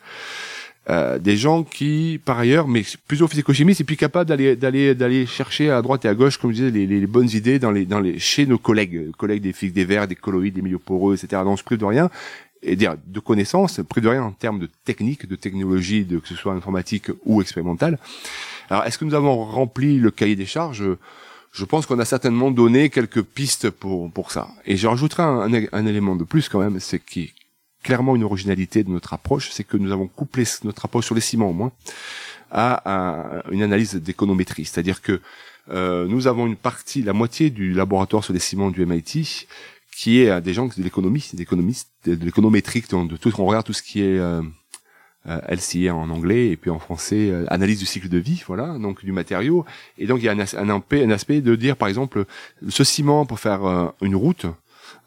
euh, 0.90 1.20
des 1.20 1.38
gens 1.38 1.64
qui, 1.64 2.20
par 2.26 2.38
ailleurs, 2.38 2.68
mais 2.68 2.84
plutôt 3.08 3.28
physico-chimistes, 3.30 3.80
et 3.80 3.84
puis 3.86 3.96
capables 3.96 4.28
d'aller 4.28 4.58
d'aller 4.58 4.94
d'aller 4.94 5.26
chercher 5.26 5.70
à 5.70 5.82
droite 5.82 6.04
et 6.04 6.10
à 6.10 6.16
gauche, 6.16 6.38
comme 6.38 6.52
je 6.52 6.56
disais, 6.56 6.72
les, 6.72 6.86
les, 6.86 7.08
bonnes 7.08 7.30
idées 7.30 7.60
dans 7.60 7.72
les 7.72 7.86
dans 7.86 8.02
les 8.02 8.20
chez 8.20 8.46
nos 8.46 8.58
collègues, 8.58 9.12
collègues 9.12 9.44
des 9.44 9.54
physiques 9.54 9.76
des 9.76 9.86
verres, 9.86 10.08
des 10.08 10.16
colloïdes, 10.16 10.56
des 10.56 10.62
milieux 10.62 10.80
poreux, 10.80 11.16
etc. 11.16 11.44
Donc, 11.46 11.60
je 11.60 11.64
prive 11.64 11.78
de 11.78 11.86
rien 11.86 12.10
et 12.64 12.76
dire 12.76 12.96
de 13.06 13.20
connaissances, 13.20 13.82
prive 13.88 14.04
de 14.04 14.10
rien 14.10 14.24
en 14.24 14.32
termes 14.32 14.60
de 14.60 14.70
technique, 14.86 15.28
de 15.28 15.36
technologie, 15.36 16.06
de 16.06 16.20
que 16.20 16.28
ce 16.28 16.36
soit 16.36 16.54
informatique 16.54 17.08
ou 17.26 17.42
expérimentale. 17.42 17.98
Alors, 18.70 18.86
est-ce 18.86 18.98
que 18.98 19.06
nous 19.06 19.16
avons 19.16 19.44
rempli 19.46 19.98
le 19.98 20.12
cahier 20.12 20.36
des 20.36 20.46
charges? 20.46 20.84
Je 21.52 21.66
pense 21.66 21.86
qu'on 21.86 22.00
a 22.00 22.06
certainement 22.06 22.52
donné 22.52 22.90
quelques 22.90 23.24
pistes 23.24 23.70
pour 23.70 24.12
pour 24.12 24.32
ça. 24.32 24.50
Et 24.66 24.78
je 24.78 24.88
rajouterai 24.88 25.24
un, 25.24 25.54
un, 25.54 25.66
un 25.72 25.86
élément 25.86 26.16
de 26.16 26.24
plus 26.24 26.48
quand 26.50 26.60
même, 26.60 26.80
c'est 26.80 27.04
qui 27.04 27.34
clairement 27.84 28.16
une 28.16 28.24
originalité 28.24 28.84
de 28.84 28.90
notre 28.90 29.14
approche, 29.14 29.50
c'est 29.52 29.64
que 29.64 29.78
nous 29.78 29.92
avons 29.92 30.08
couplé 30.08 30.44
notre 30.64 30.86
approche 30.86 31.06
sur 31.06 31.16
les 31.16 31.22
ciments 31.22 31.50
au 31.50 31.54
moins 31.54 31.72
à, 32.52 33.44
une 33.52 33.64
analyse 33.64 33.96
d'économétrie, 33.96 34.66
c'est-à-dire 34.66 35.02
que 35.02 35.22
euh, 35.70 36.06
nous 36.08 36.28
avons 36.28 36.48
une 36.48 36.58
partie, 36.58 37.02
la 37.02 37.14
moitié 37.14 37.50
du 37.50 37.72
laboratoire 37.72 38.24
sur 38.24 38.34
les 38.34 38.40
ciments 38.40 38.72
du 38.72 38.86
MIT, 38.86 39.48
qui 40.02 40.20
est 40.20 40.42
des 40.42 40.56
gens 40.56 40.66
de 40.66 40.82
l'économie, 40.82 41.30
des 41.32 41.44
économistes, 41.44 41.92
de, 42.06 42.26
l'économétrique, 42.26 42.90
de 42.90 43.18
tout, 43.18 43.32
on 43.38 43.46
regarde 43.46 43.68
tout 43.68 43.74
ce 43.74 43.84
qui 43.84 44.02
est 44.02 44.18
euh, 44.18 44.42
euh 45.28 45.40
LCA 45.48 45.94
en 45.94 46.10
anglais 46.10 46.48
et 46.48 46.58
puis 46.58 46.72
en 46.72 46.80
français 46.80 47.30
euh, 47.30 47.46
analyse 47.50 47.78
du 47.78 47.86
cycle 47.86 48.10
de 48.10 48.18
vie, 48.18 48.42
voilà, 48.48 48.80
donc 48.80 49.06
du 49.06 49.12
matériau. 49.12 49.64
Et 50.00 50.08
donc 50.08 50.18
il 50.18 50.26
y 50.26 50.30
a 50.30 50.32
un, 50.32 50.70
un, 50.70 50.82
un 50.92 51.12
aspect 51.12 51.42
de 51.42 51.56
dire 51.56 51.78
par 51.78 51.88
exemple 51.88 52.26
ce 52.68 52.84
ciment 52.84 53.28
pour 53.28 53.40
faire 53.40 53.64
euh, 53.64 53.90
une 54.02 54.16
route, 54.16 54.48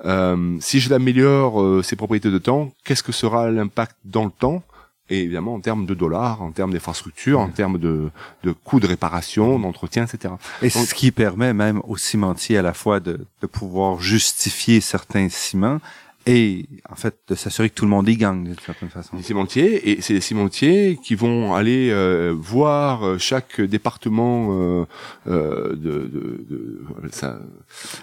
euh, 0.04 0.56
si 0.60 0.78
je 0.78 0.90
l'améliore 0.90 1.60
euh, 1.60 1.82
ses 1.82 1.96
propriétés 1.96 2.30
de 2.30 2.38
temps, 2.38 2.72
qu'est-ce 2.84 3.02
que 3.02 3.10
sera 3.12 3.50
l'impact 3.50 3.96
dans 4.04 4.24
le 4.24 4.30
temps? 4.30 4.62
Et 5.10 5.22
évidemment 5.22 5.54
en 5.54 5.60
termes 5.60 5.86
de 5.86 5.94
dollars, 5.94 6.42
en 6.42 6.50
termes 6.50 6.72
d'infrastructures, 6.72 7.40
en 7.40 7.48
termes 7.48 7.78
de, 7.78 8.10
de 8.42 8.52
coûts 8.52 8.80
de 8.80 8.86
réparation, 8.86 9.58
d'entretien, 9.58 10.06
etc. 10.06 10.34
Et 10.62 10.70
ce 10.70 10.94
qui 10.94 11.10
permet 11.10 11.52
même 11.52 11.80
aux 11.84 11.96
cimentiers 11.96 12.58
à 12.58 12.62
la 12.62 12.72
fois 12.72 13.00
de, 13.00 13.26
de 13.42 13.46
pouvoir 13.46 14.00
justifier 14.00 14.80
certains 14.80 15.28
ciments 15.28 15.80
et 16.26 16.66
en 16.88 16.94
fait 16.94 17.14
de 17.28 17.34
s'assurer 17.34 17.68
que 17.68 17.74
tout 17.74 17.84
le 17.84 17.90
monde 17.90 18.08
y 18.08 18.16
gagne 18.16 18.44
d'une 18.44 18.58
certaine 18.58 18.88
façon. 18.88 19.16
Les 19.16 19.22
cimentiers 19.22 19.90
et 19.90 20.00
c'est 20.00 20.14
les 20.14 20.20
cimentiers 20.20 20.98
qui 21.02 21.14
vont 21.14 21.54
aller 21.54 21.90
euh, 21.90 22.34
voir 22.36 23.06
euh, 23.06 23.18
chaque 23.18 23.60
département 23.60 24.48
euh, 24.52 24.86
euh 25.26 25.70
de, 25.70 26.08
de, 26.08 26.46
de, 26.48 27.08
ça, 27.10 27.38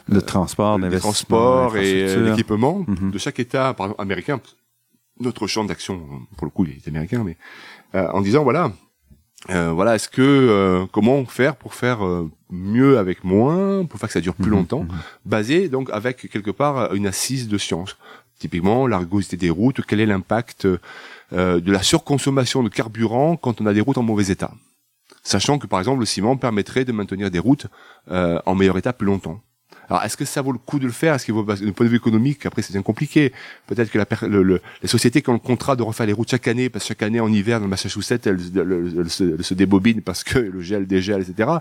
le 0.08 0.22
transport, 0.22 0.78
le 0.78 1.00
transport 1.00 1.78
et 1.78 2.16
l'équipement 2.16 2.86
mhm. 2.88 3.12
de 3.12 3.18
chaque 3.18 3.40
État, 3.40 3.74
par 3.74 3.88
exemple 3.88 4.02
américain. 4.02 4.40
Notre 5.20 5.46
champ 5.48 5.64
d'action, 5.64 6.02
pour 6.38 6.46
le 6.46 6.52
coup, 6.52 6.66
il 6.66 6.78
est 6.78 6.88
américain, 6.88 7.24
mais 7.24 7.38
en 7.94 8.22
disant 8.22 8.44
voilà, 8.44 8.72
voilà, 9.48 9.96
est-ce 9.96 10.10
que 10.10 10.88
comment 10.92 11.26
faire 11.26 11.56
pour 11.58 11.76
faire 11.76 12.00
mieux 12.52 12.98
avec 12.98 13.24
moins, 13.24 13.86
pour 13.86 14.00
faire 14.00 14.10
que 14.10 14.14
ça 14.14 14.22
dure 14.22 14.36
plus 14.36 14.48
mhm. 14.48 14.58
longtemps, 14.58 14.84
mhm. 14.84 14.90
basé 15.26 15.70
donc 15.70 15.90
avec 15.92 16.30
quelque 16.30 16.52
part 16.52 16.94
une 16.94 17.08
assise 17.08 17.48
de 17.48 17.58
science. 17.58 17.98
Typiquement, 18.42 18.88
l'argosité 18.88 19.38
des 19.38 19.52
routes, 19.52 19.86
quel 19.86 20.00
est 20.00 20.08
l'impact 20.08 20.66
euh, 20.66 20.80
de 21.62 21.72
la 21.72 21.84
surconsommation 21.84 22.64
de 22.64 22.70
carburant 22.70 23.38
quand 23.38 23.62
on 23.62 23.68
a 23.68 23.74
des 23.74 23.82
routes 23.82 24.00
en 24.00 24.04
mauvais 24.04 24.32
état? 24.32 24.52
Sachant 25.22 25.60
que, 25.60 25.68
par 25.68 25.78
exemple, 25.80 26.00
le 26.00 26.08
ciment 26.08 26.36
permettrait 26.38 26.84
de 26.84 26.92
maintenir 26.92 27.30
des 27.30 27.38
routes 27.38 27.68
euh, 28.10 28.42
en 28.48 28.56
meilleur 28.56 28.80
état 28.80 28.94
plus 28.94 29.06
longtemps. 29.06 29.42
Alors, 29.92 30.06
est-ce 30.06 30.16
que 30.16 30.24
ça 30.24 30.42
vaut 30.42 30.54
le 30.54 30.58
coup 30.58 30.80
de 30.80 30.86
le 30.86 30.92
faire? 30.94 31.16
Est-ce 31.16 31.26
qu'il 31.26 31.34
vaut, 31.34 31.44
d'un 31.44 31.72
point 31.74 31.86
de 31.86 31.92
vue 31.92 31.98
économique, 31.98 32.46
après 32.46 32.62
c'est 32.62 32.72
bien 32.72 32.82
compliqué. 32.82 33.34
Peut-être 33.68 33.92
que 33.92 33.98
la, 33.98 34.06
le, 34.30 34.62
les 34.82 34.88
sociétés 34.88 35.22
qui 35.22 35.30
ont 35.30 35.34
le 35.34 35.40
contrat 35.40 35.76
de 35.76 35.84
refaire 35.84 36.06
les 36.06 36.14
routes 36.14 36.32
chaque 36.32 36.48
année, 36.48 36.70
parce 36.70 36.86
que 36.86 36.88
chaque 36.88 37.04
année 37.04 37.20
en 37.20 37.30
hiver 37.30 37.60
dans 37.60 37.66
le 37.66 37.70
Massachusetts, 37.70 38.26
elles, 38.26 38.40
se, 39.10 39.42
se, 39.44 39.54
débobinent 39.54 40.02
parce 40.02 40.24
que 40.24 40.40
le 40.40 40.62
gel 40.62 40.88
dégèle, 40.88 41.24
etc 41.24 41.60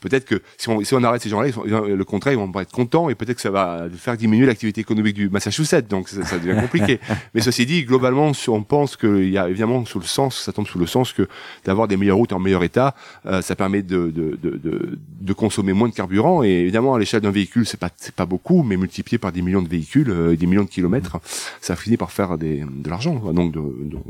peut-être 0.00 0.24
que 0.24 0.42
si 0.56 0.68
on, 0.68 0.82
si 0.82 0.94
on 0.94 1.02
arrête 1.04 1.22
ces 1.22 1.28
gens-là, 1.28 1.50
le 1.64 2.04
contraire, 2.04 2.32
ils 2.32 2.38
vont 2.38 2.50
pas 2.50 2.62
être 2.62 2.72
contents 2.72 3.08
et 3.08 3.14
peut-être 3.14 3.36
que 3.36 3.42
ça 3.42 3.50
va 3.50 3.86
faire 3.96 4.16
diminuer 4.16 4.46
l'activité 4.46 4.80
économique 4.80 5.14
du 5.14 5.28
Massachusetts. 5.28 5.88
Donc 5.88 6.08
ça, 6.08 6.24
ça 6.24 6.38
devient 6.38 6.58
compliqué. 6.60 6.98
Mais 7.34 7.40
ceci 7.40 7.66
dit, 7.66 7.84
globalement, 7.84 8.32
on 8.48 8.62
pense 8.62 8.96
qu'il 8.96 9.28
y 9.28 9.38
a 9.38 9.48
évidemment 9.48 9.84
sous 9.84 10.00
le 10.00 10.06
sens, 10.06 10.40
ça 10.40 10.52
tombe 10.52 10.66
sous 10.66 10.78
le 10.78 10.86
sens 10.86 11.12
que 11.12 11.28
d'avoir 11.64 11.86
des 11.86 11.96
meilleures 11.96 12.16
routes 12.16 12.32
en 12.32 12.38
meilleur 12.38 12.64
état, 12.64 12.94
euh, 13.26 13.42
ça 13.42 13.54
permet 13.54 13.82
de, 13.82 14.10
de, 14.10 14.38
de, 14.42 14.98
de, 15.20 15.32
consommer 15.32 15.72
moins 15.72 15.88
de 15.88 15.94
carburant. 15.94 16.42
Et 16.42 16.50
évidemment, 16.50 16.94
à 16.94 16.98
l'échelle 16.98 17.20
d'un 17.20 17.30
véhicule, 17.30 17.66
c'est 17.70 17.80
pas 17.80 17.90
c'est 17.96 18.14
pas 18.14 18.26
beaucoup, 18.26 18.62
mais 18.62 18.76
multiplié 18.76 19.18
par 19.18 19.32
des 19.32 19.42
millions 19.42 19.62
de 19.62 19.68
véhicules, 19.68 20.10
euh, 20.10 20.36
des 20.36 20.46
millions 20.46 20.64
de 20.64 20.68
kilomètres, 20.68 21.18
ça 21.60 21.76
finit 21.76 21.96
par 21.96 22.10
faire 22.10 22.36
de 22.36 22.88
l'argent, 22.88 23.14
donc 23.32 23.52
de, 23.52 23.62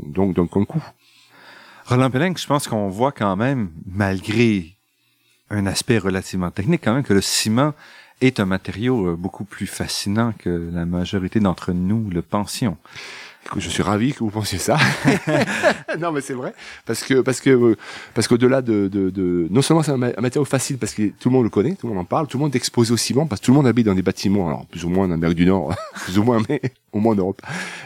donc 0.07 0.35
d'un 0.35 0.47
coût. 0.47 0.83
Roland 1.85 2.09
Pelling, 2.09 2.37
je 2.37 2.47
pense 2.47 2.67
qu'on 2.67 2.89
voit 2.89 3.11
quand 3.11 3.35
même, 3.35 3.71
malgré 3.85 4.75
un 5.49 5.65
aspect 5.65 5.97
relativement 5.97 6.49
technique 6.51 6.81
quand 6.83 6.93
même 6.93 7.03
que 7.03 7.13
le 7.13 7.21
ciment 7.21 7.73
est 8.21 8.39
un 8.39 8.45
matériau 8.45 9.07
euh, 9.07 9.15
beaucoup 9.15 9.43
plus 9.43 9.67
fascinant 9.67 10.33
que 10.37 10.69
la 10.71 10.85
majorité 10.85 11.39
d'entre 11.39 11.73
nous 11.73 12.09
le 12.09 12.21
pensions. 12.21 12.77
Je 13.57 13.69
suis 13.69 13.83
ravi 13.83 14.13
que 14.13 14.19
vous 14.19 14.29
pensiez 14.29 14.57
ça. 14.57 14.77
non, 15.99 16.11
mais 16.11 16.21
c'est 16.21 16.33
vrai, 16.33 16.53
parce 16.85 17.03
que 17.03 17.21
parce 17.21 17.41
que 17.41 17.75
parce 18.13 18.27
qu'au-delà 18.27 18.61
de, 18.61 18.87
de, 18.87 19.47
non 19.49 19.61
seulement 19.61 19.83
c'est 19.83 19.91
un, 19.91 19.97
matériau 19.97 20.45
facile 20.45 20.77
parce 20.77 20.93
que 20.93 21.09
tout 21.09 21.29
le 21.29 21.33
monde 21.33 21.43
le 21.43 21.49
connaît, 21.49 21.75
tout 21.75 21.87
le 21.87 21.93
monde 21.93 22.03
en 22.03 22.05
parle, 22.05 22.27
tout 22.27 22.37
le 22.37 22.43
monde 22.43 22.53
est 22.53 22.57
exposé 22.57 22.93
au 22.93 22.97
ciment 22.97 23.25
parce 23.25 23.41
que 23.41 23.45
tout 23.47 23.51
le 23.51 23.57
monde 23.57 23.67
habite 23.67 23.87
dans 23.87 23.95
des 23.95 24.01
bâtiments, 24.01 24.47
alors 24.47 24.65
plus 24.67 24.85
ou 24.85 24.89
moins 24.89 25.07
en 25.07 25.11
Amérique 25.11 25.37
du 25.37 25.45
Nord, 25.45 25.75
plus 26.05 26.17
ou 26.17 26.23
moins, 26.23 26.41
mais 26.47 26.61
au 26.93 26.99
moins 26.99 27.13
en 27.13 27.17
Europe, 27.17 27.41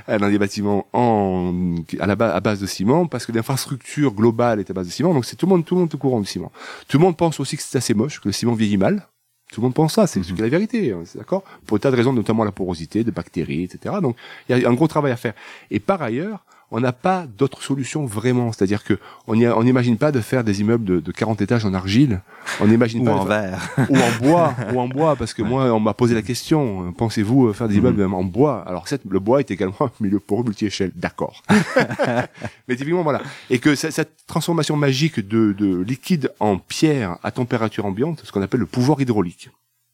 euh, 0.10 0.20
dans 0.20 0.30
des 0.30 0.38
bâtiments 0.38 0.86
en 0.93 1.53
à 1.99 2.06
la 2.06 2.16
base 2.16 2.60
de 2.60 2.68
ciment 2.68 3.08
parce 3.08 3.26
que 3.26 3.32
l'infrastructure 3.32 4.14
globale 4.14 4.60
est 4.60 4.70
à 4.70 4.74
base 4.74 4.88
de 4.88 4.91
ciment, 4.91 5.14
donc 5.14 5.26
c'est 5.26 5.36
tout 5.36 5.47
le 5.47 5.51
monde 5.51 5.66
tout 5.66 5.76
le 5.76 5.82
monde 5.82 5.93
au 5.93 5.97
courant 5.97 6.20
du 6.20 6.28
ciment. 6.28 6.51
Tout 6.88 6.97
le 6.97 7.03
monde 7.03 7.18
pense 7.18 7.39
aussi 7.39 7.58
que 7.58 7.64
c'est 7.64 7.78
assez 7.78 7.93
moche, 7.93 8.20
que 8.20 8.28
le 8.28 8.34
ciment 8.34 8.53
vieillit 8.53 8.78
mal. 8.78 9.08
Tout 9.52 9.62
le 9.62 9.66
monde 9.66 9.74
pense 9.74 9.93
ça, 9.93 10.08
c'est 10.08 10.20
Mhm. 10.20 10.38
la 10.39 10.50
vérité, 10.50 10.91
hein, 10.91 11.02
c'est 11.06 11.18
d'accord 11.20 11.43
Pour 11.66 11.78
des 11.78 11.82
tas 11.84 11.91
de 11.91 11.96
raisons, 11.96 12.14
notamment 12.14 12.43
la 12.43 12.52
porosité, 12.52 13.04
de 13.04 13.12
bactéries, 13.12 13.64
etc. 13.64 13.96
Donc, 14.02 14.18
il 14.50 14.58
y 14.58 14.66
a 14.66 14.70
un 14.70 14.74
gros 14.74 14.88
travail 14.88 15.12
à 15.12 15.16
faire. 15.18 15.34
Et 15.72 15.80
par 15.80 16.02
ailleurs, 16.02 16.43
on 16.72 16.80
n'a 16.80 16.91
pas 16.91 17.26
d'autre 17.38 17.61
solution 17.61 18.05
vraiment. 18.05 18.51
C'est-à-dire 18.51 18.84
que 18.84 18.97
on 19.28 19.36
n'imagine 19.63 19.97
pas 19.97 20.11
de 20.11 20.20
faire 20.22 20.43
des 20.43 20.61
immeubles 20.61 20.84
de, 20.86 20.99
de 20.99 21.11
40 21.11 21.41
étages 21.41 21.63
en 21.66 21.74
argile. 21.74 22.22
On 22.59 22.68
n'imagine 22.68 23.01
Ou 23.01 23.05
pas 23.05 23.11
de 23.13 23.18
en 23.18 23.26
verre. 23.26 23.70
ou 23.89 23.97
en 23.97 24.11
bois, 24.22 24.55
ou 24.74 24.80
en 24.80 24.88
bois, 24.88 25.16
parce 25.16 25.34
que 25.34 25.41
moi, 25.41 25.66
on 25.74 25.80
m'a 25.80 25.93
posé 25.93 26.13
la 26.16 26.22
question, 26.22 26.88
euh, 26.88 26.91
pensez-vous 26.91 27.47
euh, 27.47 27.53
faire 27.53 27.68
des 27.68 27.76
Mhm. 27.76 27.80
immeubles 27.82 28.13
en 28.13 28.24
bois? 28.24 28.63
Alors, 28.68 28.86
le 29.09 29.20
bois 29.20 29.39
est 29.39 29.51
également 29.51 29.76
un 29.82 29.91
milieu 29.99 30.20
pour 30.20 30.43
multi-échelle, 30.43 30.91
d'accord. 30.95 31.43
Mais 32.68 32.76
typiquement, 32.76 33.03
voilà. 33.03 33.22
Et 33.49 33.59
que 33.59 33.76
ce- 33.76 33.91
cette 33.91 34.26
transformation 34.28 34.76
magique 34.76 35.20
de, 35.20 35.53
de 35.57 35.82
liquide 35.82 36.32
en 36.39 36.57
pierre 36.57 37.18
à 37.24 37.32
température 37.32 37.86
ambiante, 37.86 38.22
ce 38.24 38.32
qu'on 38.32 38.41
appelle 38.41 38.59
le 38.59 38.66
pouvoir 38.66 38.99
hydraulique, 39.01 39.49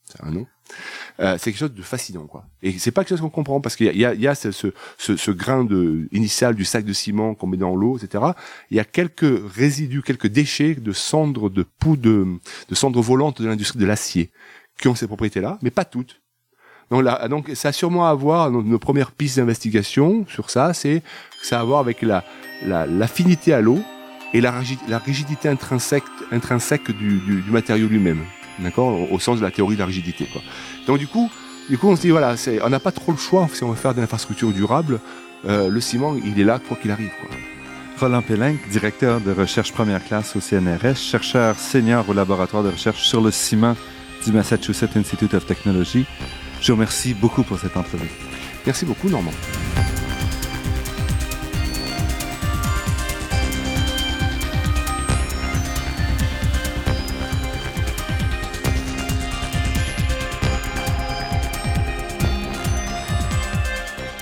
c'est 0.06 0.24
un 0.24 0.32
nom, 0.32 0.46
euh, 1.20 1.38
c'est 1.38 1.52
quelque 1.52 1.60
chose 1.60 1.74
de 1.74 1.82
fascinant, 1.82 2.26
quoi. 2.26 2.46
Et 2.64 2.78
c'est 2.80 2.92
pas 2.92 3.04
quelque 3.04 3.18
chose 3.18 3.22
qu'on 3.22 3.30
comprend, 3.30 3.62
parce 3.62 3.76
qu'il 3.76 3.96
y 3.96 4.06
a, 4.06 4.14
il 4.14 4.22
y 4.22 4.28
a, 4.28 4.36
ce, 4.36 4.52
ce, 4.52 4.68
ce, 4.98 5.32
grain 5.32 5.64
de, 5.64 6.08
initial 6.12 6.56
du 6.56 6.66
sac 6.66 6.86
de 6.86 6.94
ciment 6.94 7.36
qu'on 7.36 7.48
met 7.48 7.58
dans 7.58 7.76
l'eau, 7.76 7.98
etc. 7.98 8.24
Il 8.70 8.78
y 8.78 8.80
a 8.80 8.84
quelques 8.86 9.42
résidus, 9.56 10.02
quelques 10.02 10.28
déchets 10.28 10.76
de 10.76 10.92
cendres 10.94 11.50
de 11.50 11.64
poudre, 11.64 12.02
de, 12.02 12.28
de 12.70 12.76
cendres 12.76 13.02
volantes 13.02 13.42
de 13.42 13.48
l'industrie 13.48 13.80
de 13.80 13.86
l'acier 13.86 14.32
qui 14.80 14.88
ont 14.88 14.96
ces 14.96 15.08
propriétés-là, 15.08 15.60
mais 15.62 15.70
pas 15.72 15.86
toutes. 15.86 16.22
Donc, 16.90 17.04
là, 17.04 17.28
donc 17.28 17.52
ça 17.54 17.70
a 17.70 17.72
sûrement 17.72 18.08
à 18.08 18.14
voir, 18.14 18.52
donc, 18.52 18.66
nos 18.66 18.80
premières 18.80 19.12
pistes 19.12 19.38
d'investigation 19.38 20.26
sur 20.28 20.50
ça, 20.50 20.74
c'est 20.74 21.04
ça 21.42 21.60
a 21.60 21.62
à 21.62 21.64
voir 21.64 21.80
avec 21.80 22.02
la 22.02 22.24
la- 22.66 22.86
l'affinité 22.86 23.54
à 23.54 23.62
l'eau 23.62 23.80
et 24.34 24.42
la 24.42 24.52
rigidité 25.00 25.50
intrinsèque, 25.50 26.04
intrinsèque 26.32 26.92
du, 26.92 27.20
du, 27.20 27.42
du 27.42 27.50
matériau 27.52 27.88
lui-même, 27.88 28.20
d'accord, 28.62 29.12
au, 29.12 29.20
sens 29.20 29.40
de 29.40 29.44
la 29.44 29.52
théorie 29.52 29.76
de 29.76 29.80
la 29.80 29.86
rigidité. 29.86 30.28
Quoi. 30.32 30.42
Donc 30.88 30.98
du 30.98 31.08
coup, 31.08 31.30
du 31.70 31.78
coup, 31.78 31.90
on 31.90 31.96
se 31.96 32.02
dit 32.02 32.10
voilà, 32.10 32.36
on 32.64 32.70
n'a 32.70 32.80
pas 32.80 32.92
trop 32.92 33.12
le 33.12 33.18
choix 33.18 33.48
si 33.54 33.64
on 33.64 33.70
veut 33.70 33.76
faire 33.76 33.94
de 33.94 34.02
l'infrastructure 34.02 34.52
durable. 34.52 35.00
euh, 35.48 35.70
le 35.70 35.82
ciment, 35.82 36.16
il 36.16 36.40
est 36.40 36.44
là 36.44 36.60
quoi 36.60 36.78
qu'il 36.78 36.92
arrive. 36.92 37.12
Quoi. 37.20 37.30
Roland 38.00 38.24
Pélinck, 38.24 38.68
directeur 38.70 39.22
de 39.22 39.32
recherche 39.32 39.72
première 39.72 40.04
classe 40.04 40.36
au 40.36 40.40
CNRS, 40.40 40.96
chercheur 40.96 41.56
senior 41.58 42.10
au 42.10 42.14
laboratoire 42.14 42.64
de 42.64 42.70
recherche 42.70 43.04
sur 43.04 43.22
le 43.22 43.30
ciment 43.30 43.76
du 44.26 44.32
Massachusetts 44.32 44.98
Institute 44.98 45.34
of 45.36 45.46
Technology. 45.46 46.06
Je 46.62 46.72
vous 46.72 46.78
remercie 46.78 47.14
beaucoup 47.14 47.44
pour 47.44 47.60
cette 47.60 47.78
entrevue. 47.78 48.10
Merci 48.66 48.86
beaucoup, 48.86 49.10
Normand. 49.10 49.34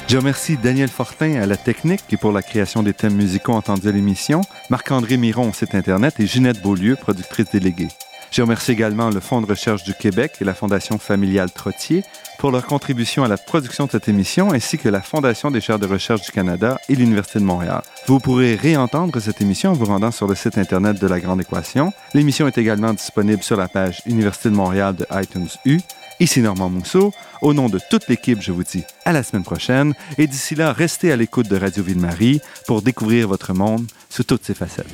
Je 0.09 0.17
remercie 0.17 0.57
Daniel 0.57 0.89
Fortin 0.89 1.39
à 1.39 1.45
la 1.45 1.55
technique 1.55 2.01
et 2.09 2.17
pour 2.17 2.31
la 2.31 2.41
création 2.41 2.81
des 2.81 2.93
thèmes 2.93 3.13
musicaux 3.13 3.53
entendus 3.53 3.89
à 3.89 3.91
l'émission, 3.91 4.41
Marc-André 4.71 5.17
Miron 5.17 5.49
au 5.49 5.53
site 5.53 5.75
Internet 5.75 6.19
et 6.19 6.25
Ginette 6.25 6.63
Beaulieu, 6.63 6.95
productrice 6.95 7.51
déléguée. 7.51 7.89
Je 8.31 8.41
remercie 8.41 8.71
également 8.71 9.11
le 9.11 9.19
Fonds 9.19 9.41
de 9.41 9.45
recherche 9.45 9.83
du 9.83 9.93
Québec 9.93 10.33
et 10.41 10.45
la 10.45 10.55
Fondation 10.55 10.97
familiale 10.97 11.51
Trottier 11.51 12.03
pour 12.39 12.49
leur 12.49 12.65
contribution 12.65 13.23
à 13.23 13.27
la 13.27 13.37
production 13.37 13.85
de 13.85 13.91
cette 13.91 14.07
émission, 14.07 14.51
ainsi 14.51 14.79
que 14.79 14.89
la 14.89 15.01
Fondation 15.01 15.51
des 15.51 15.61
chaires 15.61 15.77
de 15.77 15.85
recherche 15.85 16.21
du 16.23 16.31
Canada 16.31 16.79
et 16.89 16.95
l'Université 16.95 17.37
de 17.37 17.43
Montréal. 17.43 17.83
Vous 18.07 18.19
pourrez 18.19 18.55
réentendre 18.55 19.19
cette 19.19 19.41
émission 19.41 19.71
en 19.71 19.73
vous 19.73 19.85
rendant 19.85 20.09
sur 20.09 20.25
le 20.25 20.33
site 20.33 20.57
Internet 20.57 20.99
de 20.99 21.05
La 21.05 21.19
Grande 21.19 21.41
Équation. 21.41 21.93
L'émission 22.15 22.47
est 22.47 22.57
également 22.57 22.93
disponible 22.93 23.43
sur 23.43 23.57
la 23.57 23.67
page 23.67 24.01
Université 24.07 24.49
de 24.49 24.55
Montréal 24.55 24.95
de 24.95 25.05
iTunes 25.11 25.49
U. 25.65 25.79
Ici 26.19 26.41
Normand 26.41 26.69
Mousseau. 26.69 27.13
Au 27.41 27.53
nom 27.53 27.69
de 27.69 27.79
toute 27.89 28.07
l'équipe, 28.09 28.41
je 28.41 28.51
vous 28.51 28.63
dis 28.63 28.83
à 29.05 29.13
la 29.13 29.23
semaine 29.23 29.43
prochaine 29.43 29.93
et 30.17 30.27
d'ici 30.27 30.55
là, 30.55 30.73
restez 30.73 31.11
à 31.11 31.15
l'écoute 31.15 31.47
de 31.47 31.57
Radio 31.57 31.81
Ville-Marie 31.83 32.41
pour 32.67 32.81
découvrir 32.81 33.27
votre 33.27 33.53
monde 33.53 33.85
sous 34.09 34.23
toutes 34.23 34.43
ses 34.43 34.53
facettes. 34.53 34.87